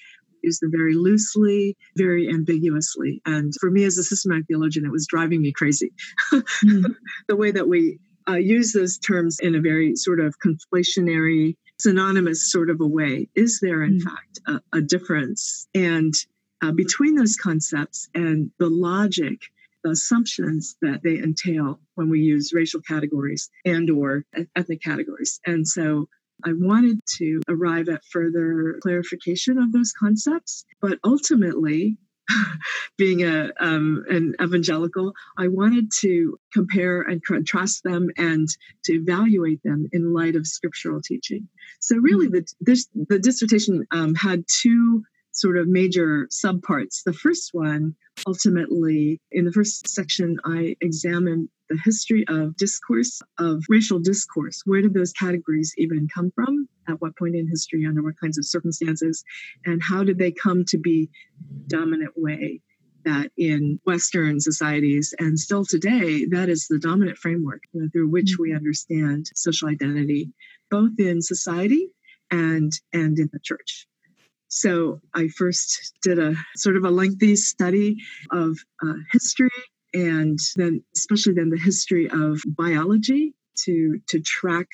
use 0.42 0.60
them 0.60 0.70
very 0.70 0.94
loosely 0.94 1.76
very 1.96 2.28
ambiguously. 2.28 3.20
And 3.26 3.52
for 3.60 3.70
me 3.70 3.84
as 3.84 3.98
a 3.98 4.04
systematic 4.04 4.46
theologian 4.46 4.86
it 4.86 4.92
was 4.92 5.06
driving 5.06 5.42
me 5.42 5.52
crazy. 5.52 5.92
Mm. 6.32 6.94
the 7.28 7.36
way 7.36 7.50
that 7.50 7.68
we 7.68 7.98
uh, 8.28 8.34
use 8.34 8.72
those 8.72 8.98
terms 8.98 9.38
in 9.40 9.54
a 9.54 9.60
very 9.60 9.94
sort 9.94 10.20
of 10.20 10.34
conflationary 10.44 11.56
synonymous 11.78 12.50
sort 12.50 12.70
of 12.70 12.80
a 12.80 12.86
way. 12.86 13.28
Is 13.34 13.60
there 13.60 13.82
in 13.82 13.98
mm. 13.98 14.02
fact 14.02 14.40
a, 14.46 14.78
a 14.78 14.80
difference? 14.80 15.68
And 15.74 16.14
uh, 16.62 16.72
between 16.72 17.14
those 17.14 17.36
concepts 17.36 18.08
and 18.14 18.50
the 18.58 18.68
logic 18.68 19.40
the 19.84 19.90
assumptions 19.90 20.76
that 20.82 21.02
they 21.04 21.18
entail 21.18 21.78
when 21.94 22.08
we 22.08 22.20
use 22.20 22.52
racial 22.52 22.80
categories 22.80 23.50
and 23.64 23.88
or 23.90 24.24
ethnic 24.56 24.82
categories 24.82 25.40
and 25.46 25.66
so 25.66 26.08
i 26.44 26.52
wanted 26.52 27.00
to 27.06 27.40
arrive 27.48 27.88
at 27.88 28.04
further 28.04 28.78
clarification 28.82 29.58
of 29.58 29.72
those 29.72 29.92
concepts 29.92 30.64
but 30.80 30.98
ultimately 31.04 31.96
being 32.98 33.22
a 33.22 33.50
um, 33.60 34.04
an 34.08 34.34
evangelical, 34.42 35.12
I 35.38 35.48
wanted 35.48 35.92
to 36.00 36.38
compare 36.52 37.02
and 37.02 37.24
contrast 37.24 37.82
them 37.84 38.08
and 38.16 38.48
to 38.84 38.94
evaluate 38.94 39.62
them 39.62 39.88
in 39.92 40.12
light 40.12 40.36
of 40.36 40.46
scriptural 40.46 41.00
teaching. 41.00 41.48
So 41.80 41.96
really, 41.96 42.28
the 42.28 42.46
this, 42.60 42.88
the 42.94 43.18
dissertation 43.18 43.86
um, 43.90 44.14
had 44.14 44.44
two 44.48 45.04
sort 45.36 45.58
of 45.58 45.68
major 45.68 46.28
subparts. 46.32 47.02
The 47.04 47.12
first 47.12 47.50
one, 47.52 47.94
ultimately, 48.26 49.20
in 49.30 49.44
the 49.44 49.52
first 49.52 49.88
section, 49.88 50.38
I 50.44 50.76
examined 50.80 51.48
the 51.68 51.78
history 51.84 52.24
of 52.28 52.56
discourse, 52.56 53.20
of 53.38 53.62
racial 53.68 53.98
discourse. 53.98 54.62
Where 54.64 54.80
did 54.80 54.94
those 54.94 55.12
categories 55.12 55.74
even 55.76 56.08
come 56.12 56.30
from? 56.34 56.68
At 56.88 57.00
what 57.00 57.16
point 57.16 57.34
in 57.34 57.48
history, 57.48 57.84
under 57.84 58.02
what 58.02 58.18
kinds 58.20 58.38
of 58.38 58.46
circumstances? 58.46 59.24
And 59.64 59.82
how 59.82 60.04
did 60.04 60.18
they 60.18 60.32
come 60.32 60.64
to 60.66 60.78
be 60.78 61.10
dominant 61.66 62.12
way? 62.16 62.62
that 63.04 63.30
in 63.36 63.78
Western 63.84 64.40
societies 64.40 65.14
and 65.20 65.38
still 65.38 65.64
today, 65.64 66.26
that 66.26 66.48
is 66.48 66.66
the 66.66 66.80
dominant 66.80 67.16
framework 67.16 67.62
you 67.72 67.80
know, 67.80 67.88
through 67.92 68.10
which 68.10 68.34
we 68.36 68.52
understand 68.52 69.30
social 69.36 69.68
identity, 69.68 70.32
both 70.72 70.90
in 70.98 71.22
society 71.22 71.88
and 72.32 72.72
and 72.92 73.16
in 73.18 73.30
the 73.32 73.38
church. 73.38 73.86
So 74.56 75.02
I 75.12 75.28
first 75.28 75.92
did 76.02 76.18
a 76.18 76.34
sort 76.56 76.76
of 76.76 76.84
a 76.84 76.90
lengthy 76.90 77.36
study 77.36 77.98
of 78.30 78.56
uh, 78.82 78.94
history 79.12 79.50
and 79.92 80.38
then 80.56 80.82
especially 80.96 81.34
then 81.34 81.50
the 81.50 81.58
history 81.58 82.08
of 82.08 82.40
biology 82.46 83.34
to 83.64 84.00
to 84.08 84.18
track 84.20 84.66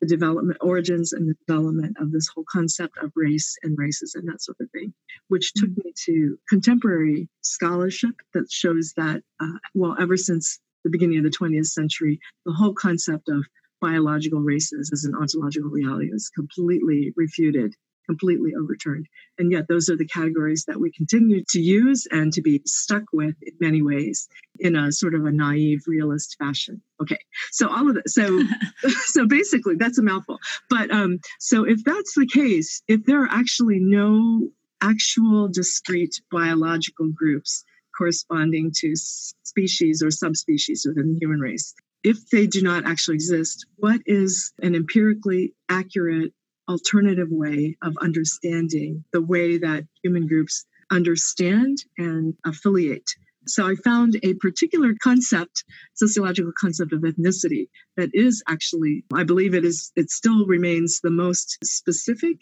the 0.00 0.06
development 0.06 0.56
origins 0.62 1.12
and 1.12 1.28
the 1.28 1.36
development 1.46 1.98
of 2.00 2.12
this 2.12 2.28
whole 2.28 2.46
concept 2.50 2.96
of 2.96 3.12
race 3.14 3.58
and 3.62 3.76
races 3.76 4.14
and 4.14 4.26
that 4.26 4.40
sort 4.40 4.56
of 4.58 4.70
thing 4.70 4.94
which 5.28 5.52
took 5.52 5.68
me 5.68 5.92
to 6.06 6.38
contemporary 6.48 7.28
scholarship 7.42 8.14
that 8.32 8.50
shows 8.50 8.94
that 8.96 9.22
uh, 9.40 9.58
well 9.74 9.94
ever 10.00 10.16
since 10.16 10.60
the 10.82 10.90
beginning 10.90 11.18
of 11.18 11.24
the 11.24 11.38
20th 11.38 11.66
century 11.66 12.18
the 12.46 12.52
whole 12.52 12.72
concept 12.72 13.28
of 13.28 13.44
biological 13.82 14.40
races 14.40 14.88
as 14.94 15.04
an 15.04 15.14
ontological 15.14 15.68
reality 15.68 16.08
is 16.10 16.30
completely 16.34 17.12
refuted 17.16 17.74
completely 18.06 18.52
overturned. 18.58 19.06
And 19.38 19.52
yet, 19.52 19.68
those 19.68 19.88
are 19.88 19.96
the 19.96 20.06
categories 20.06 20.64
that 20.66 20.80
we 20.80 20.90
continue 20.90 21.44
to 21.50 21.60
use 21.60 22.06
and 22.10 22.32
to 22.32 22.42
be 22.42 22.62
stuck 22.64 23.04
with 23.12 23.34
in 23.42 23.54
many 23.60 23.82
ways 23.82 24.28
in 24.58 24.76
a 24.76 24.92
sort 24.92 25.14
of 25.14 25.24
a 25.24 25.32
naive 25.32 25.82
realist 25.86 26.36
fashion. 26.38 26.80
Okay, 27.00 27.18
so 27.50 27.68
all 27.68 27.88
of 27.88 27.96
that. 27.96 28.08
So, 28.08 28.40
so 29.06 29.26
basically, 29.26 29.76
that's 29.76 29.98
a 29.98 30.02
mouthful. 30.02 30.38
But 30.70 30.90
um, 30.90 31.18
so 31.38 31.64
if 31.64 31.84
that's 31.84 32.14
the 32.14 32.26
case, 32.26 32.82
if 32.88 33.04
there 33.04 33.22
are 33.22 33.30
actually 33.30 33.78
no 33.80 34.50
actual 34.80 35.48
discrete 35.48 36.20
biological 36.30 37.08
groups 37.08 37.64
corresponding 37.96 38.70
to 38.76 38.94
species 38.94 40.02
or 40.02 40.10
subspecies 40.10 40.84
within 40.86 41.14
the 41.14 41.18
human 41.18 41.40
race, 41.40 41.74
if 42.02 42.30
they 42.30 42.46
do 42.46 42.62
not 42.62 42.86
actually 42.86 43.14
exist, 43.14 43.66
what 43.76 44.00
is 44.06 44.52
an 44.62 44.74
empirically 44.74 45.54
accurate 45.68 46.32
alternative 46.68 47.28
way 47.30 47.76
of 47.82 47.96
understanding 48.00 49.04
the 49.12 49.22
way 49.22 49.58
that 49.58 49.84
human 50.02 50.26
groups 50.26 50.64
understand 50.90 51.78
and 51.98 52.34
affiliate. 52.44 53.10
So 53.48 53.66
I 53.66 53.76
found 53.76 54.18
a 54.22 54.34
particular 54.34 54.94
concept, 55.00 55.64
sociological 55.94 56.52
concept 56.58 56.92
of 56.92 57.02
ethnicity 57.02 57.68
that 57.96 58.10
is 58.12 58.42
actually, 58.48 59.04
I 59.14 59.22
believe 59.22 59.54
it 59.54 59.64
is, 59.64 59.92
it 59.94 60.10
still 60.10 60.46
remains 60.46 61.00
the 61.00 61.10
most 61.10 61.58
specific 61.62 62.40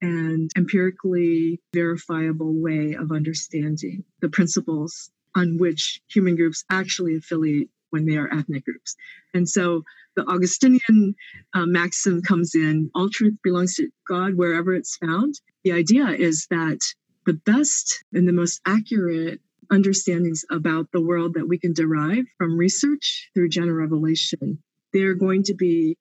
and 0.00 0.50
empirically 0.56 1.60
verifiable 1.74 2.52
way 2.54 2.94
of 2.94 3.10
understanding 3.10 4.04
the 4.20 4.28
principles 4.28 5.10
on 5.34 5.58
which 5.58 6.00
human 6.08 6.36
groups 6.36 6.64
actually 6.70 7.16
affiliate 7.16 7.68
when 7.90 8.06
they 8.06 8.16
are 8.16 8.32
ethnic 8.32 8.64
groups. 8.64 8.96
And 9.34 9.48
so 9.48 9.82
the 10.16 10.24
Augustinian 10.24 11.14
uh, 11.54 11.66
maxim 11.66 12.22
comes 12.22 12.54
in 12.54 12.90
all 12.94 13.08
truth 13.10 13.34
belongs 13.42 13.76
to 13.76 13.88
God 14.08 14.34
wherever 14.34 14.74
it's 14.74 14.96
found. 14.96 15.40
The 15.64 15.72
idea 15.72 16.08
is 16.08 16.46
that 16.50 16.78
the 17.26 17.34
best 17.34 18.04
and 18.12 18.26
the 18.26 18.32
most 18.32 18.60
accurate 18.66 19.40
understandings 19.70 20.44
about 20.50 20.90
the 20.92 21.00
world 21.00 21.34
that 21.34 21.48
we 21.48 21.58
can 21.58 21.72
derive 21.72 22.24
from 22.38 22.56
research 22.56 23.30
through 23.34 23.48
general 23.48 23.76
revelation, 23.76 24.62
they're 24.92 25.14
going 25.14 25.42
to 25.44 25.54
be 25.54 25.96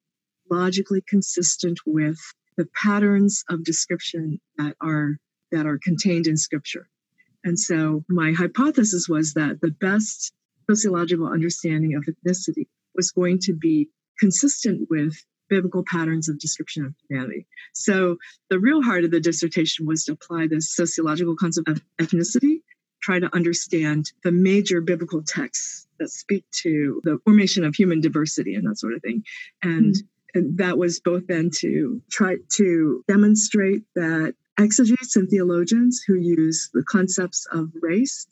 logically 0.50 1.02
consistent 1.08 1.80
with 1.86 2.18
the 2.58 2.68
patterns 2.82 3.44
of 3.50 3.64
description 3.64 4.40
that 4.58 4.76
are 4.82 5.18
that 5.52 5.66
are 5.66 5.80
contained 5.84 6.28
in 6.28 6.38
scripture. 6.38 6.88
And 7.44 7.60
so 7.60 8.04
my 8.10 8.32
hypothesis 8.32 9.08
was 9.08 9.34
that 9.34 9.62
the 9.62 9.72
best 9.72 10.34
sociological 10.70 11.28
understanding 11.28 11.96
of 11.96 12.06
ethnicity 12.06 12.68
was 12.96 13.12
going 13.12 13.40
to 13.44 13.54
be 13.54 13.90
consistent 14.20 14.88
with 14.90 15.16
biblical 15.50 15.84
patterns 15.86 16.30
of 16.30 16.40
description 16.40 16.86
of 16.86 16.94
humanity. 17.08 17.46
So 17.74 18.18
the 18.50 18.60
real 18.60 18.82
heart 18.82 19.04
of 19.04 19.12
the 19.12 19.20
dissertation 19.20 19.86
was 19.86 20.06
to 20.06 20.14
apply 20.14 20.48
this 20.48 20.74
sociological 20.76 21.36
concept 21.36 21.68
of 21.68 21.82
ethnicity, 22.02 22.62
try 23.02 23.20
to 23.20 23.34
understand 23.36 24.12
the 24.24 24.32
major 24.32 24.82
biblical 24.82 25.22
texts 25.22 25.88
that 26.00 26.10
speak 26.10 26.44
to 26.64 27.02
the 27.04 27.20
formation 27.24 27.64
of 27.64 27.76
human 27.76 28.02
diversity 28.02 28.56
and 28.56 28.68
that 28.68 28.80
sort 28.80 28.94
of 28.94 29.02
thing. 29.02 29.24
And, 29.62 29.94
mm-hmm. 29.94 30.40
and 30.40 30.58
that 30.58 30.78
was 30.78 31.00
both 31.00 31.28
then 31.28 31.52
to 31.60 32.02
try 32.12 32.38
to 32.56 33.04
demonstrate 33.08 33.84
that 33.96 34.34
exegetes 34.60 35.16
and 35.16 35.30
theologians 35.30 36.04
who 36.06 36.16
use 36.16 36.70
the 36.74 36.84
concepts 36.84 37.46
of 37.52 37.72
race 37.82 38.28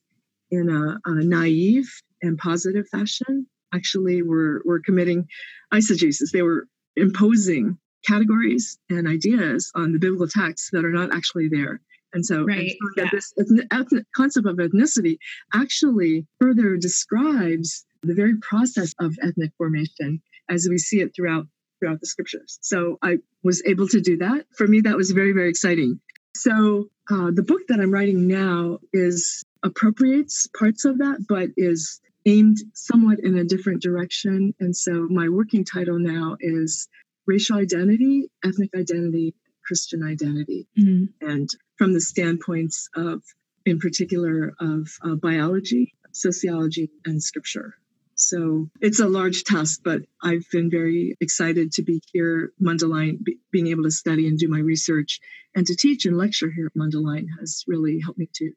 in 0.50 0.70
a, 0.70 1.00
a 1.10 1.24
naive 1.24 2.02
and 2.24 2.38
positive 2.38 2.88
fashion 2.90 3.46
actually 3.74 4.22
were, 4.22 4.62
were 4.66 4.80
committing 4.80 5.28
eisegesis. 5.74 6.32
They 6.32 6.42
were 6.42 6.68
imposing 6.96 7.78
categories 8.06 8.78
and 8.90 9.08
ideas 9.08 9.72
on 9.76 9.94
the 9.94 10.00
biblical 10.00 10.28
texts 10.28 10.70
that 10.72 10.86
are 10.86 10.92
not 10.92 11.14
actually 11.14 11.50
there. 11.50 11.82
And 12.14 12.26
so, 12.26 12.44
right, 12.44 12.60
and 12.60 12.72
so 12.96 13.04
yeah. 13.04 13.10
this 13.12 13.34
ethnic, 13.72 14.06
concept 14.16 14.46
of 14.46 14.58
ethnicity 14.58 15.18
actually 15.54 16.28
further 16.40 16.78
describes 16.78 17.86
the 18.04 18.14
very 18.14 18.38
process 18.38 18.94
of 19.00 19.16
ethnic 19.24 19.52
formation 19.58 20.22
as 20.50 20.68
we 20.70 20.78
see 20.78 21.00
it 21.02 21.16
throughout 21.16 21.48
throughout 21.80 22.00
the 22.00 22.06
scriptures. 22.06 22.60
So 22.62 22.98
I 23.02 23.18
was 23.44 23.64
able 23.66 23.88
to 23.90 24.00
do 24.00 24.18
that. 24.18 24.46
For 24.56 24.68
me, 24.68 24.82
that 24.82 24.96
was 24.96 25.12
very 25.12 25.32
very 25.32 25.50
exciting. 25.50 26.00
So 26.36 26.90
uh, 27.10 27.32
the 27.32 27.44
book 27.44 27.62
that 27.70 27.80
I'm 27.80 27.92
writing 27.92 28.28
now 28.28 28.80
is 28.92 29.44
appropriates 29.64 30.48
parts 30.58 30.86
of 30.86 31.00
that, 31.00 31.26
but 31.28 31.50
is 31.58 32.00
aimed 32.26 32.58
somewhat 32.74 33.20
in 33.20 33.38
a 33.38 33.44
different 33.44 33.82
direction. 33.82 34.54
And 34.60 34.76
so 34.76 35.08
my 35.10 35.30
working 35.30 35.66
title 35.66 36.00
now 36.00 36.38
is 36.40 36.88
Racial 37.26 37.58
Identity, 37.58 38.30
Ethnic 38.44 38.72
Identity, 38.76 39.36
Christian 39.66 40.04
Identity. 40.04 40.68
Mm-hmm. 40.78 41.28
And 41.28 41.50
from 41.78 41.94
the 41.94 42.02
standpoints 42.02 42.90
of, 42.96 43.24
in 43.66 43.80
particular, 43.80 44.54
of 44.60 44.90
uh, 45.04 45.16
biology, 45.16 45.94
sociology, 46.12 46.92
and 47.06 47.22
scripture. 47.22 47.76
So 48.16 48.70
it's 48.80 49.00
a 49.00 49.08
large 49.08 49.44
task, 49.44 49.82
but 49.84 50.02
I've 50.22 50.46
been 50.52 50.70
very 50.70 51.18
excited 51.20 51.72
to 51.74 51.84
be 51.84 52.00
here, 52.12 52.54
Mundelein, 52.62 53.24
be, 53.24 53.40
being 53.52 53.68
able 53.68 53.84
to 53.84 53.92
study 53.92 54.28
and 54.28 54.38
do 54.38 54.48
my 54.48 54.60
research 54.60 55.20
and 55.56 55.66
to 55.68 55.76
teach 55.76 56.06
and 56.06 56.18
lecture 56.18 56.52
here 56.52 56.68
at 56.68 56.80
Mundelein 56.80 57.26
has 57.40 57.64
really 57.68 58.00
helped 58.00 58.20
me 58.20 58.30
to 58.36 58.52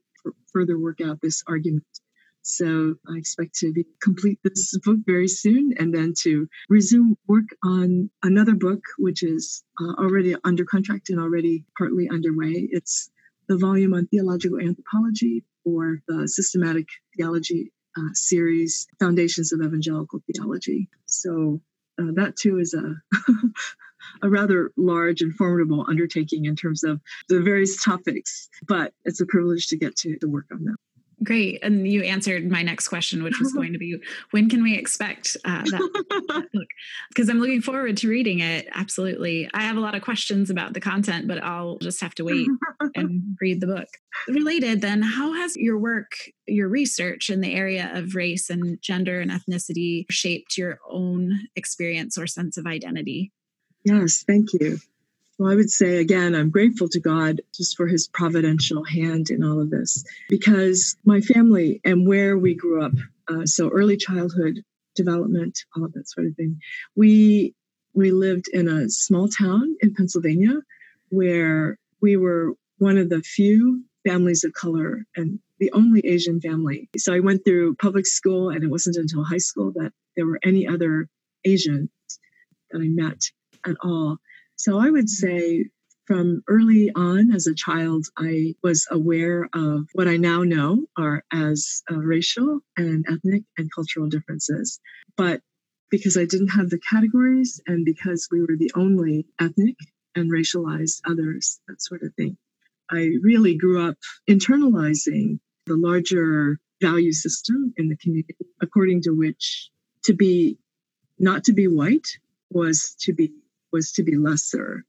further 0.53 0.79
work 0.79 1.01
out 1.01 1.21
this 1.21 1.43
argument 1.47 1.85
so 2.47 2.95
I 3.09 3.17
expect 3.17 3.57
to 3.57 3.85
complete 4.01 4.39
this 4.45 4.79
book 4.85 4.99
very 5.05 5.27
soon 5.27 5.73
and 5.79 5.93
then 5.93 6.15
to 6.21 6.49
resume 6.69 7.17
work 7.27 7.49
on 7.65 8.09
another 8.23 8.55
book, 8.55 8.83
which 8.99 9.25
is 9.25 9.65
uh, 9.81 9.95
already 10.01 10.37
under 10.45 10.65
contract 10.65 11.11
and 11.11 11.19
already 11.19 11.65
partly 11.77 12.09
underway. 12.09 12.69
It's 12.71 13.11
the 13.49 13.59
volume 13.59 13.95
on 13.95 14.07
theological 14.07 14.61
anthropology 14.61 15.45
or 15.65 16.01
the 16.07 16.29
systematic 16.29 16.87
theology 17.17 17.73
uh, 17.99 18.13
series, 18.13 18.87
Foundations 19.01 19.53
of 19.53 19.61
Evangelical 19.61 20.21
Theology. 20.33 20.89
So 21.07 21.61
uh, 22.01 22.13
that 22.15 22.37
too 22.37 22.59
is 22.59 22.75
a 22.75 22.95
a 24.23 24.31
rather 24.31 24.71
large 24.77 25.21
and 25.21 25.35
formidable 25.35 25.85
undertaking 25.89 26.45
in 26.45 26.55
terms 26.55 26.85
of 26.85 27.01
the 27.29 27.41
various 27.41 27.83
topics, 27.83 28.49
but 28.69 28.93
it's 29.05 29.21
a 29.21 29.27
privilege 29.27 29.67
to 29.69 29.77
get 29.77 29.97
to, 29.97 30.17
to 30.19 30.29
work 30.29 30.47
on 30.53 30.63
them. 30.63 30.77
Great. 31.25 31.61
And 31.63 31.89
you 31.89 32.03
answered 32.03 32.51
my 32.51 32.63
next 32.63 32.89
question, 32.89 33.23
which 33.23 33.41
was 33.41 33.53
going 33.53 33.73
to 33.73 33.79
be 33.79 33.97
when 34.33 34.51
can 34.51 34.63
we 34.63 34.77
expect 34.77 35.35
uh, 35.47 35.63
that, 35.65 36.05
that 36.29 36.49
book? 36.53 36.69
Because 37.09 37.31
I'm 37.31 37.41
looking 37.41 37.63
forward 37.63 37.97
to 37.99 38.09
reading 38.09 38.41
it. 38.41 38.69
Absolutely. 38.75 39.49
I 39.55 39.63
have 39.63 39.79
a 39.79 39.81
lot 39.81 39.95
of 39.95 40.03
questions 40.03 40.51
about 40.51 40.75
the 40.75 40.81
content, 40.81 41.27
but 41.27 41.43
I'll 41.43 41.79
just 41.79 42.03
have 42.03 42.15
to 42.17 42.25
wait 42.25 42.49
and 42.95 43.37
read 43.41 43.63
the 43.63 43.67
book. 43.67 43.89
Related, 44.29 44.83
then, 44.83 45.01
how 45.01 45.33
has 45.33 45.57
your 45.57 45.79
work, 45.79 46.13
your 46.47 46.69
research 46.69 47.31
in 47.31 47.41
the 47.41 47.55
area 47.55 47.91
of 47.95 48.15
race 48.15 48.51
and 48.51 48.81
gender 48.83 49.21
and 49.21 49.31
ethnicity 49.31 50.05
shaped 50.11 50.59
your 50.59 50.81
own 50.91 51.41
experience 51.57 52.19
or 52.19 52.27
sense 52.27 52.59
of 52.59 52.67
identity? 52.67 53.33
Yes, 53.85 54.23
thank 54.27 54.53
you. 54.53 54.79
Well, 55.39 55.51
I 55.51 55.55
would 55.55 55.71
say 55.71 55.99
again, 55.99 56.35
I'm 56.35 56.51
grateful 56.51 56.89
to 56.89 57.01
God 57.01 57.43
just 57.55 57.77
for 57.77 57.87
his 57.87 58.09
providential 58.09 58.85
hand 58.85 59.31
in 59.31 59.45
all 59.45 59.61
of 59.61 59.71
this 59.71 60.03
because 60.29 60.97
my 61.05 61.21
family 61.21 61.81
and 61.85 62.07
where 62.07 62.39
we 62.39 62.55
grew 62.55 62.83
up, 62.83 62.93
uh, 63.29 63.45
so 63.45 63.69
early 63.69 63.97
childhood 63.97 64.63
development, 64.95 65.59
all 65.77 65.85
of 65.85 65.93
that 65.93 66.09
sort 66.09 66.27
of 66.27 66.35
thing, 66.37 66.59
we 66.95 67.55
we 67.93 68.13
lived 68.13 68.49
in 68.53 68.69
a 68.69 68.89
small 68.89 69.29
town 69.29 69.75
in 69.81 69.95
Pennsylvania 69.95 70.61
where 71.09 71.79
we 72.01 72.17
were 72.17 72.53
one 72.79 72.99
of 72.99 73.09
the 73.09 73.23
few 73.23 73.83
families 74.07 74.45
of 74.45 74.53
color 74.53 75.05
and 75.17 75.39
the 75.59 75.73
only 75.73 76.01
Asian 76.07 76.41
family. 76.41 76.89
So 76.97 77.15
I 77.15 77.21
went 77.21 77.45
through 77.45 77.77
public 77.77 78.07
school, 78.07 78.51
and 78.51 78.63
it 78.63 78.71
wasn't 78.71 78.97
until 78.97 79.25
high 79.25 79.39
school 79.39 79.73
that 79.77 79.93
there 80.15 80.27
were 80.27 80.39
any 80.45 80.67
other 80.67 81.09
Asians 81.45 81.89
that 82.71 82.81
I 82.81 82.89
met 82.89 83.21
at 83.67 83.77
all. 83.83 84.19
So 84.57 84.79
I 84.79 84.91
would 84.91 85.09
say 85.09 85.67
from 86.07 86.43
early 86.49 86.91
on 86.95 87.33
as 87.33 87.47
a 87.47 87.55
child, 87.55 88.07
I 88.17 88.55
was 88.63 88.87
aware 88.91 89.49
of 89.53 89.89
what 89.93 90.09
I 90.09 90.17
now 90.17 90.43
know 90.45 90.87
are 90.97 91.25
as 91.33 91.83
uh, 91.91 91.97
racial 91.97 92.61
and 92.77 93.05
ethnic 93.09 93.43
and 93.59 93.71
cultural 93.75 94.09
differences. 94.09 94.81
But 95.17 95.43
because 95.91 96.17
I 96.17 96.25
didn't 96.25 96.49
have 96.49 96.71
the 96.71 96.81
categories 96.91 97.61
and 97.67 97.85
because 97.85 98.29
we 98.31 98.41
were 98.41 98.57
the 98.57 98.73
only 98.75 99.27
ethnic 99.41 99.77
and 100.15 100.31
racialized 100.31 101.01
others, 101.05 101.61
that 101.69 101.83
sort 101.83 102.03
of 102.03 102.15
thing, 102.15 102.37
I 102.91 103.11
really 103.23 103.57
grew 103.57 103.87
up 103.87 103.97
internalizing 104.29 105.39
the 105.67 105.77
larger 105.77 106.59
value 106.81 107.13
system 107.13 107.75
in 107.77 107.89
the 107.89 107.97
community, 107.97 108.37
according 108.61 109.03
to 109.03 109.11
which 109.11 109.71
to 110.05 110.15
be 110.15 110.59
not 111.19 111.45
to 111.45 111.53
be 111.53 111.67
white 111.67 112.07
was 112.51 112.95
to 113.01 113.13
be 113.13 113.33
was 113.77 113.93
to 113.93 114.03
be 114.03 114.17
lesser 114.17 114.85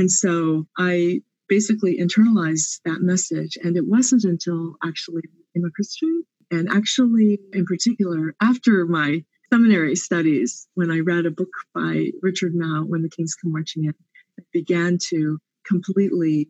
and 0.00 0.10
so 0.10 0.66
I 0.78 1.20
basically 1.46 1.98
internalized 1.98 2.80
that 2.86 3.02
message. 3.02 3.58
And 3.62 3.76
it 3.76 3.86
wasn't 3.86 4.24
until 4.24 4.76
actually 4.82 5.22
I 5.26 5.30
became 5.52 5.66
a 5.66 5.70
Christian 5.72 6.24
and 6.50 6.68
actually, 6.70 7.38
in 7.52 7.66
particular, 7.66 8.34
after 8.40 8.86
my 8.86 9.24
seminary 9.52 9.94
studies, 9.96 10.66
when 10.74 10.90
I 10.90 11.00
read 11.00 11.26
a 11.26 11.30
book 11.30 11.52
by 11.74 12.10
Richard 12.22 12.54
Mouw, 12.54 12.86
When 12.86 13.02
the 13.02 13.10
Kings 13.10 13.34
Come 13.34 13.52
Marching 13.52 13.84
In, 13.84 13.94
it 14.38 14.46
began 14.52 14.98
to 15.10 15.38
completely 15.66 16.48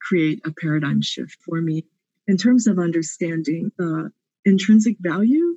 create 0.00 0.40
a 0.44 0.52
paradigm 0.52 1.02
shift 1.02 1.38
for 1.44 1.60
me 1.60 1.84
in 2.26 2.36
terms 2.36 2.66
of 2.66 2.78
understanding 2.78 3.72
the 3.78 4.10
intrinsic 4.44 4.96
value 5.00 5.51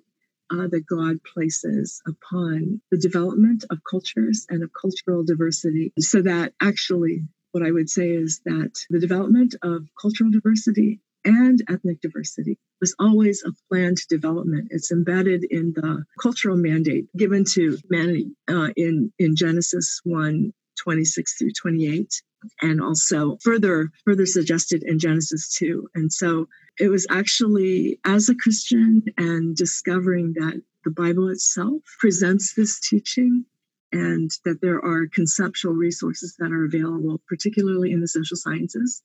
uh, 0.52 0.68
that 0.68 0.86
God 0.88 1.18
places 1.34 2.02
upon 2.08 2.82
the 2.92 2.98
development 2.98 3.66
of 3.70 3.80
cultures 3.90 4.46
and 4.50 4.64
of 4.64 4.72
cultural 4.80 5.24
diversity, 5.24 5.94
so 6.00 6.22
that 6.22 6.54
actually 6.62 7.24
what 7.52 7.66
I 7.66 7.72
would 7.72 7.90
say 7.90 8.10
is 8.10 8.42
that 8.44 8.74
the 8.90 9.00
development 9.00 9.56
of 9.64 9.88
cultural 10.02 10.30
diversity 10.30 11.00
and 11.24 11.62
ethnic 11.70 12.02
diversity 12.02 12.60
was 12.82 12.96
always 13.00 13.44
a 13.46 13.54
planned 13.70 13.98
development. 14.10 14.68
It's 14.72 14.92
embedded 14.92 15.46
in 15.46 15.74
the 15.74 16.04
cultural 16.22 16.58
mandate 16.58 17.06
given 17.18 17.46
to 17.54 17.78
humanity 17.90 18.32
uh, 18.50 18.70
in, 18.76 19.12
in 19.18 19.36
Genesis 19.36 20.02
1 20.04 20.52
26 20.76 21.38
through 21.38 21.52
28 21.52 22.22
and 22.62 22.82
also 22.82 23.38
further 23.42 23.90
further 24.06 24.26
suggested 24.26 24.84
in 24.84 25.00
Genesis 25.00 25.54
2 25.58 25.90
and 25.96 26.12
so 26.12 26.48
it 26.78 26.90
was 26.90 27.08
actually 27.10 28.00
as 28.06 28.30
a 28.30 28.36
Christian 28.36 29.04
and 29.18 29.56
discovering 29.56 30.34
that 30.34 30.62
the 30.84 30.92
Bible 30.92 31.30
itself 31.30 31.82
presents 32.00 32.54
this 32.54 32.80
teaching 32.80 33.46
and 33.92 34.30
that 34.44 34.62
there 34.62 34.84
are 34.84 35.08
conceptual 35.08 35.74
resources 35.74 36.36
that 36.38 36.52
are 36.52 36.66
available, 36.66 37.22
particularly 37.28 37.92
in 37.92 38.02
the 38.02 38.08
social 38.08 38.36
sciences, 38.36 39.02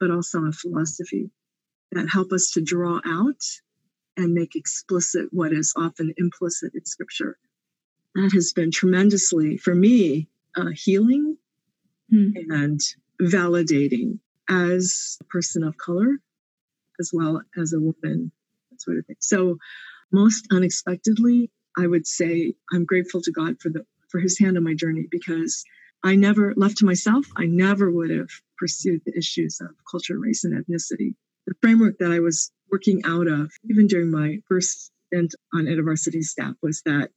but 0.00 0.10
also 0.10 0.38
in 0.44 0.52
philosophy, 0.52 1.30
that 1.92 2.08
help 2.08 2.32
us 2.32 2.50
to 2.50 2.60
draw 2.60 3.00
out 3.04 3.42
and 4.16 4.34
make 4.34 4.56
explicit 4.56 5.28
what 5.30 5.52
is 5.52 5.72
often 5.76 6.12
implicit 6.16 6.74
in 6.74 6.84
scripture. 6.84 7.38
That 8.14 8.32
has 8.34 8.52
been 8.52 8.70
tremendously, 8.70 9.56
for 9.56 9.74
me, 9.74 10.28
uh, 10.56 10.70
healing 10.74 11.36
hmm. 12.10 12.30
and 12.50 12.80
validating 13.20 14.18
as 14.48 15.18
a 15.20 15.24
person 15.24 15.62
of 15.62 15.76
color, 15.76 16.18
as 17.00 17.10
well 17.12 17.42
as 17.56 17.72
a 17.72 17.80
woman, 17.80 18.32
that 18.70 18.80
sort 18.80 18.98
of 18.98 19.06
thing. 19.06 19.16
So, 19.20 19.58
most 20.12 20.46
unexpectedly, 20.50 21.50
I 21.78 21.86
would 21.86 22.06
say 22.06 22.54
I'm 22.72 22.84
grateful 22.84 23.22
to 23.22 23.32
God 23.32 23.60
for 23.60 23.70
the 23.70 23.84
for 24.08 24.20
his 24.20 24.38
hand 24.38 24.58
on 24.58 24.64
my 24.64 24.74
journey 24.74 25.06
because 25.10 25.64
I 26.04 26.16
never, 26.16 26.52
left 26.56 26.78
to 26.78 26.84
myself, 26.84 27.26
I 27.36 27.46
never 27.46 27.90
would 27.90 28.10
have 28.10 28.30
pursued 28.58 29.02
the 29.06 29.16
issues 29.16 29.60
of 29.60 29.70
culture, 29.90 30.18
race, 30.18 30.44
and 30.44 30.52
ethnicity. 30.52 31.14
The 31.46 31.54
framework 31.60 31.98
that 31.98 32.10
I 32.10 32.18
was 32.18 32.50
working 32.70 33.02
out 33.04 33.28
of, 33.28 33.52
even 33.70 33.86
during 33.86 34.10
my 34.10 34.38
first 34.48 34.90
stint 35.06 35.34
on 35.54 35.66
university 35.66 36.22
staff, 36.22 36.54
was 36.62 36.82
that 36.84 37.10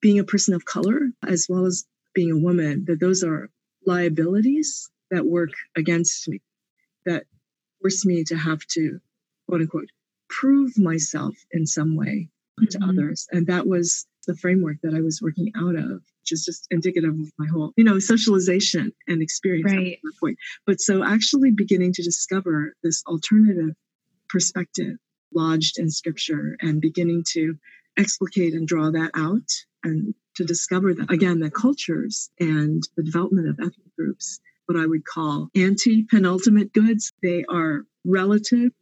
being 0.00 0.18
a 0.18 0.24
person 0.24 0.54
of 0.54 0.64
color, 0.64 1.10
as 1.26 1.46
well 1.48 1.66
as 1.66 1.84
being 2.14 2.32
a 2.32 2.38
woman, 2.38 2.84
that 2.86 3.00
those 3.00 3.22
are 3.22 3.50
liabilities 3.86 4.90
that 5.10 5.26
work 5.26 5.50
against 5.76 6.28
me, 6.28 6.40
that 7.06 7.24
force 7.80 8.04
me 8.04 8.24
to 8.24 8.36
have 8.36 8.60
to, 8.72 9.00
quote 9.48 9.60
unquote, 9.60 9.90
prove 10.28 10.76
myself 10.78 11.34
in 11.52 11.66
some 11.66 11.96
way 11.96 12.28
to 12.70 12.78
mm-hmm. 12.78 12.90
others. 12.90 13.26
And 13.30 13.46
that 13.46 13.66
was 13.66 14.06
the 14.26 14.36
framework 14.36 14.76
that 14.82 14.94
I 14.94 15.00
was 15.00 15.22
working 15.22 15.50
out 15.56 15.74
of, 15.74 16.02
which 16.20 16.32
is 16.32 16.44
just 16.44 16.66
indicative 16.70 17.10
of 17.10 17.32
my 17.38 17.46
whole, 17.46 17.72
you 17.76 17.84
know, 17.84 17.98
socialization 17.98 18.92
and 19.06 19.22
experience 19.22 19.72
right. 19.72 19.94
at 19.94 19.98
that 20.02 20.12
point. 20.20 20.36
But 20.66 20.80
so 20.80 21.02
actually 21.02 21.50
beginning 21.50 21.94
to 21.94 22.02
discover 22.02 22.74
this 22.82 23.02
alternative 23.06 23.74
perspective 24.28 24.96
lodged 25.34 25.78
in 25.78 25.90
scripture 25.90 26.56
and 26.60 26.80
beginning 26.80 27.24
to 27.32 27.56
explicate 27.96 28.54
and 28.54 28.68
draw 28.68 28.90
that 28.90 29.10
out 29.14 29.48
and 29.82 30.14
to 30.38 30.44
discover 30.44 30.94
that 30.94 31.10
again 31.10 31.38
the 31.38 31.50
cultures 31.50 32.30
and 32.40 32.82
the 32.96 33.02
development 33.02 33.48
of 33.48 33.58
ethnic 33.60 33.94
groups 33.96 34.40
what 34.66 34.78
i 34.78 34.86
would 34.86 35.04
call 35.04 35.48
anti-penultimate 35.54 36.72
goods 36.72 37.12
they 37.22 37.44
are 37.48 37.84
relative 38.04 38.72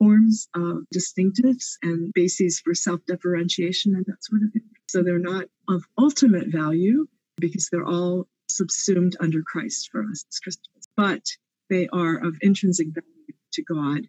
forms 0.00 0.48
of 0.54 0.78
distinctives 0.92 1.74
and 1.82 2.12
bases 2.14 2.60
for 2.64 2.74
self 2.74 3.00
differentiation 3.06 3.94
and 3.94 4.04
that 4.06 4.24
sort 4.24 4.42
of 4.42 4.52
thing. 4.52 4.68
So 4.88 5.02
they're 5.02 5.18
not 5.18 5.44
of 5.68 5.84
ultimate 5.96 6.48
value 6.48 7.06
because 7.38 7.68
they're 7.70 7.86
all 7.86 8.26
subsumed 8.48 9.16
under 9.20 9.42
Christ 9.42 9.90
for 9.92 10.02
us 10.02 10.24
as 10.28 10.38
Christians, 10.40 10.88
but 10.96 11.22
they 11.68 11.86
are 11.92 12.16
of 12.16 12.34
intrinsic 12.40 12.88
value 12.88 13.38
to 13.52 13.62
God. 13.62 14.08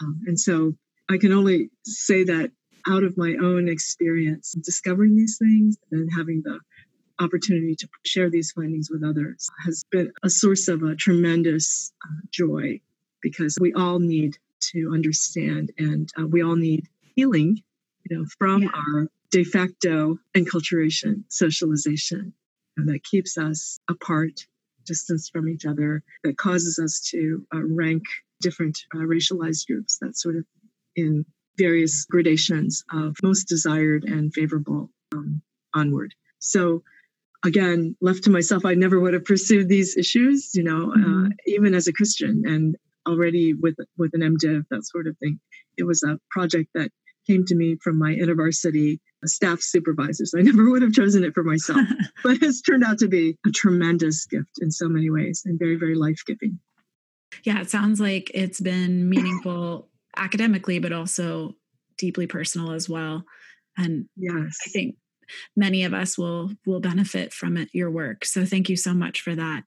Um, 0.00 0.20
and 0.26 0.38
so 0.38 0.74
I 1.08 1.18
can 1.18 1.32
only 1.32 1.70
say 1.84 2.24
that 2.24 2.52
out 2.88 3.04
of 3.04 3.16
my 3.16 3.36
own 3.40 3.68
experience 3.68 4.52
discovering 4.52 5.16
these 5.16 5.38
things 5.38 5.76
and 5.90 6.10
having 6.16 6.42
the 6.44 6.58
opportunity 7.20 7.74
to 7.76 7.88
share 8.04 8.30
these 8.30 8.52
findings 8.52 8.90
with 8.90 9.04
others 9.04 9.48
has 9.64 9.84
been 9.90 10.10
a 10.22 10.30
source 10.30 10.68
of 10.68 10.82
a 10.82 10.96
tremendous 10.96 11.92
uh, 12.04 12.26
joy 12.30 12.80
because 13.20 13.58
we 13.60 13.72
all 13.74 13.98
need 13.98 14.38
to 14.72 14.90
understand. 14.92 15.72
And 15.78 16.08
uh, 16.18 16.26
we 16.26 16.42
all 16.42 16.56
need 16.56 16.88
healing, 17.14 17.62
you 18.04 18.16
know, 18.16 18.24
from 18.38 18.62
yeah. 18.62 18.68
our 18.74 19.08
de 19.30 19.44
facto 19.44 20.18
enculturation, 20.34 21.24
socialization, 21.28 22.32
and 22.76 22.88
that 22.88 23.04
keeps 23.04 23.38
us 23.38 23.78
apart, 23.88 24.46
distance 24.86 25.28
from 25.28 25.48
each 25.48 25.66
other, 25.66 26.02
that 26.24 26.36
causes 26.36 26.78
us 26.78 27.00
to 27.10 27.46
uh, 27.54 27.60
rank 27.62 28.02
different 28.40 28.84
uh, 28.94 28.98
racialized 28.98 29.66
groups, 29.66 29.98
that 29.98 30.16
sort 30.16 30.36
of 30.36 30.44
in 30.96 31.24
various 31.60 32.06
gradations 32.06 32.84
of 32.92 33.16
most 33.22 33.44
desired 33.44 34.04
and 34.04 34.32
favorable 34.32 34.90
um, 35.12 35.42
onward. 35.74 36.14
So 36.38 36.82
again, 37.44 37.96
left 38.00 38.24
to 38.24 38.30
myself, 38.30 38.64
I 38.64 38.74
never 38.74 38.98
would 38.98 39.14
have 39.14 39.24
pursued 39.24 39.68
these 39.68 39.96
issues, 39.96 40.54
you 40.54 40.62
know, 40.62 40.92
uh, 40.92 40.96
mm-hmm. 40.96 41.26
uh, 41.26 41.28
even 41.46 41.74
as 41.74 41.86
a 41.86 41.92
Christian. 41.92 42.42
And 42.46 42.76
already 43.06 43.54
with 43.54 43.76
with 43.96 44.12
an 44.14 44.20
MDiv, 44.20 44.64
that 44.70 44.86
sort 44.86 45.06
of 45.06 45.16
thing. 45.18 45.40
It 45.76 45.84
was 45.84 46.02
a 46.02 46.18
project 46.30 46.70
that 46.74 46.90
came 47.26 47.44
to 47.46 47.54
me 47.54 47.76
from 47.82 47.98
my 47.98 48.10
university 48.10 49.00
staff 49.26 49.60
supervisors. 49.60 50.34
I 50.36 50.42
never 50.50 50.70
would 50.70 50.82
have 50.82 50.92
chosen 50.92 51.24
it 51.24 51.34
for 51.34 51.44
myself, 51.44 51.80
but 52.22 52.42
it's 52.42 52.62
turned 52.62 52.84
out 52.84 52.98
to 52.98 53.08
be 53.08 53.36
a 53.46 53.50
tremendous 53.50 54.26
gift 54.26 54.58
in 54.60 54.70
so 54.70 54.88
many 54.88 55.10
ways 55.10 55.42
and 55.44 55.58
very, 55.58 55.76
very 55.76 55.94
life 55.94 56.22
giving. 56.26 56.58
Yeah, 57.44 57.60
it 57.60 57.70
sounds 57.70 58.00
like 58.00 58.30
it's 58.34 58.60
been 58.60 59.08
meaningful 59.08 59.88
academically, 60.16 60.78
but 60.78 60.92
also 60.92 61.54
deeply 61.98 62.26
personal 62.26 62.72
as 62.72 62.88
well. 62.88 63.24
And 63.76 64.06
yes, 64.16 64.58
I 64.66 64.70
think 64.70 64.96
many 65.56 65.84
of 65.84 65.94
us 65.94 66.18
will 66.18 66.50
will 66.66 66.80
benefit 66.80 67.32
from 67.32 67.56
it, 67.56 67.68
your 67.72 67.90
work. 67.90 68.24
So 68.24 68.44
thank 68.44 68.68
you 68.68 68.76
so 68.76 68.94
much 68.94 69.20
for 69.20 69.34
that. 69.34 69.64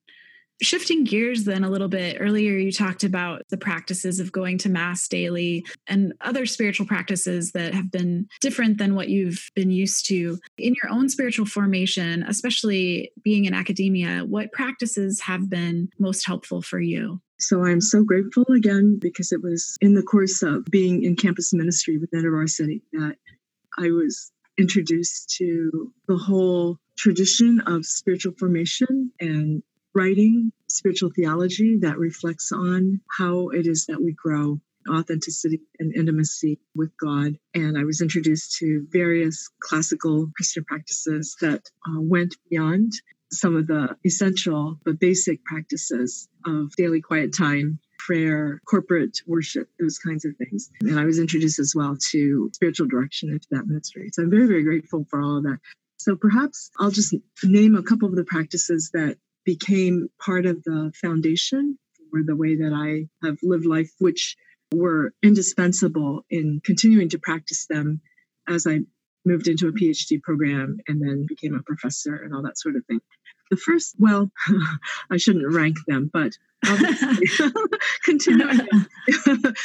Shifting 0.61 1.03
gears 1.03 1.45
then 1.45 1.63
a 1.63 1.69
little 1.69 1.87
bit, 1.87 2.17
earlier 2.19 2.57
you 2.57 2.71
talked 2.71 3.03
about 3.03 3.41
the 3.49 3.57
practices 3.57 4.19
of 4.19 4.31
going 4.31 4.57
to 4.59 4.69
Mass 4.69 5.07
daily 5.07 5.65
and 5.87 6.13
other 6.21 6.45
spiritual 6.45 6.85
practices 6.85 7.51
that 7.53 7.73
have 7.73 7.91
been 7.91 8.27
different 8.39 8.77
than 8.77 8.95
what 8.95 9.09
you've 9.09 9.49
been 9.55 9.71
used 9.71 10.07
to. 10.07 10.37
In 10.57 10.75
your 10.81 10.91
own 10.91 11.09
spiritual 11.09 11.47
formation, 11.47 12.23
especially 12.23 13.11
being 13.23 13.45
in 13.45 13.53
academia, 13.53 14.19
what 14.25 14.51
practices 14.51 15.21
have 15.21 15.49
been 15.49 15.89
most 15.99 16.25
helpful 16.25 16.61
for 16.61 16.79
you? 16.79 17.19
So 17.43 17.65
I'm 17.65 17.81
so 17.81 18.05
grateful 18.05 18.45
again 18.55 18.99
because 19.01 19.33
it 19.33 19.43
was 19.43 19.77
in 19.81 19.95
the 19.95 20.01
course 20.01 20.43
of 20.43 20.63
being 20.63 21.03
in 21.03 21.17
campus 21.17 21.53
ministry 21.53 21.97
with 21.97 22.09
City 22.49 22.81
that 22.93 23.17
I 23.77 23.91
was 23.91 24.31
introduced 24.57 25.35
to 25.39 25.91
the 26.07 26.15
whole 26.15 26.77
tradition 26.97 27.59
of 27.67 27.85
spiritual 27.85 28.31
formation 28.39 29.11
and 29.19 29.61
writing 29.93 30.53
spiritual 30.69 31.11
theology 31.13 31.79
that 31.81 31.97
reflects 31.97 32.53
on 32.53 33.01
how 33.17 33.49
it 33.49 33.67
is 33.67 33.87
that 33.87 34.01
we 34.01 34.13
grow 34.13 34.61
authenticity 34.89 35.59
and 35.79 35.93
intimacy 35.93 36.59
with 36.75 36.91
God. 36.97 37.37
And 37.53 37.77
I 37.77 37.83
was 37.83 37.99
introduced 37.99 38.55
to 38.59 38.87
various 38.89 39.49
classical 39.59 40.31
Christian 40.37 40.63
practices 40.63 41.35
that 41.41 41.69
uh, 41.87 41.99
went 41.99 42.37
beyond 42.49 42.93
some 43.33 43.55
of 43.55 43.67
the 43.67 43.95
essential 44.05 44.79
but 44.85 44.99
basic 44.99 45.43
practices 45.43 46.27
of 46.45 46.75
daily 46.75 47.01
quiet 47.01 47.33
time 47.33 47.79
prayer, 48.05 48.61
corporate 48.65 49.19
worship, 49.27 49.69
those 49.79 49.97
kinds 49.97 50.25
of 50.25 50.35
things. 50.37 50.69
And 50.81 50.99
I 50.99 51.05
was 51.05 51.19
introduced 51.19 51.59
as 51.59 51.73
well 51.75 51.97
to 52.11 52.49
spiritual 52.53 52.87
direction 52.87 53.29
into 53.29 53.47
that 53.51 53.65
ministry. 53.65 54.09
So 54.11 54.23
I'm 54.23 54.29
very, 54.29 54.47
very 54.47 54.63
grateful 54.63 55.05
for 55.09 55.21
all 55.21 55.37
of 55.37 55.43
that. 55.43 55.59
So 55.97 56.15
perhaps 56.15 56.69
I'll 56.79 56.91
just 56.91 57.15
name 57.43 57.75
a 57.75 57.83
couple 57.83 58.09
of 58.09 58.15
the 58.15 58.25
practices 58.25 58.91
that 58.93 59.17
became 59.45 60.09
part 60.19 60.45
of 60.45 60.63
the 60.63 60.91
foundation 61.01 61.77
for 62.11 62.21
the 62.25 62.35
way 62.35 62.57
that 62.57 62.73
I 62.73 63.07
have 63.25 63.37
lived 63.41 63.65
life, 63.65 63.91
which 63.99 64.35
were 64.73 65.13
indispensable 65.23 66.25
in 66.29 66.61
continuing 66.63 67.09
to 67.09 67.19
practice 67.19 67.67
them 67.67 68.01
as 68.47 68.67
I 68.67 68.81
moved 69.25 69.47
into 69.47 69.67
a 69.67 69.71
PhD 69.71 70.21
program 70.21 70.77
and 70.87 71.01
then 71.01 71.25
became 71.27 71.55
a 71.55 71.63
professor 71.63 72.15
and 72.15 72.33
all 72.33 72.43
that 72.43 72.59
sort 72.59 72.75
of 72.75 72.85
thing. 72.85 72.99
The 73.51 73.57
first, 73.57 73.95
well, 73.99 74.31
I 75.11 75.17
shouldn't 75.17 75.53
rank 75.53 75.77
them, 75.87 76.09
but 76.11 76.31
continuing. 78.03 78.67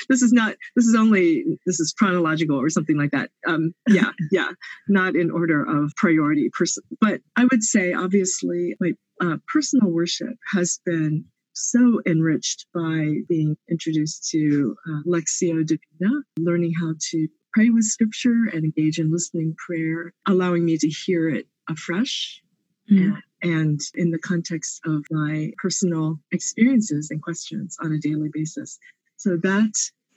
this 0.08 0.22
is 0.22 0.32
not. 0.32 0.56
This 0.76 0.86
is 0.86 0.94
only. 0.94 1.44
This 1.64 1.80
is 1.80 1.94
chronological 1.96 2.60
or 2.60 2.70
something 2.70 2.96
like 2.96 3.12
that. 3.12 3.30
Um, 3.46 3.72
yeah, 3.88 4.10
yeah, 4.30 4.50
not 4.88 5.14
in 5.14 5.30
order 5.30 5.62
of 5.62 5.92
priority. 5.96 6.50
Pers- 6.52 6.78
but 7.00 7.20
I 7.36 7.44
would 7.44 7.62
say, 7.62 7.92
obviously, 7.92 8.74
my 8.80 8.92
uh, 9.22 9.36
personal 9.52 9.90
worship 9.90 10.36
has 10.52 10.80
been 10.84 11.24
so 11.58 12.00
enriched 12.06 12.66
by 12.72 13.20
being 13.28 13.56
introduced 13.70 14.28
to 14.30 14.76
uh, 14.88 15.02
Lectio 15.06 15.66
Divina, 15.66 16.22
learning 16.38 16.72
how 16.78 16.94
to 17.10 17.28
pray 17.52 17.70
with 17.70 17.84
scripture 17.84 18.48
and 18.52 18.64
engage 18.64 18.98
in 18.98 19.10
listening 19.10 19.54
prayer, 19.56 20.12
allowing 20.26 20.64
me 20.64 20.76
to 20.78 20.88
hear 20.88 21.28
it 21.28 21.46
afresh. 21.68 22.42
Mm. 22.90 23.20
And, 23.42 23.50
and 23.52 23.80
in 23.94 24.10
the 24.10 24.18
context 24.18 24.80
of 24.86 25.04
my 25.10 25.52
personal 25.58 26.18
experiences 26.32 27.10
and 27.10 27.22
questions 27.22 27.76
on 27.82 27.92
a 27.92 27.98
daily 27.98 28.30
basis. 28.32 28.78
So 29.16 29.36
that 29.36 29.74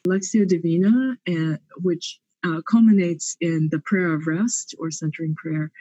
Lectio 0.08 0.48
Divina, 0.48 1.18
uh, 1.28 1.58
which 1.78 2.20
uh, 2.44 2.62
culminates 2.70 3.38
in 3.40 3.70
the 3.72 3.80
prayer 3.80 4.14
of 4.14 4.28
rest 4.28 4.76
or 4.80 4.90
centering 4.90 5.36
prayer, 5.36 5.72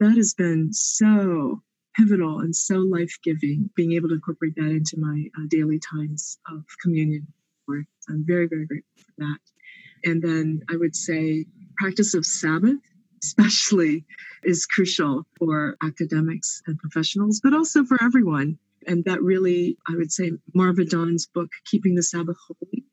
that 0.00 0.16
has 0.16 0.34
been 0.34 0.72
so 0.72 1.62
pivotal 1.96 2.40
and 2.40 2.54
so 2.54 2.76
life 2.76 3.16
giving, 3.22 3.70
being 3.76 3.92
able 3.92 4.08
to 4.08 4.14
incorporate 4.14 4.54
that 4.56 4.70
into 4.70 4.98
my 4.98 5.26
uh, 5.38 5.46
daily 5.48 5.78
times 5.78 6.38
of 6.50 6.64
communion. 6.82 7.26
I'm 8.08 8.24
very, 8.26 8.48
very 8.48 8.66
grateful 8.66 9.04
for 9.04 9.12
that. 9.18 9.38
And 10.04 10.22
then 10.22 10.62
I 10.70 10.76
would 10.76 10.96
say 10.96 11.46
practice 11.76 12.14
of 12.14 12.26
Sabbath, 12.26 12.78
especially, 13.22 14.04
is 14.42 14.66
crucial 14.66 15.26
for 15.38 15.76
academics 15.82 16.62
and 16.66 16.78
professionals, 16.78 17.40
but 17.42 17.54
also 17.54 17.84
for 17.84 18.02
everyone. 18.02 18.58
And 18.86 19.04
that 19.04 19.22
really, 19.22 19.76
I 19.88 19.94
would 19.94 20.10
say, 20.10 20.32
Marva 20.54 20.84
Dawn's 20.84 21.26
book, 21.26 21.50
Keeping 21.66 21.94
the 21.94 22.02
Sabbath 22.02 22.36
Wholly, 22.46 22.84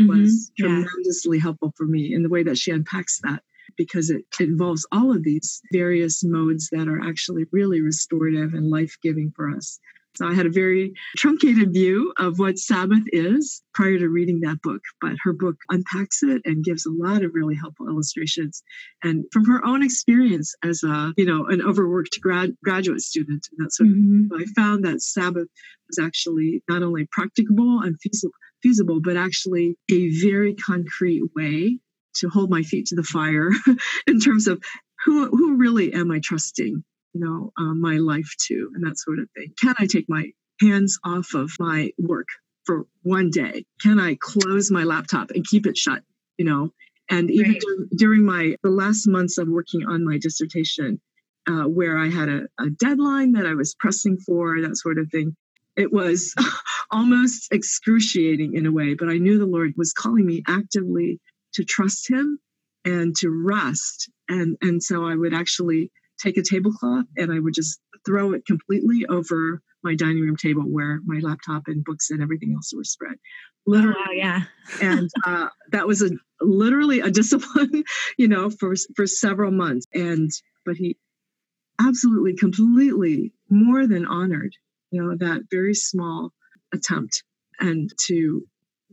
was 0.00 0.50
mm-hmm. 0.50 0.64
tremendously 0.64 1.38
yeah. 1.38 1.42
helpful 1.42 1.72
for 1.76 1.86
me 1.86 2.12
in 2.12 2.22
the 2.22 2.28
way 2.28 2.42
that 2.42 2.58
she 2.58 2.70
unpacks 2.72 3.20
that 3.22 3.42
because 3.76 4.10
it 4.10 4.24
involves 4.40 4.86
all 4.92 5.10
of 5.14 5.22
these 5.22 5.60
various 5.72 6.24
modes 6.24 6.68
that 6.70 6.88
are 6.88 7.02
actually 7.02 7.44
really 7.52 7.80
restorative 7.80 8.54
and 8.54 8.70
life 8.70 8.96
giving 9.02 9.32
for 9.34 9.50
us. 9.50 9.78
So 10.16 10.26
I 10.26 10.34
had 10.34 10.46
a 10.46 10.50
very 10.50 10.94
truncated 11.16 11.72
view 11.72 12.12
of 12.16 12.38
what 12.38 12.58
Sabbath 12.58 13.04
is 13.08 13.62
prior 13.74 13.98
to 13.98 14.08
reading 14.08 14.40
that 14.40 14.62
book, 14.62 14.80
but 15.00 15.12
her 15.22 15.32
book 15.32 15.56
unpacks 15.70 16.22
it 16.22 16.42
and 16.44 16.64
gives 16.64 16.86
a 16.86 16.90
lot 16.90 17.22
of 17.22 17.32
really 17.34 17.54
helpful 17.54 17.88
illustrations. 17.88 18.62
And 19.02 19.24
from 19.32 19.44
her 19.46 19.64
own 19.64 19.82
experience 19.82 20.54
as 20.64 20.82
a, 20.82 21.12
you 21.16 21.26
know, 21.26 21.46
an 21.46 21.60
overworked 21.60 22.18
grad, 22.20 22.56
graduate 22.64 23.02
student, 23.02 23.46
and 23.50 23.64
that 23.64 23.72
sort 23.72 23.90
mm-hmm. 23.90 24.32
of, 24.34 24.40
I 24.40 24.44
found 24.60 24.84
that 24.84 25.02
Sabbath 25.02 25.48
was 25.88 25.98
actually 25.98 26.62
not 26.68 26.82
only 26.82 27.06
practicable 27.12 27.80
and 27.82 28.00
feasible, 28.00 28.34
feasible, 28.62 29.00
but 29.00 29.16
actually 29.16 29.76
a 29.90 30.08
very 30.20 30.54
concrete 30.54 31.22
way 31.34 31.78
to 32.14 32.28
hold 32.28 32.50
my 32.50 32.62
feet 32.62 32.86
to 32.86 32.94
the 32.94 33.02
fire 33.02 33.50
in 34.06 34.20
terms 34.20 34.48
of 34.48 34.62
who 35.04 35.28
who 35.28 35.56
really 35.56 35.92
am 35.92 36.10
I 36.10 36.20
trusting, 36.20 36.82
you 37.16 37.24
know, 37.24 37.52
uh, 37.58 37.74
my 37.74 37.96
life 37.96 38.30
to, 38.46 38.70
and 38.74 38.84
that 38.84 38.98
sort 38.98 39.18
of 39.18 39.28
thing. 39.34 39.52
Can 39.60 39.74
I 39.78 39.86
take 39.86 40.06
my 40.08 40.30
hands 40.60 40.98
off 41.04 41.34
of 41.34 41.50
my 41.58 41.90
work 41.98 42.28
for 42.64 42.86
one 43.02 43.30
day? 43.30 43.64
Can 43.80 43.98
I 43.98 44.16
close 44.20 44.70
my 44.70 44.84
laptop 44.84 45.30
and 45.30 45.46
keep 45.46 45.66
it 45.66 45.76
shut? 45.76 46.02
You 46.36 46.44
know, 46.44 46.70
and 47.08 47.30
even 47.30 47.52
right. 47.52 47.90
during 47.96 48.24
my 48.24 48.56
the 48.62 48.70
last 48.70 49.06
months 49.06 49.38
of 49.38 49.48
working 49.48 49.86
on 49.86 50.04
my 50.04 50.18
dissertation, 50.18 51.00
uh, 51.46 51.64
where 51.64 51.96
I 51.96 52.10
had 52.10 52.28
a, 52.28 52.42
a 52.60 52.68
deadline 52.68 53.32
that 53.32 53.46
I 53.46 53.54
was 53.54 53.74
pressing 53.78 54.18
for, 54.18 54.60
that 54.60 54.76
sort 54.76 54.98
of 54.98 55.08
thing. 55.10 55.34
It 55.76 55.92
was 55.92 56.34
almost 56.90 57.52
excruciating 57.52 58.54
in 58.54 58.66
a 58.66 58.72
way, 58.72 58.94
but 58.94 59.08
I 59.08 59.16
knew 59.16 59.38
the 59.38 59.46
Lord 59.46 59.72
was 59.76 59.92
calling 59.92 60.26
me 60.26 60.42
actively 60.46 61.18
to 61.54 61.64
trust 61.64 62.10
him 62.10 62.38
and 62.84 63.16
to 63.16 63.30
rest. 63.30 64.10
And, 64.28 64.56
and 64.60 64.82
so 64.82 65.06
I 65.06 65.14
would 65.14 65.34
actually 65.34 65.90
take 66.18 66.36
a 66.36 66.42
tablecloth 66.42 67.06
and 67.16 67.32
I 67.32 67.38
would 67.38 67.54
just 67.54 67.80
throw 68.04 68.32
it 68.32 68.46
completely 68.46 69.06
over 69.08 69.60
my 69.82 69.94
dining 69.94 70.22
room 70.22 70.36
table 70.36 70.62
where 70.62 71.00
my 71.04 71.20
laptop 71.20 71.64
and 71.66 71.84
books 71.84 72.10
and 72.10 72.22
everything 72.22 72.52
else 72.54 72.72
were 72.74 72.84
spread. 72.84 73.16
Literally, 73.66 73.96
oh, 74.08 74.12
yeah. 74.12 74.42
and 74.82 75.10
uh, 75.24 75.48
that 75.72 75.86
was 75.86 76.02
a 76.02 76.10
literally 76.40 77.00
a 77.00 77.10
discipline, 77.20 77.84
you 78.16 78.28
know, 78.28 78.50
for 78.50 78.74
for 78.94 79.06
several 79.06 79.50
months. 79.50 79.86
And 79.92 80.30
but 80.64 80.76
he 80.76 80.96
absolutely, 81.80 82.36
completely, 82.36 83.32
more 83.50 83.86
than 83.86 84.06
honored, 84.06 84.54
you 84.90 85.02
know, 85.02 85.16
that 85.18 85.42
very 85.50 85.74
small 85.74 86.32
attempt 86.72 87.22
and 87.60 87.90
to 88.06 88.42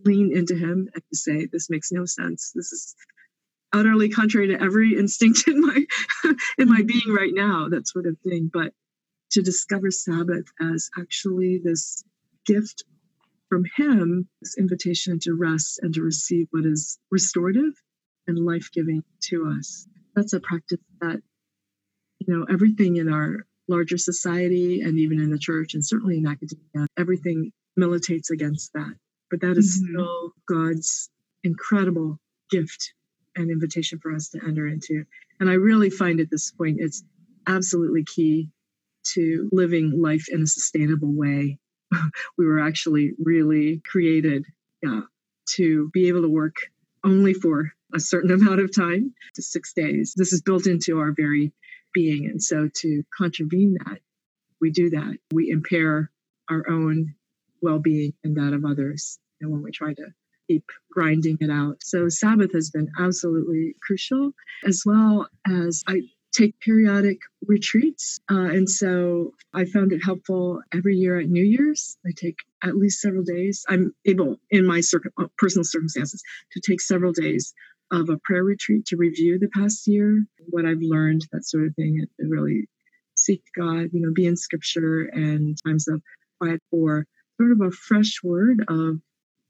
lean 0.06 0.36
into 0.36 0.56
him 0.56 0.90
and 0.94 1.04
to 1.12 1.18
say, 1.18 1.48
this 1.52 1.70
makes 1.70 1.92
no 1.92 2.06
sense. 2.06 2.52
This 2.54 2.72
is 2.72 2.96
utterly 3.74 4.10
contrary 4.10 4.48
to 4.48 4.62
every 4.62 4.98
instinct 4.98 5.48
in 5.48 5.62
my 5.62 5.86
in 6.58 6.70
my 6.70 6.84
being 6.84 7.14
right 7.14 7.34
now, 7.34 7.70
that 7.70 7.88
sort 7.88 8.06
of 8.06 8.18
thing. 8.20 8.50
But 8.52 8.74
to 9.32 9.42
discover 9.42 9.92
Sabbath 9.92 10.46
as 10.62 10.90
actually 11.00 11.60
this 11.64 12.04
gift 12.46 12.84
from 13.50 13.64
him, 13.76 14.28
this 14.42 14.58
invitation 14.58 15.20
to 15.20 15.34
rest 15.34 15.80
and 15.82 15.94
to 15.94 16.02
receive 16.02 16.48
what 16.52 16.66
is 16.66 17.00
restorative 17.12 17.74
and 18.28 18.38
life-giving 18.40 19.04
to 19.30 19.54
us. 19.58 19.88
That's 20.16 20.34
a 20.34 20.40
practice 20.40 20.80
that, 21.02 21.22
you 22.20 22.34
know, 22.34 22.46
everything 22.50 22.98
in 22.98 23.12
our 23.12 23.46
larger 23.68 23.98
society 23.98 24.82
and 24.82 24.98
even 24.98 25.20
in 25.20 25.30
the 25.30 25.40
church 25.40 25.74
and 25.74 25.86
certainly 25.86 26.18
in 26.18 26.28
academia, 26.28 26.88
everything 26.98 27.52
militates 27.76 28.30
against 28.30 28.74
that 28.74 28.94
but 29.34 29.42
that 29.42 29.58
is 29.58 29.82
mm-hmm. 29.82 29.96
still 29.96 30.32
God's 30.48 31.10
incredible 31.44 32.20
gift 32.52 32.94
and 33.36 33.50
invitation 33.50 34.00
for 34.00 34.14
us 34.14 34.30
to 34.30 34.40
enter 34.46 34.68
into. 34.68 35.06
And 35.40 35.50
I 35.50 35.54
really 35.54 35.90
find 35.90 36.20
at 36.20 36.30
this 36.30 36.52
point 36.52 36.78
it's 36.80 37.04
absolutely 37.48 38.04
key 38.04 38.50
to 39.14 39.50
living 39.52 40.02
life 40.02 40.28
in 40.30 40.44
a 40.44 40.48
sustainable 40.48 41.12
way. 41.12 41.60
we 42.38 42.46
were 42.46 42.60
actually 42.60 43.14
really 43.20 43.82
created 43.86 44.46
yeah, 44.82 45.02
to 45.56 45.90
be 45.94 46.08
able 46.08 46.22
to 46.22 46.30
work 46.30 46.56
only 47.04 47.34
for 47.34 47.72
a 47.94 48.00
certain 48.00 48.32
amount 48.40 48.60
of 48.60 48.74
time 48.74 49.14
to 49.36 49.42
six 49.42 49.74
days. 49.74 50.14
This 50.16 50.34
is 50.34 50.42
built 50.42 50.68
into 50.68 51.00
our 51.00 51.12
very 51.12 51.52
being. 51.94 52.26
And 52.26 52.42
so 52.42 52.70
to 52.82 53.04
contravene 53.16 53.78
that, 53.86 54.00
we 54.62 54.72
do 54.72 54.92
that. 54.92 55.18
We 55.34 55.50
impair 55.50 56.10
our 56.50 56.64
own 56.70 57.16
well 57.62 57.80
being 57.80 58.14
and 58.24 58.36
that 58.38 58.54
of 58.54 58.66
others 58.66 59.20
know, 59.44 59.52
when 59.52 59.64
we 59.64 59.72
try 59.72 59.94
to 59.94 60.08
keep 60.48 60.66
grinding 60.92 61.38
it 61.42 61.50
out. 61.50 61.78
So 61.82 62.10
Sabbath 62.10 62.54
has 62.54 62.70
been 62.70 62.90
absolutely 63.00 63.76
crucial, 63.82 64.32
as 64.66 64.84
well 64.86 65.28
as 65.48 65.84
I 65.88 66.02
take 66.34 66.60
periodic 66.60 67.20
retreats. 67.46 68.20
Uh, 68.30 68.36
and 68.36 68.70
so 68.70 69.32
I 69.54 69.66
found 69.66 69.94
it 69.94 70.04
helpful 70.04 70.62
every 70.74 70.96
year 70.96 71.20
at 71.20 71.30
New 71.30 71.44
Year's. 71.44 71.98
I 72.06 72.12
take 72.16 72.38
at 72.64 72.76
least 72.76 73.02
several 73.02 73.24
days. 73.24 73.64
I'm 73.70 73.94
able, 74.06 74.38
in 74.50 74.66
my 74.66 74.82
uh, 75.20 75.26
personal 75.38 75.64
circumstances, 75.64 76.24
to 76.54 76.62
take 76.62 76.82
several 76.82 77.12
days 77.12 77.54
of 77.92 78.10
a 78.10 78.18
prayer 78.24 78.44
retreat 78.44 78.86
to 78.88 78.98
review 78.98 79.38
the 79.38 79.50
past 79.50 79.88
year, 79.88 80.26
what 80.50 80.66
I've 80.66 80.82
learned, 80.82 81.28
that 81.32 81.46
sort 81.46 81.68
of 81.68 81.76
thing, 81.76 82.04
and 82.18 82.32
really 82.32 82.68
seek 83.16 83.44
God, 83.56 83.90
you 83.94 84.02
know, 84.02 84.12
be 84.14 84.26
in 84.26 84.36
scripture 84.36 85.04
and 85.04 85.56
times 85.64 85.88
of 85.88 86.02
quiet 86.40 86.62
for 86.72 87.06
sort 87.40 87.52
of 87.52 87.62
a 87.62 87.72
fresh 87.72 88.22
word 88.24 88.66
of 88.68 89.00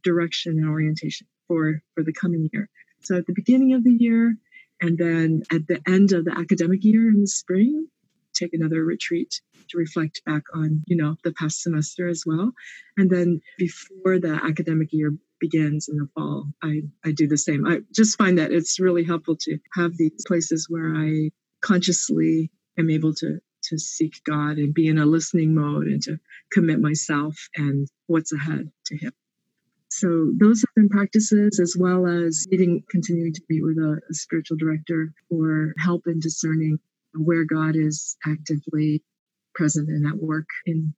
direction 0.04 0.58
and 0.58 0.70
orientation 0.70 1.28
for 1.48 1.82
for 1.96 2.04
the 2.04 2.14
coming 2.14 2.50
year. 2.52 2.70
So 3.02 3.18
at 3.18 3.28
the 3.28 3.34
beginning 3.34 3.74
of 3.74 3.84
the 3.84 3.92
year, 3.92 4.36
and 4.82 4.98
then 4.98 5.44
at 5.52 5.68
the 5.68 5.82
end 5.88 6.12
of 6.14 6.26
the 6.26 6.38
academic 6.38 6.84
year 6.84 7.10
in 7.10 7.22
the 7.22 7.28
spring, 7.28 7.88
take 8.34 8.54
another 8.54 8.84
retreat 8.84 9.42
to 9.70 9.78
reflect 9.78 10.24
back 10.26 10.44
on 10.54 10.84
you 10.88 10.96
know 10.96 11.16
the 11.24 11.34
past 11.34 11.62
semester 11.62 12.08
as 12.08 12.24
well. 12.26 12.52
And 12.98 13.10
then 13.10 13.42
before 13.58 14.20
the 14.20 14.40
academic 14.44 14.90
year 14.92 15.16
begins 15.40 15.90
in 15.90 15.98
the 15.98 16.08
fall, 16.16 16.48
I 16.62 16.84
I 17.06 17.12
do 17.12 17.28
the 17.28 17.38
same. 17.38 17.66
I 17.66 17.80
just 17.94 18.18
find 18.18 18.38
that 18.38 18.52
it's 18.52 18.80
really 18.80 19.04
helpful 19.04 19.36
to 19.42 19.58
have 19.76 19.98
these 19.98 20.24
places 20.28 20.68
where 20.70 20.96
I 20.96 21.32
consciously 21.62 22.52
am 22.78 22.90
able 22.90 23.14
to 23.16 23.40
to 23.70 23.78
seek 23.78 24.22
God 24.26 24.58
and 24.58 24.74
be 24.74 24.88
in 24.88 24.98
a 24.98 25.06
listening 25.06 25.56
mode 25.56 25.88
and 25.88 26.02
to 26.04 26.20
commit 26.52 26.82
myself 26.82 27.48
and 27.56 27.88
what's 28.08 28.34
ahead 28.34 28.72
to 28.88 28.98
Him. 28.98 29.14
So 29.96 30.32
those 30.40 30.62
have 30.62 30.74
been 30.76 30.90
practices 30.90 31.60
as 31.60 31.76
well 31.78 32.08
as 32.08 32.48
meeting, 32.50 32.84
continuing 32.90 33.32
to 33.32 33.42
meet 33.48 33.64
with 33.64 33.78
a, 33.78 34.02
a 34.10 34.14
spiritual 34.16 34.58
director 34.58 35.14
for 35.30 35.76
help 35.78 36.08
in 36.08 36.20
discerning 36.20 36.80
where 37.14 37.44
God 37.44 37.76
is 37.76 38.18
actively 38.26 39.04
present 39.54 39.90
and 39.90 40.08
at 40.08 40.18
work 40.18 40.48
in 40.66 40.96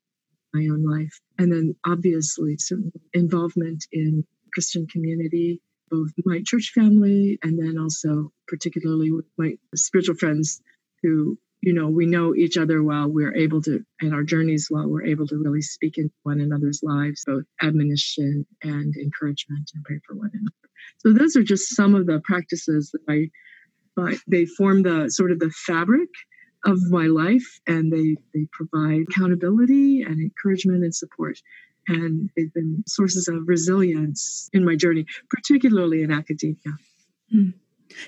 my 0.54 0.62
own 0.72 0.86
life. 0.86 1.20
And 1.38 1.52
then 1.52 1.76
obviously 1.86 2.56
some 2.58 2.94
involvement 3.14 3.86
in 3.92 4.26
Christian 4.54 4.88
community, 4.88 5.62
both 5.92 6.12
my 6.24 6.42
church 6.46 6.72
family 6.74 7.38
and 7.44 7.60
then 7.60 7.78
also 7.78 8.32
particularly 8.48 9.12
with 9.12 9.26
my 9.38 9.58
spiritual 9.76 10.16
friends 10.16 10.62
who 11.04 11.38
you 11.62 11.74
know, 11.74 11.88
we 11.88 12.06
know 12.06 12.36
each 12.36 12.58
other 12.58 12.84
well. 12.84 13.08
We're 13.08 13.36
able 13.36 13.62
to, 13.64 13.84
and 14.02 14.14
our 14.14 14.24
journeys 14.24 14.68
well, 14.70 14.88
we're 14.88 15.06
able 15.06 15.28
to 15.28 15.38
really 15.38 15.62
speak 15.62 15.98
in 15.98 16.12
one 16.24 16.40
another's 16.40 16.82
lives, 16.84 17.24
both 17.26 17.46
admonition 17.62 18.46
and 18.62 18.96
encouragement 18.96 19.72
and 19.74 19.84
pray 19.84 20.00
for 20.06 20.16
one 20.16 20.32
another. 20.34 20.70
So 21.00 21.14
those 21.14 21.36
are 21.36 21.44
just 21.44 21.76
some 21.76 21.96
of 21.96 22.06
the 22.06 22.22
practices 22.24 22.92
that 22.92 23.02
I, 23.12 23.30
but 23.96 24.16
they 24.28 24.46
form 24.46 24.84
the 24.84 25.10
sort 25.10 25.32
of 25.32 25.40
the 25.40 25.50
fabric 25.50 26.10
of 26.66 26.80
my 26.90 27.06
life 27.06 27.60
and 27.68 27.92
they, 27.92 28.18
they 28.34 28.48
provide 28.52 29.04
accountability 29.10 30.02
and 30.02 30.20
encouragement 30.20 30.84
and 30.84 30.94
support. 30.94 31.40
And 31.88 32.30
they've 32.36 32.54
been 32.54 32.84
sources 32.88 33.28
of 33.28 33.48
resilience 33.48 34.50
in 34.54 34.66
my 34.66 34.76
journey, 34.76 35.06
particularly 35.30 36.02
in 36.02 36.12
academia. 36.12 36.78
Mm. 37.34 37.54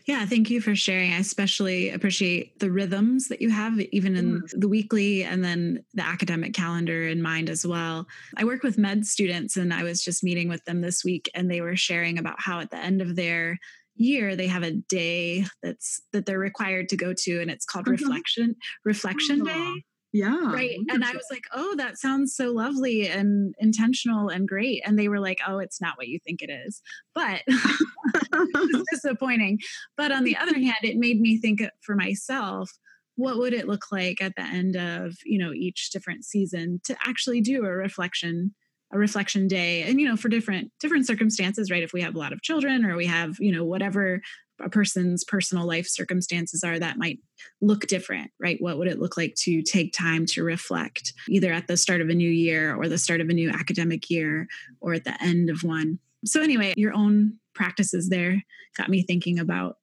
Yeah, 0.05 0.25
thank 0.25 0.49
you 0.49 0.61
for 0.61 0.75
sharing. 0.75 1.13
I 1.13 1.19
especially 1.19 1.89
appreciate 1.89 2.59
the 2.59 2.71
rhythms 2.71 3.27
that 3.29 3.41
you 3.41 3.49
have, 3.49 3.79
even 3.79 4.15
in 4.15 4.41
yes. 4.41 4.53
the 4.57 4.67
weekly 4.67 5.23
and 5.23 5.43
then 5.43 5.83
the 5.93 6.05
academic 6.05 6.53
calendar 6.53 7.07
in 7.07 7.21
mind 7.21 7.49
as 7.49 7.65
well. 7.65 8.07
I 8.35 8.45
work 8.45 8.63
with 8.63 8.77
med 8.77 9.05
students, 9.05 9.57
and 9.57 9.73
I 9.73 9.83
was 9.83 10.03
just 10.03 10.23
meeting 10.23 10.49
with 10.49 10.63
them 10.65 10.81
this 10.81 11.03
week, 11.03 11.29
and 11.33 11.49
they 11.49 11.61
were 11.61 11.75
sharing 11.75 12.17
about 12.17 12.39
how 12.39 12.59
at 12.59 12.71
the 12.71 12.77
end 12.77 13.01
of 13.01 13.15
their 13.15 13.57
year 13.95 14.35
they 14.35 14.47
have 14.47 14.63
a 14.63 14.71
day 14.71 15.45
that's 15.63 16.01
that 16.13 16.25
they're 16.25 16.39
required 16.39 16.87
to 16.89 16.95
go 16.95 17.13
to 17.17 17.41
and 17.41 17.49
it's 17.49 17.65
called 17.65 17.85
mm-hmm. 17.85 18.03
reflection 18.03 18.55
reflection 18.85 19.43
day 19.43 19.83
yeah. 20.13 20.51
Right. 20.51 20.77
Wonderful. 20.77 20.95
And 20.95 21.03
I 21.03 21.11
was 21.13 21.25
like, 21.29 21.43
oh, 21.53 21.75
that 21.77 21.97
sounds 21.97 22.35
so 22.35 22.51
lovely 22.51 23.07
and 23.07 23.53
intentional 23.59 24.29
and 24.29 24.47
great. 24.47 24.81
And 24.85 24.97
they 24.97 25.09
were 25.09 25.19
like, 25.19 25.39
oh, 25.45 25.59
it's 25.59 25.81
not 25.81 25.97
what 25.97 26.07
you 26.07 26.19
think 26.19 26.41
it 26.41 26.49
is. 26.49 26.81
But 27.13 27.41
it's 27.47 28.89
disappointing. 28.91 29.59
But 29.97 30.11
on 30.11 30.23
the 30.23 30.37
other 30.37 30.53
hand, 30.59 30.77
it 30.83 30.97
made 30.97 31.19
me 31.19 31.39
think 31.39 31.61
for 31.81 31.95
myself, 31.95 32.71
what 33.15 33.37
would 33.37 33.53
it 33.53 33.67
look 33.67 33.91
like 33.91 34.21
at 34.21 34.35
the 34.35 34.43
end 34.43 34.75
of, 34.75 35.17
you 35.25 35.39
know, 35.39 35.51
each 35.51 35.89
different 35.91 36.23
season 36.23 36.79
to 36.85 36.95
actually 37.05 37.41
do 37.41 37.65
a 37.65 37.69
reflection 37.69 38.53
a 38.93 38.97
reflection 38.97 39.49
day 39.49 39.83
and 39.83 39.99
you 39.99 40.07
know 40.07 40.15
for 40.15 40.29
different 40.29 40.71
different 40.79 41.05
circumstances 41.05 41.69
right 41.69 41.83
if 41.83 41.91
we 41.91 42.01
have 42.01 42.15
a 42.15 42.17
lot 42.17 42.31
of 42.31 42.41
children 42.41 42.85
or 42.85 42.95
we 42.95 43.05
have 43.05 43.35
you 43.37 43.51
know 43.51 43.65
whatever 43.65 44.21
a 44.61 44.69
person's 44.69 45.23
personal 45.23 45.65
life 45.65 45.87
circumstances 45.87 46.63
are 46.63 46.79
that 46.79 46.97
might 46.97 47.19
look 47.61 47.87
different, 47.87 48.31
right? 48.39 48.57
What 48.59 48.77
would 48.77 48.87
it 48.87 48.99
look 48.99 49.17
like 49.17 49.35
to 49.43 49.61
take 49.61 49.93
time 49.93 50.25
to 50.27 50.43
reflect 50.43 51.13
either 51.29 51.51
at 51.51 51.67
the 51.67 51.77
start 51.77 52.01
of 52.01 52.09
a 52.09 52.15
new 52.15 52.29
year 52.29 52.75
or 52.75 52.87
the 52.87 52.97
start 52.97 53.21
of 53.21 53.29
a 53.29 53.33
new 53.33 53.49
academic 53.49 54.09
year 54.09 54.47
or 54.81 54.93
at 54.93 55.03
the 55.03 55.21
end 55.21 55.49
of 55.49 55.63
one? 55.63 55.99
So, 56.25 56.41
anyway, 56.41 56.73
your 56.75 56.93
own 56.93 57.37
practices 57.53 58.09
there 58.09 58.43
got 58.75 58.89
me 58.89 59.03
thinking 59.03 59.39
about 59.39 59.77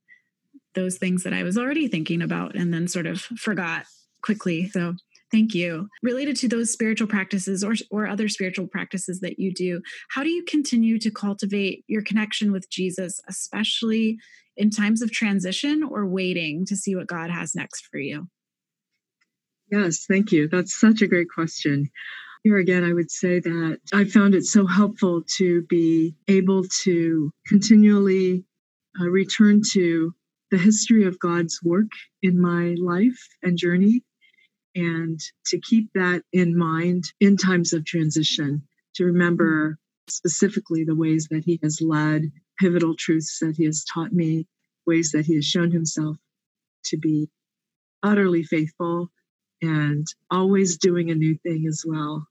those 0.74 0.98
things 0.98 1.22
that 1.22 1.32
I 1.32 1.42
was 1.44 1.56
already 1.56 1.88
thinking 1.88 2.22
about 2.22 2.56
and 2.56 2.74
then 2.74 2.88
sort 2.88 3.06
of 3.06 3.20
forgot 3.20 3.84
quickly. 4.22 4.68
So, 4.68 4.94
Thank 5.34 5.52
you. 5.52 5.88
Related 6.00 6.36
to 6.36 6.48
those 6.48 6.70
spiritual 6.70 7.08
practices 7.08 7.64
or, 7.64 7.74
or 7.90 8.06
other 8.06 8.28
spiritual 8.28 8.68
practices 8.68 9.18
that 9.18 9.36
you 9.36 9.52
do, 9.52 9.82
how 10.10 10.22
do 10.22 10.28
you 10.28 10.44
continue 10.44 10.96
to 11.00 11.10
cultivate 11.10 11.84
your 11.88 12.02
connection 12.02 12.52
with 12.52 12.70
Jesus, 12.70 13.18
especially 13.28 14.16
in 14.56 14.70
times 14.70 15.02
of 15.02 15.10
transition 15.10 15.82
or 15.82 16.06
waiting 16.06 16.64
to 16.66 16.76
see 16.76 16.94
what 16.94 17.08
God 17.08 17.30
has 17.30 17.52
next 17.52 17.88
for 17.90 17.98
you? 17.98 18.28
Yes, 19.72 20.04
thank 20.08 20.30
you. 20.30 20.46
That's 20.46 20.78
such 20.78 21.02
a 21.02 21.08
great 21.08 21.26
question. 21.34 21.90
Here 22.44 22.58
again, 22.58 22.84
I 22.84 22.92
would 22.92 23.10
say 23.10 23.40
that 23.40 23.78
I 23.92 24.04
found 24.04 24.36
it 24.36 24.44
so 24.44 24.68
helpful 24.68 25.24
to 25.38 25.62
be 25.62 26.14
able 26.28 26.62
to 26.84 27.32
continually 27.44 28.44
uh, 29.00 29.08
return 29.08 29.62
to 29.72 30.14
the 30.52 30.58
history 30.58 31.04
of 31.04 31.18
God's 31.18 31.58
work 31.64 31.90
in 32.22 32.40
my 32.40 32.76
life 32.78 33.18
and 33.42 33.58
journey, 33.58 34.04
and 34.74 35.20
to 35.46 35.60
keep 35.60 35.90
that 35.94 36.22
in 36.32 36.56
mind 36.56 37.04
in 37.20 37.36
times 37.36 37.72
of 37.72 37.84
transition, 37.84 38.62
to 38.94 39.04
remember 39.04 39.78
specifically 40.08 40.84
the 40.84 40.94
ways 40.96 41.28
that 41.30 41.44
He 41.44 41.58
has 41.62 41.80
led 41.80 42.30
pivotal 42.58 42.94
truths 42.96 43.38
that 43.40 43.56
he 43.56 43.64
has 43.64 43.84
taught 43.84 44.12
me, 44.12 44.46
ways 44.86 45.12
that 45.12 45.26
he 45.26 45.34
has 45.36 45.44
shown 45.44 45.70
himself 45.70 46.16
to 46.84 46.96
be 46.96 47.28
utterly 48.02 48.42
faithful 48.42 49.10
and 49.62 50.06
always 50.30 50.78
doing 50.78 51.10
a 51.10 51.14
new 51.14 51.36
thing 51.38 51.66
as 51.66 51.84
well 51.86 52.26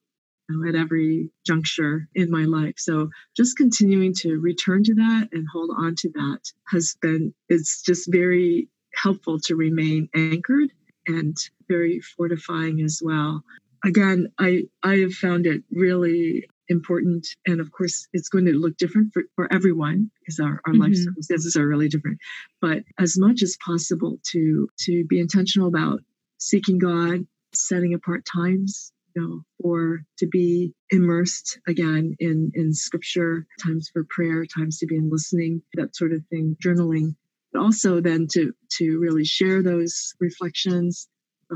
you 0.50 0.58
know, 0.58 0.70
at 0.70 0.76
every 0.76 1.32
juncture 1.46 2.08
in 2.14 2.30
my 2.30 2.44
life. 2.44 2.76
So 2.78 3.10
just 3.36 3.58
continuing 3.58 4.14
to 4.20 4.40
return 4.40 4.84
to 4.84 4.94
that 4.96 5.30
and 5.32 5.48
hold 5.52 5.72
on 5.76 5.96
to 5.96 6.10
that 6.10 6.40
has 6.72 6.96
been, 7.02 7.34
it's 7.50 7.82
just 7.82 8.12
very 8.12 8.68
helpful 8.94 9.40
to 9.40 9.56
remain 9.56 10.10
anchored 10.14 10.72
and 11.08 11.36
very 11.68 12.00
fortifying 12.00 12.82
as 12.82 13.02
well. 13.04 13.44
Again, 13.86 14.28
I, 14.40 14.64
I 14.82 14.98
have 14.98 15.14
found 15.14 15.46
it 15.46 15.64
really 15.72 16.48
important 16.70 17.28
and 17.46 17.60
of 17.60 17.72
course 17.72 18.08
it's 18.14 18.30
going 18.30 18.46
to 18.46 18.54
look 18.54 18.78
different 18.78 19.12
for, 19.14 19.24
for 19.36 19.52
everyone 19.52 20.10
because 20.20 20.40
our, 20.40 20.62
our 20.66 20.74
mm-hmm. 20.74 20.84
life 20.84 20.96
circumstances 20.96 21.56
are 21.56 21.68
really 21.68 21.90
different 21.90 22.18
but 22.62 22.80
as 23.00 23.18
much 23.18 23.42
as 23.42 23.58
possible 23.64 24.18
to 24.24 24.68
to 24.80 25.04
be 25.06 25.20
intentional 25.20 25.68
about 25.68 26.00
seeking 26.38 26.80
god 26.80 27.26
setting 27.54 27.94
apart 27.94 28.24
times 28.32 28.92
you 29.16 29.22
know 29.22 29.42
or 29.60 30.04
to 30.18 30.26
be 30.28 30.74
immersed 30.90 31.60
again 31.68 32.16
in 32.20 32.52
in 32.56 32.74
scripture 32.74 33.46
times 33.62 33.90
for 33.92 34.06
prayer 34.10 34.46
times 34.46 34.80
to 34.80 34.86
be 34.86 34.96
in 34.96 35.10
listening 35.10 35.62
that 35.74 35.96
sort 35.96 36.14
of 36.14 36.22
thing 36.30 36.56
journaling 36.64 37.14
but 37.52 37.62
also 37.62 38.00
then 38.00 38.26
to 38.32 38.54
to 38.70 39.00
really 39.00 39.26
share 39.26 39.62
those 39.62 40.14
reflections 40.20 41.08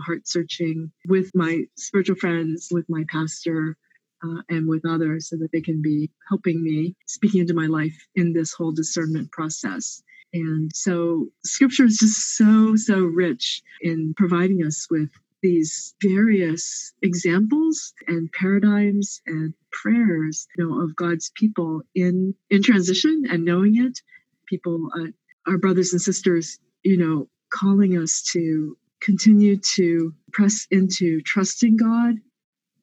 heart 0.06 0.28
searching 0.28 0.92
with 1.08 1.32
my 1.34 1.64
spiritual 1.78 2.16
friends 2.16 2.70
with 2.72 2.86
my 2.90 3.04
pastor 3.10 3.78
uh, 4.24 4.42
and 4.50 4.68
with 4.68 4.86
others 4.86 5.30
so 5.30 5.38
that 5.38 5.52
they 5.52 5.62
can 5.62 5.82
be 5.82 6.10
helping 6.28 6.64
me 6.64 6.96
speaking 7.06 7.42
into 7.42 7.54
my 7.54 7.68
life 7.68 8.08
in 8.16 8.34
this 8.34 8.54
whole 8.54 8.72
discernment 8.72 9.32
process. 9.32 10.02
And 10.34 10.72
so 10.74 11.28
scripture 11.44 11.86
is 11.86 11.98
just 11.98 12.36
so, 12.36 12.76
so 12.76 13.00
rich 13.00 13.62
in 13.82 14.14
providing 14.18 14.64
us 14.66 14.88
with 14.90 15.10
these 15.42 15.94
various 16.02 16.94
examples 17.02 17.94
and 18.08 18.32
paradigms 18.34 19.22
and 19.28 19.54
prayers 19.72 20.48
you 20.58 20.68
know, 20.68 20.82
of 20.82 20.96
God's 20.96 21.32
people 21.36 21.82
in, 21.96 22.34
in 22.50 22.64
transition 22.64 23.24
and 23.30 23.46
knowing 23.46 23.78
it. 23.78 24.02
People, 24.48 24.90
uh, 24.96 25.12
our 25.50 25.58
brothers 25.58 25.94
and 25.94 26.02
sisters, 26.02 26.60
you 26.84 26.98
know, 26.98 27.30
calling 27.50 27.98
us 27.98 28.24
to 28.34 28.78
continue 29.02 29.58
to 29.76 30.14
press 30.32 30.68
into 30.72 31.22
trusting 31.22 31.78
God 31.78 32.16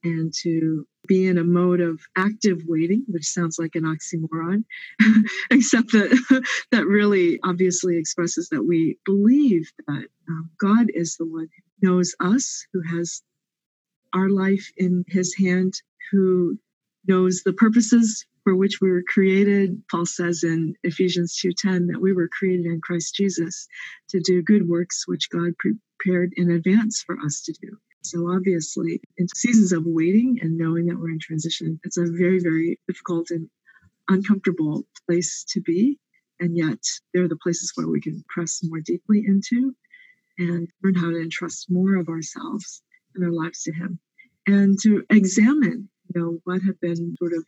and 0.02 0.32
to 0.42 0.86
be 1.06 1.26
in 1.26 1.38
a 1.38 1.44
mode 1.44 1.80
of 1.80 2.00
active 2.16 2.62
waiting, 2.66 3.04
which 3.08 3.26
sounds 3.26 3.58
like 3.58 3.74
an 3.74 3.84
oxymoron, 3.84 4.64
except 5.50 5.92
that 5.92 6.44
that 6.70 6.86
really 6.86 7.40
obviously 7.42 7.98
expresses 7.98 8.48
that 8.50 8.62
we 8.62 8.98
believe 9.04 9.70
that 9.86 10.06
um, 10.28 10.50
God 10.58 10.86
is 10.94 11.16
the 11.16 11.26
one 11.26 11.48
who 11.80 11.88
knows 11.88 12.14
us, 12.20 12.66
who 12.72 12.82
has 12.96 13.22
our 14.14 14.28
life 14.28 14.70
in 14.76 15.04
his 15.08 15.34
hand, 15.34 15.74
who 16.10 16.58
knows 17.06 17.42
the 17.44 17.52
purposes 17.52 18.24
for 18.44 18.54
which 18.54 18.80
we 18.80 18.90
were 18.90 19.02
created. 19.06 19.82
Paul 19.90 20.06
says 20.06 20.44
in 20.44 20.74
Ephesians 20.84 21.38
2:10 21.42 21.88
that 21.88 22.00
we 22.00 22.12
were 22.12 22.28
created 22.28 22.66
in 22.66 22.80
Christ 22.80 23.14
Jesus 23.14 23.66
to 24.10 24.20
do 24.20 24.42
good 24.42 24.68
works 24.68 25.08
which 25.08 25.30
God 25.30 25.54
prepared 26.04 26.32
in 26.36 26.50
advance 26.50 27.02
for 27.02 27.16
us 27.24 27.40
to 27.42 27.52
do. 27.60 27.76
So 28.02 28.30
obviously, 28.30 29.00
in 29.16 29.26
seasons 29.34 29.72
of 29.72 29.84
waiting 29.86 30.38
and 30.42 30.58
knowing 30.58 30.86
that 30.86 30.98
we're 30.98 31.10
in 31.10 31.18
transition, 31.18 31.80
it's 31.84 31.96
a 31.96 32.04
very, 32.06 32.40
very 32.40 32.78
difficult 32.86 33.30
and 33.30 33.48
uncomfortable 34.08 34.86
place 35.06 35.44
to 35.50 35.60
be. 35.60 35.98
And 36.40 36.56
yet, 36.56 36.78
they're 37.12 37.28
the 37.28 37.38
places 37.42 37.72
where 37.74 37.88
we 37.88 38.00
can 38.00 38.22
press 38.28 38.60
more 38.62 38.80
deeply 38.80 39.24
into 39.26 39.74
and 40.38 40.68
learn 40.82 40.94
how 40.94 41.10
to 41.10 41.20
entrust 41.20 41.70
more 41.70 41.96
of 41.96 42.08
ourselves 42.08 42.82
and 43.14 43.24
our 43.24 43.32
lives 43.32 43.62
to 43.62 43.72
Him, 43.72 43.98
and 44.46 44.78
to 44.82 45.04
examine, 45.10 45.88
you 46.12 46.20
know, 46.20 46.38
what 46.44 46.60
have 46.62 46.78
been 46.80 47.16
sort 47.18 47.32
of 47.32 47.44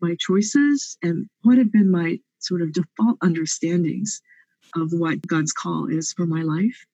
my 0.00 0.14
choices 0.18 0.96
and 1.02 1.28
what 1.42 1.58
have 1.58 1.72
been 1.72 1.90
my 1.90 2.18
sort 2.38 2.62
of 2.62 2.72
default 2.72 3.18
understandings 3.20 4.22
of 4.76 4.92
what 4.92 5.26
God's 5.26 5.52
call 5.52 5.88
is 5.90 6.12
for 6.12 6.24
my 6.24 6.42
life 6.42 6.86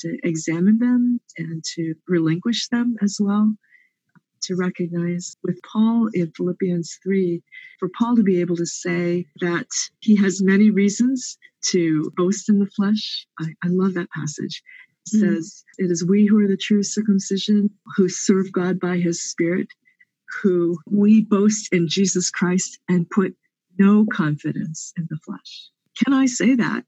to 0.00 0.18
examine 0.22 0.78
them 0.78 1.20
and 1.38 1.62
to 1.74 1.94
relinquish 2.08 2.68
them 2.68 2.96
as 3.02 3.18
well. 3.20 3.54
To 4.44 4.56
recognize 4.56 5.36
with 5.44 5.60
Paul 5.62 6.08
in 6.12 6.32
Philippians 6.32 6.98
3, 7.02 7.40
for 7.78 7.88
Paul 7.96 8.16
to 8.16 8.24
be 8.24 8.40
able 8.40 8.56
to 8.56 8.66
say 8.66 9.26
that 9.40 9.68
he 10.00 10.16
has 10.16 10.42
many 10.42 10.70
reasons 10.70 11.38
to 11.66 12.10
boast 12.16 12.48
in 12.48 12.58
the 12.58 12.66
flesh. 12.66 13.26
I, 13.38 13.54
I 13.62 13.68
love 13.68 13.94
that 13.94 14.10
passage. 14.10 14.62
It 15.06 15.16
mm-hmm. 15.16 15.34
says, 15.34 15.64
It 15.78 15.90
is 15.90 16.04
we 16.04 16.26
who 16.26 16.40
are 16.40 16.48
the 16.48 16.56
true 16.56 16.82
circumcision, 16.82 17.70
who 17.96 18.08
serve 18.08 18.50
God 18.50 18.80
by 18.80 18.98
his 18.98 19.22
Spirit, 19.22 19.68
who 20.42 20.78
we 20.86 21.22
boast 21.22 21.72
in 21.72 21.88
Jesus 21.88 22.30
Christ 22.30 22.78
and 22.88 23.08
put 23.08 23.36
no 23.78 24.06
confidence 24.06 24.92
in 24.96 25.06
the 25.10 25.18
flesh. 25.24 25.68
Can 26.02 26.14
I 26.14 26.26
say 26.26 26.54
that? 26.56 26.84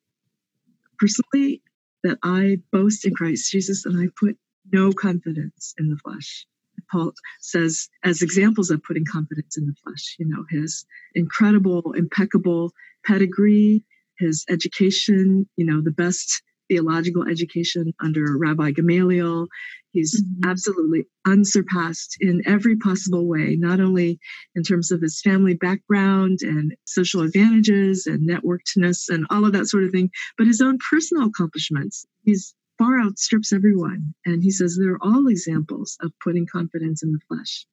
Personally, 0.98 1.62
that 2.04 2.18
I 2.22 2.58
boast 2.70 3.04
in 3.04 3.14
Christ 3.14 3.50
Jesus 3.50 3.84
and 3.84 3.98
I 3.98 4.06
put 4.18 4.36
no 4.72 4.92
confidence 4.92 5.74
in 5.78 5.88
the 5.88 5.96
flesh. 5.96 6.46
Paul 6.90 7.12
says, 7.40 7.88
as 8.04 8.22
examples 8.22 8.70
of 8.70 8.82
putting 8.82 9.04
confidence 9.10 9.56
in 9.56 9.66
the 9.66 9.74
flesh, 9.82 10.16
you 10.18 10.26
know, 10.26 10.44
his 10.50 10.84
incredible, 11.14 11.92
impeccable 11.92 12.72
pedigree, 13.04 13.84
his 14.18 14.44
education, 14.48 15.48
you 15.56 15.66
know, 15.66 15.80
the 15.80 15.90
best 15.90 16.42
theological 16.68 17.28
education 17.28 17.92
under 18.00 18.36
Rabbi 18.36 18.72
Gamaliel. 18.72 19.46
He's 19.92 20.20
mm-hmm. 20.20 20.50
absolutely 20.50 21.06
unsurpassed 21.24 22.16
in 22.20 22.42
every 22.46 22.76
possible 22.76 23.26
way, 23.26 23.56
not 23.56 23.80
only 23.80 24.18
in 24.54 24.62
terms 24.62 24.90
of 24.90 25.00
his 25.00 25.20
family 25.20 25.54
background 25.54 26.40
and 26.42 26.74
social 26.84 27.22
advantages 27.22 28.06
and 28.06 28.28
networkedness 28.28 29.08
and 29.08 29.26
all 29.30 29.44
of 29.44 29.52
that 29.52 29.66
sort 29.66 29.84
of 29.84 29.92
thing, 29.92 30.10
but 30.36 30.46
his 30.46 30.60
own 30.60 30.78
personal 30.90 31.28
accomplishments. 31.28 32.06
He's 32.24 32.54
far 32.78 33.00
outstrips 33.00 33.52
everyone. 33.52 34.14
And 34.24 34.42
he 34.42 34.50
says 34.50 34.76
they're 34.76 34.98
all 35.00 35.28
examples 35.28 35.96
of 36.00 36.12
putting 36.22 36.46
confidence 36.46 37.02
in 37.02 37.12
the 37.12 37.20
flesh. 37.28 37.66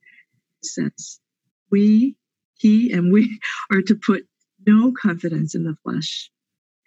He 0.61 0.67
says, 0.67 1.19
we, 1.71 2.15
he, 2.55 2.91
and 2.91 3.11
we 3.11 3.39
are 3.71 3.81
to 3.81 3.95
put 3.95 4.27
no 4.65 4.91
confidence 4.91 5.55
in 5.55 5.63
the 5.63 5.75
flesh 5.83 6.29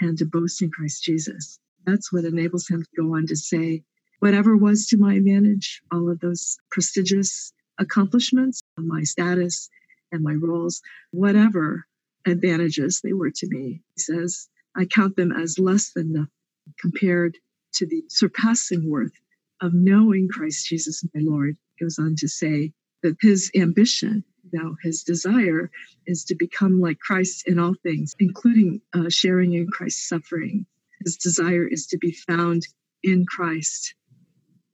and 0.01 0.17
to 0.19 0.25
boast 0.25 0.63
in 0.63 0.71
Christ 0.71 1.03
Jesus. 1.03 1.59
That's 1.87 2.12
what 2.12 2.24
enables 2.24 2.68
him 2.68 2.82
to 2.82 3.03
go 3.03 3.14
on 3.14 3.26
to 3.26 3.37
say, 3.37 3.82
whatever 4.20 4.57
was 4.57 4.87
to 4.89 4.97
my 4.97 5.14
advantage, 5.14 5.82
all 5.93 6.11
of 6.11 6.20
those 6.20 6.59
prestigious 6.70 7.53
accomplishments, 7.78 8.62
my 8.76 9.03
status 9.03 9.68
and 10.12 10.22
my 10.22 10.35
roles, 10.35 10.80
whatever 11.11 11.85
advantages 12.26 13.01
they 13.03 13.12
were 13.12 13.30
to 13.30 13.47
me. 13.49 13.82
He 13.97 14.01
says, 14.01 14.49
I 14.76 14.87
count 14.87 15.16
them 15.16 15.32
as 15.32 15.59
less 15.59 15.91
than 15.93 16.12
nothing 16.12 16.30
compared 16.80 17.39
to 17.74 17.87
the 17.87 18.03
surpassing 18.09 18.91
worth 18.91 19.12
of 19.61 19.74
knowing 19.74 20.28
Christ 20.28 20.66
Jesus, 20.66 21.05
my 21.14 21.20
Lord. 21.22 21.57
He 21.76 21.85
goes 21.85 21.99
on 21.99 22.14
to 22.18 22.28
say 22.28 22.72
that 23.03 23.16
his 23.20 23.51
ambition, 23.55 24.24
now 24.53 24.76
his 24.82 25.03
desire 25.03 25.70
is 26.07 26.24
to 26.24 26.35
become 26.35 26.80
like 26.80 26.99
Christ 26.99 27.47
in 27.47 27.59
all 27.59 27.74
things, 27.82 28.14
including 28.18 28.80
uh, 28.95 29.11
sharing 29.11 29.53
in 29.53 29.66
Christ's 29.66 30.09
suffering 30.09 30.66
his 31.05 31.17
desire 31.17 31.67
is 31.67 31.87
to 31.89 31.99
be 31.99 32.13
found 32.13 32.67
in 33.03 33.27
Christ 33.27 33.95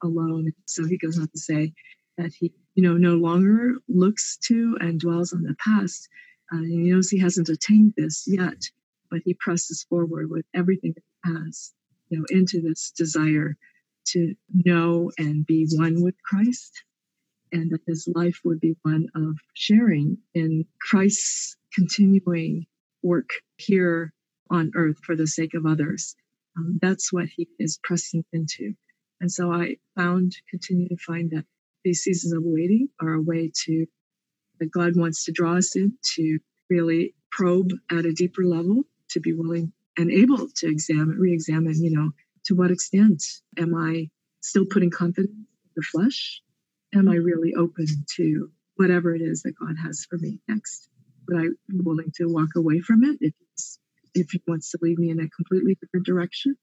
alone. 0.02 0.52
So 0.66 0.86
he 0.86 0.98
goes 0.98 1.18
on 1.18 1.28
to 1.28 1.38
say 1.38 1.72
that 2.16 2.32
he, 2.38 2.52
you 2.74 2.82
know, 2.82 2.96
no 2.96 3.16
longer 3.16 3.74
looks 3.88 4.38
to 4.44 4.76
and 4.80 5.00
dwells 5.00 5.32
on 5.32 5.42
the 5.42 5.56
past. 5.64 6.08
Uh, 6.52 6.62
he 6.62 6.90
knows 6.90 7.08
he 7.08 7.18
hasn't 7.18 7.48
attained 7.48 7.94
this 7.96 8.24
yet, 8.26 8.62
but 9.10 9.20
he 9.24 9.34
presses 9.34 9.84
forward 9.88 10.30
with 10.30 10.44
everything 10.54 10.94
that 10.94 11.02
he 11.24 11.32
has, 11.34 11.72
you 12.08 12.18
know, 12.18 12.24
into 12.30 12.60
this 12.60 12.92
desire 12.96 13.56
to 14.06 14.34
know 14.52 15.10
and 15.18 15.46
be 15.46 15.66
one 15.76 16.02
with 16.02 16.14
Christ, 16.24 16.82
and 17.52 17.70
that 17.70 17.82
his 17.86 18.08
life 18.14 18.40
would 18.44 18.60
be 18.60 18.74
one 18.82 19.06
of 19.14 19.36
sharing 19.54 20.18
in 20.34 20.64
Christ's 20.80 21.56
continuing 21.74 22.66
work 23.02 23.30
here 23.56 24.12
on 24.50 24.72
earth 24.74 24.98
for 25.02 25.16
the 25.16 25.26
sake 25.26 25.54
of 25.54 25.66
others. 25.66 26.16
Um, 26.56 26.78
that's 26.82 27.12
what 27.12 27.26
he 27.26 27.48
is 27.58 27.78
pressing 27.82 28.24
into. 28.32 28.74
And 29.20 29.30
so 29.30 29.52
I 29.52 29.76
found, 29.96 30.36
continue 30.48 30.88
to 30.88 30.96
find 30.96 31.30
that 31.30 31.44
these 31.84 32.02
seasons 32.02 32.32
of 32.32 32.42
waiting 32.44 32.88
are 33.00 33.14
a 33.14 33.22
way 33.22 33.50
to, 33.64 33.86
that 34.58 34.70
God 34.72 34.96
wants 34.96 35.24
to 35.24 35.32
draw 35.32 35.56
us 35.56 35.76
in 35.76 35.96
to 36.16 36.38
really 36.68 37.14
probe 37.30 37.70
at 37.90 38.06
a 38.06 38.12
deeper 38.12 38.44
level, 38.44 38.84
to 39.10 39.20
be 39.20 39.32
willing 39.32 39.72
and 39.96 40.10
able 40.10 40.48
to 40.56 40.68
examine, 40.68 41.18
re 41.18 41.32
examine, 41.32 41.82
you 41.82 41.90
know, 41.90 42.10
to 42.44 42.54
what 42.54 42.70
extent 42.70 43.22
am 43.58 43.74
I 43.74 44.10
still 44.42 44.64
putting 44.64 44.90
confidence 44.90 45.32
in 45.34 45.46
the 45.76 45.82
flesh? 45.82 46.42
Am 46.94 47.08
I 47.08 47.16
really 47.16 47.54
open 47.54 47.86
to 48.16 48.50
whatever 48.76 49.14
it 49.14 49.20
is 49.20 49.42
that 49.42 49.54
God 49.60 49.76
has 49.82 50.06
for 50.08 50.18
me 50.18 50.40
next? 50.48 50.88
But 51.26 51.36
I'm 51.36 51.56
willing 51.70 52.12
to 52.16 52.26
walk 52.26 52.50
away 52.56 52.80
from 52.80 53.04
it 53.04 53.18
if 53.20 53.34
it's 53.52 53.78
if 54.14 54.30
he 54.30 54.42
wants 54.46 54.70
to 54.72 54.78
lead 54.80 54.98
me 54.98 55.10
in 55.10 55.20
a 55.20 55.28
completely 55.28 55.76
different 55.80 56.06
direction, 56.06 56.56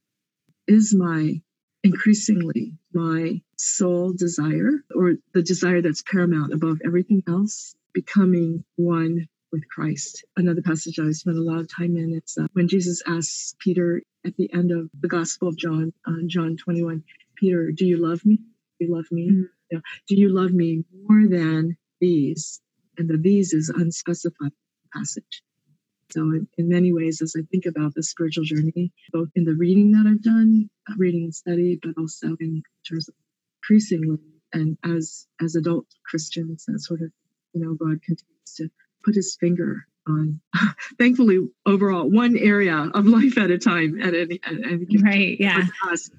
is 0.68 0.94
my 0.94 1.42
increasingly 1.84 2.74
my 2.94 3.42
sole 3.58 4.14
desire 4.14 4.72
or 4.96 5.14
the 5.34 5.42
desire 5.42 5.82
that's 5.82 6.04
paramount 6.04 6.54
above 6.54 6.80
everything 6.86 7.24
else, 7.28 7.76
becoming 7.94 8.64
one 8.76 9.28
with 9.52 9.68
Christ. 9.70 10.26
Another 10.36 10.62
passage 10.62 11.00
I 11.00 11.12
spent 11.12 11.38
a 11.38 11.42
lot 11.42 11.60
of 11.60 11.74
time 11.74 11.96
in, 11.96 12.14
it's 12.14 12.38
uh, 12.38 12.48
when 12.54 12.68
Jesus 12.68 13.02
asks 13.08 13.56
Peter 13.60 14.02
at 14.26 14.36
the 14.36 14.52
end 14.54 14.72
of 14.72 14.90
the 15.00 15.08
Gospel 15.08 15.48
of 15.48 15.58
John, 15.58 15.94
uh, 16.06 16.12
John 16.28 16.58
21, 16.58 17.04
Peter, 17.36 17.72
do 17.72 17.86
you 17.86 17.98
love 17.98 18.26
me? 18.26 18.38
Do 18.38 18.86
you 18.86 18.96
love 18.96 19.06
me? 19.12 19.30
Mm-hmm. 19.32 19.44
Yeah. 19.72 19.80
Do 20.08 20.16
you 20.16 20.30
love 20.30 20.52
me 20.52 20.84
more 21.04 21.28
than 21.28 21.78
these? 22.00 22.62
And 22.98 23.10
the 23.10 23.18
these 23.18 23.54
is 23.54 23.70
unspecified 23.70 24.52
passage. 24.94 25.44
So, 26.12 26.22
in, 26.22 26.48
in, 26.58 26.70
many 26.70 26.94
ways, 26.94 27.22
as 27.22 27.36
I 27.38 27.42
think 27.52 27.66
about 27.66 27.94
the 27.94 28.04
spiritual 28.04 28.46
journey, 28.46 28.94
both 29.12 29.30
in 29.36 29.44
the 29.44 29.56
reading 29.56 29.92
that 29.92 30.06
I've 30.08 30.24
done, 30.24 30.70
uh, 30.90 30.94
reading 30.98 31.24
and 31.24 31.36
study, 31.36 31.80
but 31.82 31.96
also 31.98 32.36
in 32.40 32.64
terms 32.88 33.10
of 33.10 33.16
increasingly 33.62 34.20
and 34.54 34.78
as 34.84 35.28
as 35.42 35.56
adult 35.56 35.86
Christians, 36.06 36.66
that 36.68 36.80
sort 36.80 37.02
of, 37.02 37.12
you 37.54 37.62
know, 37.62 37.74
God 37.74 38.02
continues 38.02 38.54
to 38.56 38.70
put 39.04 39.16
his 39.16 39.36
finger 39.40 39.86
on, 40.08 40.40
thankfully, 40.98 41.40
overall, 41.66 42.10
one 42.10 42.38
area 42.38 42.90
of 42.94 43.06
life 43.06 43.38
at 43.38 43.52
a 43.52 43.58
time. 43.58 44.00
At 44.02 44.14
any, 44.14 44.40
at 44.44 44.54
any 44.66 44.86
right, 45.04 45.38
yeah. 45.40 45.66
Us. 45.92 46.10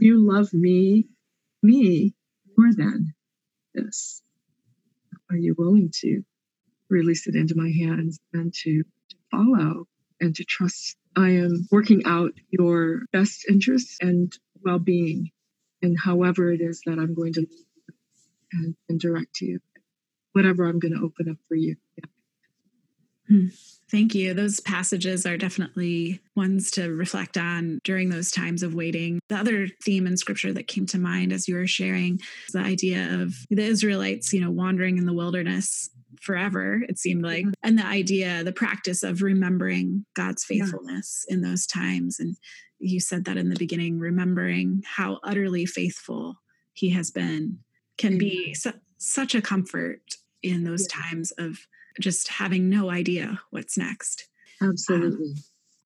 You 0.00 0.26
love 0.26 0.52
me, 0.52 1.06
me 1.62 2.14
more 2.56 2.72
than 2.74 3.14
this. 3.74 4.22
Are 5.30 5.36
you 5.36 5.54
willing 5.56 5.90
to 6.00 6.22
release 6.90 7.26
it 7.26 7.34
into 7.34 7.54
my 7.54 7.70
hands 7.70 8.18
and 8.32 8.52
to 8.62 8.82
follow 9.30 9.86
and 10.20 10.34
to 10.36 10.44
trust 10.44 10.96
I 11.16 11.30
am 11.30 11.66
working 11.70 12.02
out 12.06 12.32
your 12.50 13.02
best 13.12 13.46
interests 13.48 13.98
and 14.00 14.32
well 14.64 14.78
being, 14.78 15.30
and 15.82 15.96
however 15.98 16.52
it 16.52 16.60
is 16.60 16.82
that 16.86 16.98
I'm 16.98 17.14
going 17.14 17.32
to 17.34 17.46
and, 18.52 18.76
and 18.88 19.00
direct 19.00 19.34
to 19.36 19.46
you, 19.46 19.60
whatever 20.32 20.66
I'm 20.66 20.78
going 20.78 20.94
to 20.94 21.04
open 21.04 21.28
up 21.30 21.38
for 21.48 21.56
you. 21.56 21.76
Yeah. 21.96 22.17
Hmm. 23.28 23.46
Thank 23.90 24.14
you. 24.14 24.34
Those 24.34 24.60
passages 24.60 25.24
are 25.24 25.38
definitely 25.38 26.20
ones 26.36 26.70
to 26.72 26.90
reflect 26.90 27.38
on 27.38 27.80
during 27.84 28.10
those 28.10 28.30
times 28.30 28.62
of 28.62 28.74
waiting. 28.74 29.18
The 29.30 29.36
other 29.36 29.68
theme 29.82 30.06
in 30.06 30.18
scripture 30.18 30.52
that 30.52 30.66
came 30.66 30.84
to 30.86 30.98
mind 30.98 31.32
as 31.32 31.48
you 31.48 31.54
were 31.54 31.66
sharing 31.66 32.20
is 32.46 32.52
the 32.52 32.58
idea 32.58 33.14
of 33.14 33.34
the 33.48 33.62
Israelites, 33.62 34.32
you 34.34 34.42
know, 34.42 34.50
wandering 34.50 34.98
in 34.98 35.06
the 35.06 35.14
wilderness 35.14 35.88
forever, 36.20 36.82
it 36.86 36.98
seemed 36.98 37.22
like. 37.22 37.44
Mm-hmm. 37.44 37.52
And 37.62 37.78
the 37.78 37.86
idea, 37.86 38.44
the 38.44 38.52
practice 38.52 39.02
of 39.02 39.22
remembering 39.22 40.04
God's 40.14 40.44
faithfulness 40.44 41.24
yeah. 41.26 41.36
in 41.36 41.42
those 41.42 41.66
times. 41.66 42.20
And 42.20 42.36
you 42.78 43.00
said 43.00 43.24
that 43.24 43.38
in 43.38 43.48
the 43.48 43.56
beginning, 43.56 43.98
remembering 43.98 44.82
how 44.86 45.18
utterly 45.24 45.64
faithful 45.64 46.36
he 46.74 46.90
has 46.90 47.10
been 47.10 47.60
can 47.96 48.12
mm-hmm. 48.12 48.18
be 48.18 48.54
su- 48.54 48.72
such 48.98 49.34
a 49.34 49.42
comfort 49.42 50.02
in 50.42 50.64
those 50.64 50.86
yeah. 50.90 51.02
times 51.02 51.30
of 51.32 51.58
just 52.00 52.28
having 52.28 52.68
no 52.68 52.90
idea 52.90 53.40
what's 53.50 53.78
next. 53.78 54.28
Absolutely. 54.60 55.26
Um, 55.26 55.34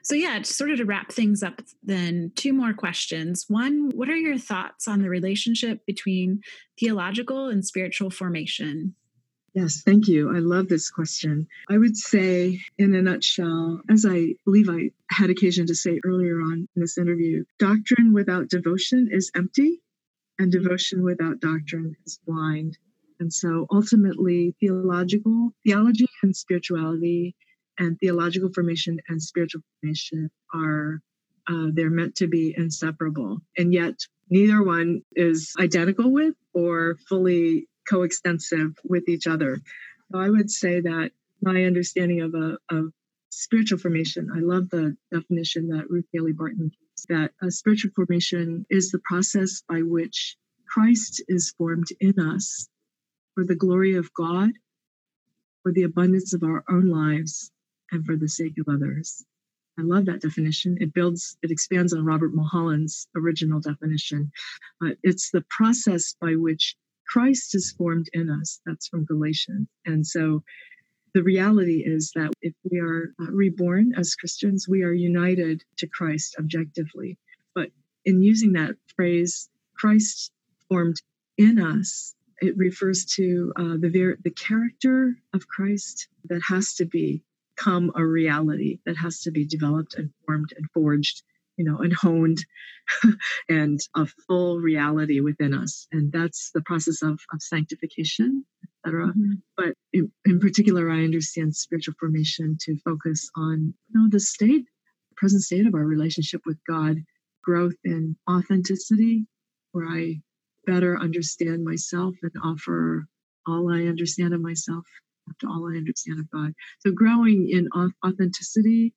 so, 0.04 0.16
yeah, 0.16 0.42
sort 0.42 0.70
of 0.70 0.78
to 0.78 0.84
wrap 0.84 1.12
things 1.12 1.44
up, 1.44 1.62
then 1.82 2.32
two 2.34 2.52
more 2.52 2.72
questions. 2.72 3.44
One, 3.48 3.90
what 3.94 4.08
are 4.08 4.16
your 4.16 4.36
thoughts 4.36 4.88
on 4.88 5.00
the 5.00 5.08
relationship 5.08 5.86
between 5.86 6.40
theological 6.78 7.46
and 7.48 7.64
spiritual 7.64 8.10
formation? 8.10 8.96
Yes, 9.54 9.82
thank 9.84 10.08
you. 10.08 10.34
I 10.34 10.38
love 10.40 10.68
this 10.68 10.90
question. 10.90 11.46
I 11.68 11.76
would 11.78 11.96
say, 11.96 12.60
in 12.78 12.94
a 12.94 13.02
nutshell, 13.02 13.82
as 13.90 14.06
I 14.08 14.34
believe 14.44 14.68
I 14.68 14.90
had 15.10 15.30
occasion 15.30 15.66
to 15.66 15.74
say 15.74 16.00
earlier 16.04 16.40
on 16.40 16.66
in 16.74 16.80
this 16.80 16.96
interview, 16.98 17.44
doctrine 17.58 18.12
without 18.12 18.48
devotion 18.48 19.08
is 19.12 19.30
empty, 19.36 19.82
and 20.38 20.50
devotion 20.50 21.02
without 21.02 21.40
doctrine 21.40 21.94
is 22.06 22.18
blind. 22.26 22.78
And 23.22 23.32
so 23.32 23.68
ultimately, 23.70 24.56
theological, 24.58 25.52
theology 25.64 26.08
and 26.24 26.36
spirituality, 26.36 27.36
and 27.78 27.96
theological 28.00 28.50
formation 28.52 28.98
and 29.08 29.22
spiritual 29.22 29.60
formation 29.80 30.28
are 30.52 31.00
uh, 31.48 31.68
they're 31.72 31.88
meant 31.88 32.16
to 32.16 32.26
be 32.26 32.52
inseparable. 32.58 33.38
And 33.56 33.72
yet, 33.72 33.94
neither 34.28 34.60
one 34.60 35.02
is 35.14 35.52
identical 35.60 36.10
with 36.10 36.34
or 36.52 36.96
fully 37.08 37.68
coextensive 37.88 38.76
with 38.82 39.08
each 39.08 39.28
other. 39.28 39.60
So 40.10 40.18
I 40.18 40.28
would 40.28 40.50
say 40.50 40.80
that 40.80 41.12
my 41.40 41.62
understanding 41.62 42.22
of 42.22 42.34
a 42.34 42.58
of 42.70 42.92
spiritual 43.30 43.78
formation, 43.78 44.32
I 44.34 44.40
love 44.40 44.68
the 44.68 44.96
definition 45.12 45.68
that 45.68 45.88
Ruth 45.88 46.06
Haley 46.12 46.32
Barton 46.32 46.72
gives, 46.72 47.06
that 47.08 47.30
a 47.40 47.52
spiritual 47.52 47.92
formation 47.94 48.66
is 48.68 48.90
the 48.90 49.00
process 49.04 49.62
by 49.68 49.82
which 49.82 50.36
Christ 50.66 51.22
is 51.28 51.54
formed 51.56 51.86
in 52.00 52.18
us 52.18 52.68
for 53.34 53.44
the 53.44 53.54
glory 53.54 53.94
of 53.94 54.12
God, 54.14 54.50
for 55.62 55.72
the 55.72 55.84
abundance 55.84 56.32
of 56.32 56.42
our 56.42 56.64
own 56.68 56.86
lives, 56.86 57.50
and 57.90 58.04
for 58.04 58.16
the 58.16 58.28
sake 58.28 58.58
of 58.58 58.68
others. 58.68 59.24
I 59.78 59.82
love 59.82 60.06
that 60.06 60.20
definition. 60.20 60.76
It 60.80 60.92
builds, 60.92 61.36
it 61.42 61.50
expands 61.50 61.92
on 61.92 62.04
Robert 62.04 62.34
Mulholland's 62.34 63.08
original 63.16 63.60
definition. 63.60 64.30
Uh, 64.84 64.90
it's 65.02 65.30
the 65.30 65.44
process 65.48 66.14
by 66.20 66.34
which 66.34 66.76
Christ 67.06 67.54
is 67.54 67.72
formed 67.72 68.08
in 68.12 68.28
us. 68.28 68.60
That's 68.66 68.88
from 68.88 69.04
Galatians. 69.04 69.68
And 69.86 70.06
so 70.06 70.42
the 71.14 71.22
reality 71.22 71.82
is 71.86 72.10
that 72.14 72.32
if 72.42 72.54
we 72.70 72.78
are 72.80 73.14
uh, 73.20 73.30
reborn 73.30 73.92
as 73.96 74.14
Christians, 74.14 74.68
we 74.68 74.82
are 74.82 74.92
united 74.92 75.62
to 75.78 75.86
Christ 75.86 76.36
objectively. 76.38 77.18
But 77.54 77.70
in 78.04 78.22
using 78.22 78.52
that 78.52 78.76
phrase, 78.94 79.48
Christ 79.74 80.32
formed 80.68 81.00
in 81.36 81.58
us, 81.58 82.14
it 82.42 82.56
refers 82.56 83.04
to 83.16 83.52
uh, 83.56 83.76
the 83.78 83.90
ver- 83.90 84.18
the 84.22 84.30
character 84.30 85.16
of 85.34 85.48
Christ 85.48 86.08
that 86.24 86.42
has 86.48 86.74
to 86.74 86.84
become 86.84 87.92
a 87.94 88.04
reality, 88.04 88.80
that 88.86 88.96
has 88.96 89.20
to 89.20 89.30
be 89.30 89.46
developed 89.46 89.94
and 89.94 90.10
formed 90.26 90.52
and 90.56 90.66
forged 90.72 91.22
you 91.56 91.64
know, 91.64 91.78
and 91.78 91.92
honed 91.92 92.38
and 93.48 93.80
a 93.94 94.06
full 94.26 94.58
reality 94.58 95.20
within 95.20 95.54
us. 95.54 95.86
And 95.92 96.10
that's 96.12 96.50
the 96.52 96.62
process 96.62 97.02
of, 97.02 97.20
of 97.32 97.42
sanctification, 97.42 98.44
etc. 98.84 99.08
Mm-hmm. 99.08 99.32
But 99.56 99.74
in, 99.92 100.10
in, 100.24 100.40
particular, 100.40 100.90
I 100.90 101.04
understand 101.04 101.54
spiritual 101.54 101.94
formation 102.00 102.56
to 102.62 102.76
focus 102.84 103.30
on 103.36 103.74
you 103.88 104.00
know, 104.00 104.08
the 104.10 104.20
state, 104.20 104.66
present 105.16 105.42
state 105.42 105.66
of 105.66 105.74
our 105.74 105.84
relationship 105.84 106.42
with 106.46 106.58
God, 106.68 106.96
growth 107.44 107.76
in 107.84 108.16
authenticity, 108.30 109.26
where 109.72 109.86
I 109.86 110.20
better 110.66 110.98
understand 110.98 111.64
myself 111.64 112.14
and 112.22 112.32
offer 112.44 113.06
all 113.46 113.72
I 113.72 113.82
understand 113.82 114.34
of 114.34 114.40
myself 114.40 114.84
to 115.40 115.46
all 115.46 115.70
I 115.72 115.76
understand 115.76 116.20
of 116.20 116.30
God. 116.30 116.52
So 116.80 116.92
growing 116.92 117.48
in 117.50 117.68
authenticity 118.04 118.94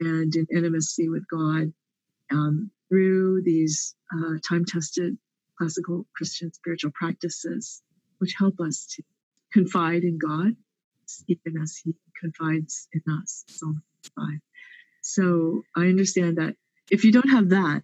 and 0.00 0.34
in 0.34 0.46
intimacy 0.54 1.08
with 1.08 1.24
God 1.28 1.72
um, 2.30 2.70
through 2.88 3.42
these 3.42 3.94
uh, 4.12 4.34
time 4.46 4.64
tested 4.64 5.16
classical 5.58 6.06
Christian 6.16 6.52
spiritual 6.52 6.90
practices, 6.94 7.82
which 8.18 8.34
help 8.38 8.60
us 8.60 8.86
to 8.96 9.02
confide 9.52 10.02
in 10.02 10.18
God, 10.18 10.56
even 11.28 11.60
as 11.62 11.76
He 11.76 11.94
confides 12.20 12.88
in 12.92 13.02
us. 13.12 13.44
Psalm 13.48 13.82
5. 14.16 14.26
So 15.02 15.62
I 15.76 15.82
understand 15.82 16.38
that 16.38 16.56
if 16.90 17.04
you 17.04 17.12
don't 17.12 17.30
have 17.30 17.50
that, 17.50 17.82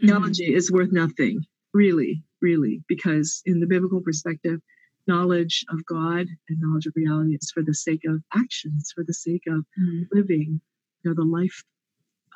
knowledge 0.00 0.38
mm-hmm. 0.40 0.56
is 0.56 0.70
worth 0.70 0.92
nothing, 0.92 1.44
really, 1.74 2.22
really, 2.40 2.82
because 2.88 3.42
in 3.44 3.60
the 3.60 3.66
biblical 3.66 4.00
perspective, 4.00 4.60
knowledge 5.06 5.66
of 5.68 5.84
God 5.84 6.26
and 6.48 6.58
knowledge 6.60 6.86
of 6.86 6.94
reality 6.96 7.34
is 7.34 7.50
for 7.52 7.62
the 7.62 7.74
sake 7.74 8.02
of 8.08 8.22
action, 8.34 8.72
it's 8.78 8.92
for 8.92 9.04
the 9.04 9.12
sake 9.12 9.42
of 9.48 9.66
mm-hmm. 9.78 10.02
living 10.12 10.60
you 11.02 11.10
know, 11.10 11.14
the 11.14 11.28
life 11.28 11.62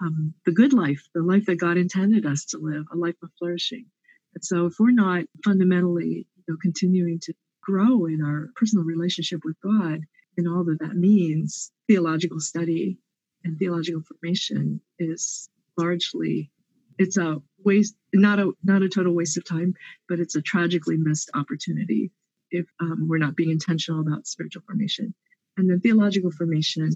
um, 0.01 0.35
the 0.47 0.53
good 0.53 0.73
life, 0.73 1.03
the 1.15 1.23
life 1.23 1.47
that 1.47 1.59
God 1.59 1.77
intended 1.77 2.25
us 2.25 2.45
to 2.47 2.59
live, 2.59 2.85
a 2.93 2.97
life 2.97 3.17
of 3.23 3.31
flourishing. 3.39 3.87
And 4.35 4.45
so, 4.45 4.67
if 4.67 4.75
we're 4.79 4.93
not 4.93 5.25
fundamentally, 5.45 6.27
you 6.37 6.45
know, 6.47 6.57
continuing 6.63 7.19
to 7.23 7.35
grow 7.63 8.07
in 8.07 8.23
our 8.25 8.49
personal 8.55 8.85
relationship 8.85 9.41
with 9.45 9.57
God 9.61 10.01
and 10.37 10.49
all 10.49 10.65
that 10.65 10.79
that 10.81 10.95
means, 10.95 11.73
theological 11.89 12.39
study 12.41 12.99
and 13.45 13.59
theological 13.59 14.03
formation 14.03 14.81
is 14.99 15.49
largely 15.77 16.51
it's 16.99 17.17
a 17.17 17.41
waste, 17.65 17.95
not 18.13 18.39
a 18.39 18.53
not 18.63 18.83
a 18.83 18.89
total 18.89 19.15
waste 19.15 19.37
of 19.37 19.45
time, 19.45 19.75
but 20.09 20.21
it's 20.21 20.37
a 20.37 20.43
tragically 20.43 20.97
missed 20.97 21.31
opportunity 21.35 22.11
if 22.51 22.67
um, 22.81 23.07
we're 23.09 23.19
not 23.19 23.37
being 23.37 23.51
intentional 23.51 24.01
about 24.01 24.27
spiritual 24.27 24.63
formation. 24.67 25.15
And 25.57 25.69
then 25.69 25.81
theological 25.81 26.31
formation, 26.31 26.93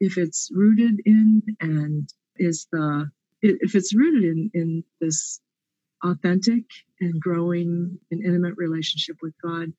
if 0.00 0.18
it's 0.18 0.50
rooted 0.52 1.00
in 1.04 1.42
and 1.60 2.08
is 2.36 2.66
the 2.72 3.10
if 3.42 3.74
it's 3.74 3.94
rooted 3.94 4.24
in 4.24 4.50
in 4.54 4.84
this 5.00 5.40
authentic 6.02 6.64
and 7.00 7.20
growing 7.20 7.98
and 8.10 8.24
intimate 8.24 8.54
relationship 8.56 9.16
with 9.22 9.34
God. 9.42 9.72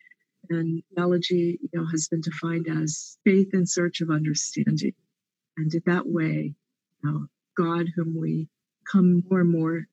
And 0.50 0.84
theology, 0.96 1.60
you 1.62 1.70
know, 1.74 1.86
has 1.92 2.08
been 2.08 2.22
defined 2.22 2.68
as 2.68 3.18
faith 3.24 3.54
in 3.54 3.66
search 3.66 4.02
of 4.02 4.10
understanding. 4.10 4.94
And 5.58 5.74
in 5.74 5.82
that 5.86 6.08
way, 6.08 6.54
you 7.04 7.12
know, 7.12 7.28
God, 7.58 7.88
whom 7.96 8.16
we 8.20 8.50
come 8.92 9.24
more 9.30 9.42
and 9.42 9.52
more 9.52 9.88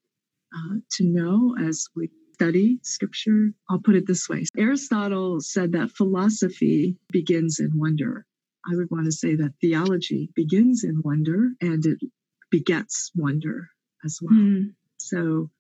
uh, 0.55 0.77
to 0.93 1.05
know 1.05 1.57
as 1.61 1.87
we 1.95 2.11
study 2.35 2.79
scripture. 2.83 3.53
I'll 3.69 3.81
put 3.81 3.97
it 3.97 4.07
this 4.07 4.29
way 4.29 4.45
Aristotle 4.57 5.41
said 5.41 5.73
that 5.73 5.91
philosophy 5.91 6.97
begins 7.11 7.59
in 7.59 7.73
wonder. 7.75 8.25
I 8.65 8.77
would 8.77 8.91
want 8.91 9.07
to 9.07 9.13
say 9.13 9.35
that 9.35 9.55
theology 9.61 10.31
begins 10.37 10.85
in 10.85 11.03
wonder 11.05 11.51
and 11.61 11.85
it 11.85 11.99
begets 12.51 13.11
wonder 13.17 13.69
as 14.05 14.19
well. 14.23 14.39
Mm. 14.39 14.75
So, 14.99 15.51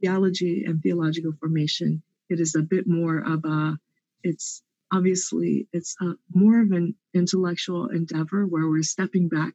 theology 0.00 0.64
and 0.66 0.82
theological 0.82 1.32
formation, 1.38 2.02
it 2.28 2.40
is 2.40 2.54
a 2.56 2.62
bit 2.62 2.86
more 2.86 3.18
of 3.18 3.44
a, 3.44 3.78
it's 4.22 4.62
obviously, 4.92 5.68
it's 5.72 5.94
a, 6.00 6.14
more 6.34 6.60
of 6.60 6.72
an 6.72 6.94
intellectual 7.14 7.88
endeavor 7.88 8.46
where 8.46 8.68
we're 8.68 8.82
stepping 8.82 9.28
back 9.28 9.54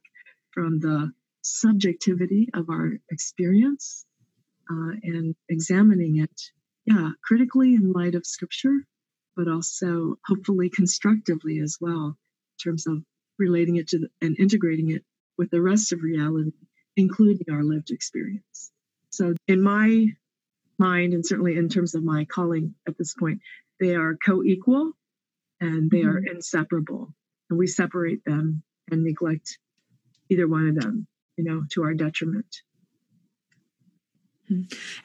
from 0.52 0.80
the 0.80 1.12
subjectivity 1.42 2.48
of 2.54 2.70
our 2.70 2.92
experience 3.10 4.06
uh, 4.70 4.92
and 5.02 5.34
examining 5.48 6.18
it, 6.18 6.40
yeah, 6.86 7.10
critically 7.22 7.74
in 7.74 7.92
light 7.92 8.14
of 8.14 8.26
scripture, 8.26 8.86
but 9.36 9.48
also 9.48 10.16
hopefully 10.26 10.70
constructively 10.70 11.60
as 11.60 11.78
well, 11.80 12.16
in 12.16 12.70
terms 12.70 12.86
of 12.86 13.02
relating 13.38 13.76
it 13.76 13.88
to 13.88 13.98
the, 13.98 14.08
and 14.20 14.38
integrating 14.38 14.90
it 14.90 15.04
with 15.38 15.50
the 15.50 15.60
rest 15.60 15.92
of 15.92 16.02
reality 16.02 16.52
including 16.96 17.46
our 17.50 17.62
lived 17.62 17.90
experience. 17.90 18.70
So, 19.10 19.34
in 19.48 19.62
my 19.62 20.06
mind, 20.78 21.14
and 21.14 21.24
certainly 21.24 21.56
in 21.56 21.68
terms 21.68 21.94
of 21.94 22.02
my 22.02 22.24
calling 22.24 22.74
at 22.86 22.98
this 22.98 23.14
point, 23.14 23.40
they 23.80 23.94
are 23.94 24.16
co 24.16 24.42
equal 24.42 24.92
and 25.60 25.90
they 25.90 25.98
mm-hmm. 25.98 26.08
are 26.08 26.18
inseparable. 26.18 27.14
And 27.50 27.58
we 27.58 27.66
separate 27.66 28.24
them 28.24 28.62
and 28.90 29.04
neglect 29.04 29.58
either 30.30 30.48
one 30.48 30.68
of 30.68 30.76
them, 30.76 31.06
you 31.36 31.44
know, 31.44 31.64
to 31.72 31.82
our 31.82 31.94
detriment. 31.94 32.62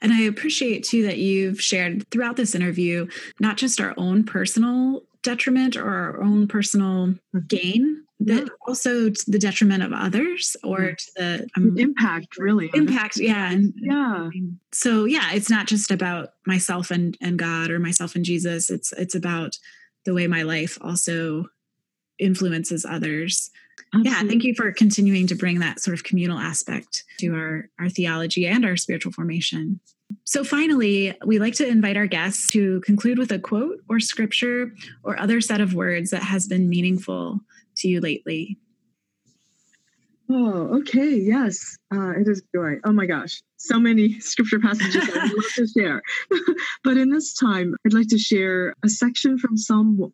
And 0.01 0.13
I 0.13 0.21
appreciate 0.21 0.83
too 0.83 1.03
that 1.03 1.17
you've 1.17 1.61
shared 1.61 2.09
throughout 2.09 2.35
this 2.35 2.55
interview 2.55 3.07
not 3.39 3.57
just 3.57 3.81
our 3.81 3.93
own 3.97 4.23
personal 4.23 5.03
detriment 5.23 5.75
or 5.75 5.89
our 5.89 6.21
own 6.21 6.47
personal 6.47 7.07
mm-hmm. 7.07 7.39
gain, 7.47 8.03
yeah. 8.19 8.45
also 8.67 9.09
to 9.09 9.31
the 9.31 9.39
detriment 9.39 9.83
of 9.83 9.93
others 9.93 10.55
or 10.63 10.93
to 10.93 11.11
the 11.15 11.47
um, 11.55 11.77
impact 11.77 12.37
really 12.37 12.69
impact 12.73 13.17
yeah 13.17 13.51
and 13.51 13.73
yeah 13.77 14.29
so 14.73 15.05
yeah 15.05 15.33
it's 15.33 15.49
not 15.49 15.67
just 15.67 15.91
about 15.91 16.29
myself 16.45 16.89
and 16.89 17.17
and 17.21 17.37
god 17.37 17.69
or 17.69 17.79
myself 17.79 18.15
and 18.15 18.25
jesus 18.25 18.69
it's 18.69 18.91
it's 18.93 19.13
about 19.13 19.57
the 20.05 20.13
way 20.13 20.25
my 20.25 20.41
life 20.41 20.77
also 20.81 21.45
influences 22.19 22.85
others 22.85 23.49
Absolutely. 23.93 24.11
yeah 24.11 24.27
thank 24.27 24.43
you 24.43 24.53
for 24.55 24.71
continuing 24.71 25.27
to 25.27 25.35
bring 25.35 25.59
that 25.59 25.79
sort 25.79 25.97
of 25.97 26.03
communal 26.03 26.39
aspect 26.39 27.03
to 27.19 27.33
our 27.33 27.69
our 27.79 27.89
theology 27.89 28.45
and 28.45 28.65
our 28.65 28.77
spiritual 28.77 29.11
formation 29.11 29.79
so, 30.23 30.43
finally, 30.43 31.13
we 31.25 31.39
like 31.39 31.53
to 31.55 31.67
invite 31.67 31.97
our 31.97 32.07
guests 32.07 32.51
to 32.51 32.81
conclude 32.81 33.17
with 33.17 33.31
a 33.31 33.39
quote 33.39 33.79
or 33.89 33.99
scripture 33.99 34.73
or 35.03 35.19
other 35.19 35.41
set 35.41 35.61
of 35.61 35.73
words 35.73 36.11
that 36.11 36.23
has 36.23 36.47
been 36.47 36.69
meaningful 36.69 37.39
to 37.77 37.87
you 37.87 37.99
lately? 38.01 38.57
Oh, 40.29 40.79
okay. 40.79 41.15
Yes, 41.15 41.77
uh, 41.93 42.11
it 42.11 42.27
is 42.27 42.43
joy. 42.53 42.75
Oh 42.83 42.91
my 42.91 43.05
gosh, 43.05 43.41
so 43.55 43.79
many 43.79 44.19
scripture 44.19 44.59
passages 44.59 45.09
I'd 45.09 45.31
love 45.31 45.53
to 45.55 45.67
share. 45.67 46.01
but 46.83 46.97
in 46.97 47.09
this 47.09 47.33
time, 47.33 47.75
I'd 47.85 47.93
like 47.93 48.09
to 48.09 48.17
share 48.17 48.73
a 48.83 48.89
section 48.89 49.37
from 49.37 49.57
Psalm 49.57 50.13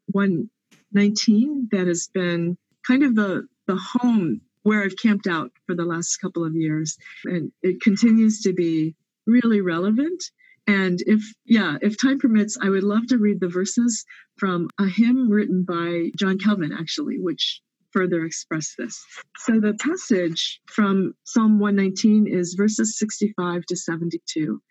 119 0.93 1.69
that 1.71 1.87
has 1.87 2.07
been 2.13 2.57
kind 2.85 3.03
of 3.03 3.15
the, 3.15 3.47
the 3.67 3.75
home 3.75 4.41
where 4.63 4.83
I've 4.83 4.97
camped 4.97 5.27
out 5.27 5.51
for 5.65 5.75
the 5.75 5.85
last 5.85 6.17
couple 6.17 6.45
of 6.45 6.55
years. 6.55 6.97
And 7.25 7.51
it 7.61 7.81
continues 7.81 8.41
to 8.41 8.53
be 8.53 8.95
really 9.25 9.61
relevant. 9.61 10.23
And 10.67 10.99
if, 11.05 11.21
yeah, 11.45 11.77
if 11.81 11.99
time 11.99 12.19
permits, 12.19 12.57
I 12.61 12.69
would 12.69 12.83
love 12.83 13.07
to 13.07 13.17
read 13.17 13.41
the 13.41 13.49
verses 13.49 14.05
from 14.37 14.69
a 14.79 14.87
hymn 14.87 15.29
written 15.29 15.63
by 15.63 16.11
John 16.17 16.37
Calvin, 16.37 16.71
actually, 16.71 17.19
which 17.19 17.61
further 17.91 18.25
express 18.25 18.73
this. 18.77 19.03
So 19.37 19.59
the 19.59 19.73
passage 19.75 20.61
from 20.65 21.13
Psalm 21.25 21.59
119 21.59 22.27
is 22.27 22.55
verses 22.55 22.97
65 22.97 23.65
to 23.67 23.75
72. 23.75 24.61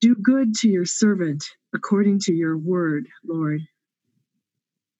Do 0.00 0.14
good 0.16 0.54
to 0.56 0.68
your 0.68 0.84
servant 0.84 1.44
according 1.74 2.20
to 2.20 2.34
your 2.34 2.58
word, 2.58 3.06
Lord. 3.24 3.62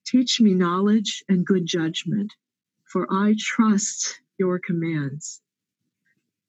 Teach 0.07 0.41
me 0.41 0.55
knowledge 0.55 1.25
and 1.29 1.45
good 1.45 1.67
judgment, 1.67 2.33
for 2.85 3.13
I 3.13 3.35
trust 3.37 4.21
your 4.39 4.61
commands. 4.61 5.43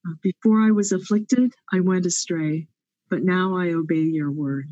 Uh, 0.08 0.14
before 0.22 0.62
I 0.62 0.70
was 0.70 0.92
afflicted, 0.92 1.54
I 1.74 1.80
went 1.80 2.06
astray, 2.06 2.68
but 3.10 3.24
now 3.24 3.58
I 3.58 3.74
obey 3.74 4.04
your 4.04 4.32
word. 4.32 4.68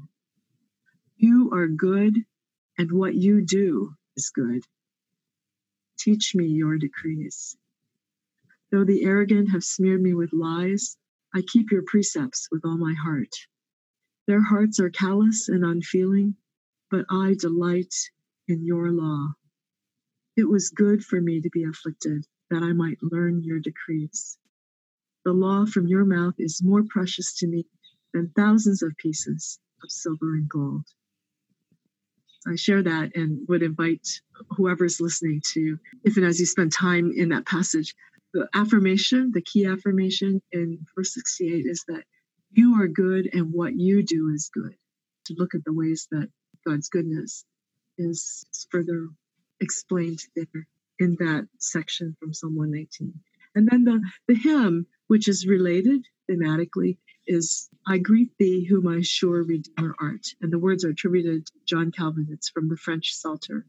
You 1.18 1.50
are 1.52 1.68
good, 1.68 2.26
and 2.78 2.92
what 2.92 3.16
you 3.16 3.42
do 3.44 3.96
is 4.16 4.30
good. 4.30 4.64
Teach 5.98 6.36
me 6.36 6.46
your 6.46 6.78
decrees. 6.78 7.58
Though 8.72 8.86
the 8.86 9.04
arrogant 9.04 9.50
have 9.50 9.64
smeared 9.64 10.02
me 10.02 10.14
with 10.14 10.32
lies, 10.32 10.96
I 11.34 11.42
keep 11.42 11.72
your 11.72 11.84
precepts 11.84 12.50
with 12.52 12.64
all 12.64 12.78
my 12.78 12.94
heart. 12.94 13.34
Their 14.28 14.42
hearts 14.42 14.80
are 14.80 14.92
callous 14.92 15.50
and 15.50 15.66
unfeeling, 15.66 16.36
but 16.92 17.06
I 17.10 17.36
delight 17.40 17.96
in 18.48 18.66
your 18.66 18.92
law. 18.92 19.34
It 20.36 20.48
was 20.48 20.70
good 20.70 21.04
for 21.04 21.20
me 21.20 21.42
to 21.42 21.50
be 21.50 21.64
afflicted, 21.64 22.26
that 22.50 22.62
I 22.62 22.74
might 22.74 22.98
learn 23.02 23.44
your 23.44 23.60
decrees. 23.60 24.38
The 25.24 25.34
law 25.34 25.66
from 25.66 25.88
your 25.88 26.06
mouth 26.06 26.36
is 26.38 26.62
more 26.64 26.84
precious 26.88 27.36
to 27.38 27.48
me 27.48 27.66
than 28.14 28.32
thousands 28.36 28.84
of 28.84 28.96
pieces 28.98 29.60
of 29.84 29.92
silver 29.92 30.36
and 30.36 30.48
gold. 30.48 30.86
I 32.48 32.56
share 32.56 32.84
that 32.84 33.16
and 33.16 33.48
would 33.48 33.64
invite 33.64 34.22
whoever's 34.52 35.02
listening 35.02 35.42
to, 35.54 35.80
if 36.04 36.18
and 36.18 36.26
as 36.26 36.40
you 36.40 36.46
spend 36.46 36.72
time 36.72 37.12
in 37.16 37.30
that 37.30 37.48
passage, 37.48 37.96
the 38.34 38.48
affirmation, 38.54 39.32
the 39.34 39.42
key 39.42 39.66
affirmation 39.66 40.42
in 40.52 40.86
verse 40.96 41.14
68 41.14 41.66
is 41.66 41.84
that 41.88 42.04
you 42.52 42.80
are 42.80 42.88
good 42.88 43.30
and 43.34 43.52
what 43.52 43.74
you 43.76 44.04
do 44.04 44.30
is 44.34 44.52
good. 44.54 44.76
To 45.26 45.36
look 45.38 45.56
at 45.56 45.64
the 45.66 45.74
ways 45.74 46.08
that 46.12 46.30
God's 46.68 46.90
goodness 46.90 47.46
is 47.98 48.46
further 48.70 49.10
explained 49.60 50.20
there 50.36 50.68
in 51.00 51.16
that 51.20 51.48
section 51.60 52.16
from 52.20 52.34
Psalm 52.34 52.56
119. 52.56 53.14
And 53.56 53.68
then 53.68 53.84
the, 53.86 54.02
the 54.28 54.36
hymn, 54.36 54.88
which 55.08 55.28
is 55.28 55.48
related 55.48 56.06
thematically, 56.30 56.98
is 57.28 57.70
I 57.88 57.98
greet 57.98 58.32
thee, 58.38 58.66
who 58.66 58.82
my 58.82 59.02
sure 59.02 59.44
Redeemer 59.44 59.96
art. 60.00 60.28
And 60.42 60.52
the 60.52 60.60
words 60.60 60.84
are 60.84 60.90
attributed 60.90 61.46
to 61.48 61.54
John 61.66 61.92
Calvin. 61.92 62.28
It's 62.32 62.50
from 62.50 62.70
the 62.70 62.78
French 62.78 63.14
Psalter. 63.14 63.66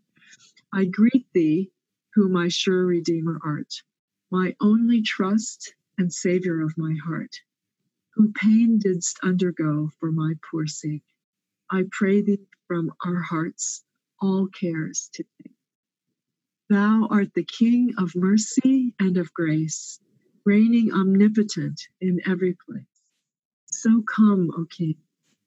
I 0.73 0.85
greet 0.85 1.27
thee, 1.33 1.71
who 2.15 2.29
my 2.29 2.49
sure 2.49 2.85
Redeemer 2.85 3.39
art, 3.45 3.83
my 4.31 4.57
only 4.61 5.03
trust 5.03 5.75
and 5.99 6.13
Savior 6.13 6.63
of 6.63 6.77
my 6.77 6.95
heart, 7.05 7.37
who 8.15 8.33
pain 8.33 8.79
didst 8.79 9.21
undergo 9.23 9.91
for 10.01 10.11
my 10.11 10.35
poor 10.51 10.67
sake. 10.67 11.05
I 11.71 11.85
pray 11.91 12.23
thee 12.23 12.47
from 12.67 12.93
our 13.05 13.21
hearts 13.21 13.85
all 14.21 14.49
cares 14.49 15.11
to 15.15 15.25
take. 15.43 15.53
Thou 16.69 17.07
art 17.11 17.33
the 17.35 17.45
King 17.45 17.95
of 17.99 18.15
mercy 18.17 18.95
and 18.99 19.17
of 19.17 19.33
grace, 19.33 20.01
reigning 20.45 20.93
omnipotent 20.93 21.81
in 22.01 22.21
every 22.27 22.57
place. 22.69 22.85
So 23.67 24.03
come, 24.03 24.51
O 24.57 24.65
King, 24.65 24.97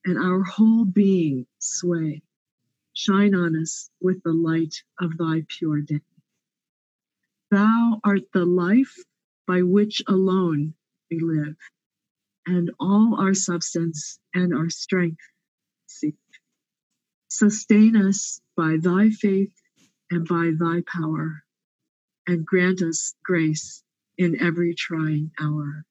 and 0.06 0.18
our 0.18 0.44
whole 0.44 0.86
being 0.86 1.46
sway. 1.60 2.22
Shine 2.94 3.36
on 3.36 3.56
us 3.56 3.90
with 4.02 4.22
the 4.24 4.34
light 4.34 4.76
of 5.00 5.18
thy 5.18 5.46
pure 5.48 5.82
day. 5.82 6.02
Thou 7.52 8.00
art 8.04 8.32
the 8.34 8.46
life 8.46 8.96
by 9.48 9.64
which 9.64 10.02
alone 10.08 10.74
we 11.10 11.20
live, 11.20 11.58
and 12.46 12.72
all 12.80 13.20
our 13.20 13.34
substance 13.34 14.20
and 14.34 14.54
our 14.54 14.70
strength 14.70 15.24
seek. 15.88 16.16
Sustain 17.30 17.96
us 17.96 18.42
by 18.58 18.78
thy 18.78 19.12
faith 19.12 19.54
and 20.10 20.28
by 20.28 20.52
thy 20.58 20.82
power, 20.82 21.44
and 22.28 22.46
grant 22.46 22.82
us 22.82 23.14
grace 23.24 23.84
in 24.18 24.42
every 24.42 24.74
trying 24.74 25.32
hour. 25.40 25.86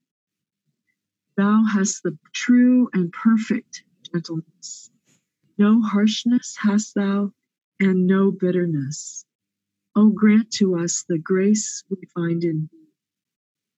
Thou 1.36 1.62
hast 1.64 2.02
the 2.02 2.18
true 2.32 2.90
and 2.92 3.12
perfect 3.12 3.84
gentleness. 4.12 4.90
No 5.56 5.80
harshness 5.80 6.56
hast 6.58 6.94
thou, 6.96 7.32
and 7.80 8.08
no 8.08 8.32
bitterness. 8.32 9.24
O 9.94 10.10
grant 10.10 10.50
to 10.54 10.76
us 10.76 11.04
the 11.08 11.18
grace 11.18 11.84
we 11.88 11.98
find 12.14 12.42
in 12.42 12.68
thee, 12.72 12.88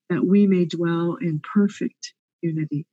that 0.09 0.27
we 0.27 0.47
may 0.47 0.65
dwell 0.65 1.17
in 1.17 1.41
perfect 1.41 2.15
unity. 2.41 2.87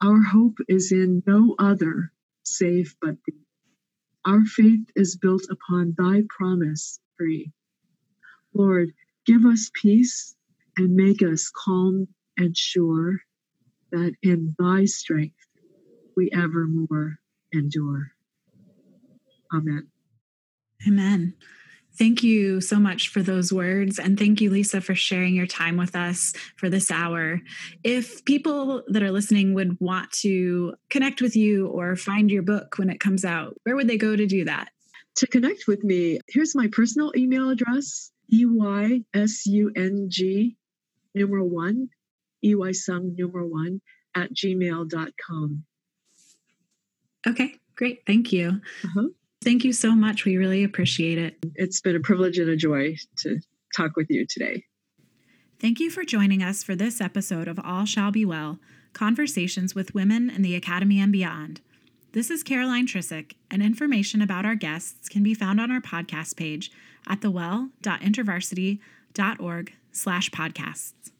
Our 0.00 0.22
hope 0.22 0.58
is 0.68 0.92
in 0.92 1.24
no 1.26 1.56
other 1.58 2.12
save 2.44 2.94
but 3.00 3.16
thee. 3.26 3.34
Our 4.24 4.44
faith 4.44 4.86
is 4.96 5.16
built 5.16 5.44
upon 5.50 5.94
thy 5.98 6.22
promise 6.28 7.00
free. 7.18 7.52
Lord, 8.54 8.92
give 9.26 9.44
us 9.44 9.70
peace 9.80 10.34
and 10.76 10.94
make 10.94 11.22
us 11.22 11.50
calm 11.54 12.08
and 12.38 12.56
sure 12.56 13.20
that 13.92 14.14
in 14.22 14.54
thy 14.58 14.86
strength 14.86 15.36
we 16.16 16.30
evermore 16.32 17.18
endure. 17.52 18.12
Amen. 19.54 19.88
Amen. 20.88 21.34
Thank 21.96 22.22
you 22.24 22.60
so 22.60 22.78
much 22.78 23.08
for 23.08 23.22
those 23.22 23.52
words. 23.52 23.98
And 23.98 24.18
thank 24.18 24.40
you, 24.40 24.50
Lisa, 24.50 24.80
for 24.80 24.94
sharing 24.94 25.34
your 25.34 25.46
time 25.46 25.76
with 25.76 25.94
us 25.94 26.32
for 26.56 26.68
this 26.68 26.90
hour. 26.90 27.40
If 27.84 28.24
people 28.24 28.82
that 28.88 29.02
are 29.02 29.12
listening 29.12 29.54
would 29.54 29.80
want 29.80 30.10
to 30.12 30.74
connect 30.90 31.22
with 31.22 31.36
you 31.36 31.68
or 31.68 31.94
find 31.94 32.30
your 32.30 32.42
book 32.42 32.78
when 32.78 32.90
it 32.90 32.98
comes 32.98 33.24
out, 33.24 33.56
where 33.62 33.76
would 33.76 33.88
they 33.88 33.96
go 33.96 34.16
to 34.16 34.26
do 34.26 34.44
that? 34.44 34.70
To 35.16 35.26
connect 35.28 35.68
with 35.68 35.84
me, 35.84 36.18
here's 36.28 36.56
my 36.56 36.68
personal 36.72 37.12
email 37.16 37.48
address 37.50 38.10
E-Y-S-U-N-G 38.32 39.04
numeral 41.14 41.48
one, 41.48 41.88
E-Y-Sung 42.42 43.14
numeral 43.16 43.48
one 43.48 43.80
at 44.16 44.34
gmail.com. 44.34 45.64
Okay, 47.26 47.54
great. 47.76 48.02
Thank 48.06 48.32
you. 48.32 48.60
Uh-huh. 48.84 49.08
Thank 49.44 49.64
you 49.64 49.74
so 49.74 49.94
much. 49.94 50.24
We 50.24 50.38
really 50.38 50.64
appreciate 50.64 51.18
it. 51.18 51.36
It's 51.54 51.82
been 51.82 51.96
a 51.96 52.00
privilege 52.00 52.38
and 52.38 52.48
a 52.48 52.56
joy 52.56 52.96
to 53.18 53.38
talk 53.76 53.94
with 53.94 54.06
you 54.08 54.26
today. 54.26 54.64
Thank 55.60 55.80
you 55.80 55.90
for 55.90 56.04
joining 56.04 56.42
us 56.42 56.62
for 56.62 56.74
this 56.74 57.00
episode 57.00 57.46
of 57.46 57.60
All 57.62 57.84
Shall 57.84 58.10
Be 58.10 58.24
Well 58.24 58.58
Conversations 58.94 59.74
with 59.74 59.94
Women 59.94 60.30
in 60.30 60.42
the 60.42 60.54
Academy 60.54 60.98
and 60.98 61.12
Beyond. 61.12 61.60
This 62.12 62.30
is 62.30 62.42
Caroline 62.42 62.86
Trisick, 62.86 63.34
and 63.50 63.62
information 63.62 64.22
about 64.22 64.46
our 64.46 64.54
guests 64.54 65.08
can 65.08 65.22
be 65.22 65.34
found 65.34 65.60
on 65.60 65.70
our 65.70 65.80
podcast 65.80 66.36
page 66.36 66.70
at 67.06 67.20
thewell.intervarsity.org 67.20 69.72
slash 69.92 70.30
podcasts. 70.30 71.10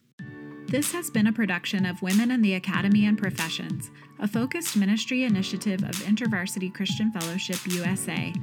This 0.74 0.90
has 0.90 1.08
been 1.08 1.28
a 1.28 1.32
production 1.32 1.86
of 1.86 2.02
Women 2.02 2.32
in 2.32 2.42
the 2.42 2.54
Academy 2.54 3.06
and 3.06 3.16
Professions, 3.16 3.92
a 4.18 4.26
focused 4.26 4.76
ministry 4.76 5.22
initiative 5.22 5.84
of 5.84 5.94
InterVarsity 6.02 6.74
Christian 6.74 7.12
Fellowship 7.12 7.58
USA. 7.66 8.34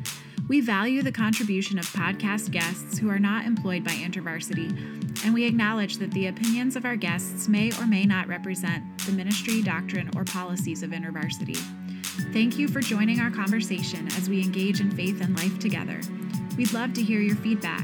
We 0.48 0.62
value 0.62 1.02
the 1.02 1.12
contribution 1.12 1.78
of 1.78 1.86
podcast 1.88 2.52
guests 2.52 2.98
who 2.98 3.10
are 3.10 3.20
not 3.20 3.46
employed 3.46 3.84
by 3.84 3.92
InterVarsity, 3.92 5.26
and 5.26 5.34
we 5.34 5.44
acknowledge 5.44 5.98
that 5.98 6.12
the 6.12 6.28
opinions 6.28 6.78
of 6.78 6.86
our 6.86 6.96
guests 6.96 7.50
may 7.50 7.70
or 7.78 7.86
may 7.86 8.06
not 8.06 8.30
represent 8.30 8.82
the 9.00 9.12
ministry, 9.12 9.62
doctrine, 9.62 10.10
or 10.16 10.24
policies 10.24 10.84
of 10.84 10.92
InterVarsity. 10.92 11.58
Thank 12.32 12.58
you 12.58 12.70
for 12.70 12.80
joining 12.80 13.20
our 13.20 13.30
conversation 13.30 14.08
as 14.16 14.30
we 14.30 14.40
engage 14.40 14.80
in 14.80 14.90
faith 14.92 15.20
and 15.20 15.38
life 15.38 15.60
together. 15.60 16.00
We'd 16.56 16.72
love 16.72 16.94
to 16.94 17.04
hear 17.04 17.20
your 17.20 17.36
feedback. 17.36 17.84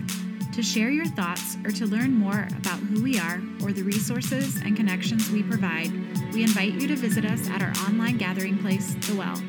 To 0.57 0.63
share 0.63 0.89
your 0.89 1.05
thoughts 1.05 1.55
or 1.63 1.69
to 1.69 1.85
learn 1.85 2.15
more 2.15 2.47
about 2.57 2.79
who 2.79 3.03
we 3.03 3.19
are 3.19 3.39
or 3.61 3.71
the 3.71 3.83
resources 3.83 4.55
and 4.55 4.75
connections 4.75 5.29
we 5.29 5.43
provide, 5.43 5.91
we 6.33 6.41
invite 6.41 6.73
you 6.73 6.87
to 6.87 6.95
visit 6.95 7.25
us 7.25 7.47
at 7.49 7.61
our 7.61 7.71
online 7.87 8.17
gathering 8.17 8.57
place, 8.57 8.95
The 9.05 9.15
Well. 9.15 9.39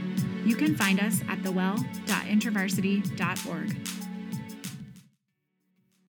You 0.45 0.55
can 0.55 0.77
find 0.77 1.01
us 1.01 1.23
at 1.27 1.43
thewell.intervarsity.org. 1.43 3.98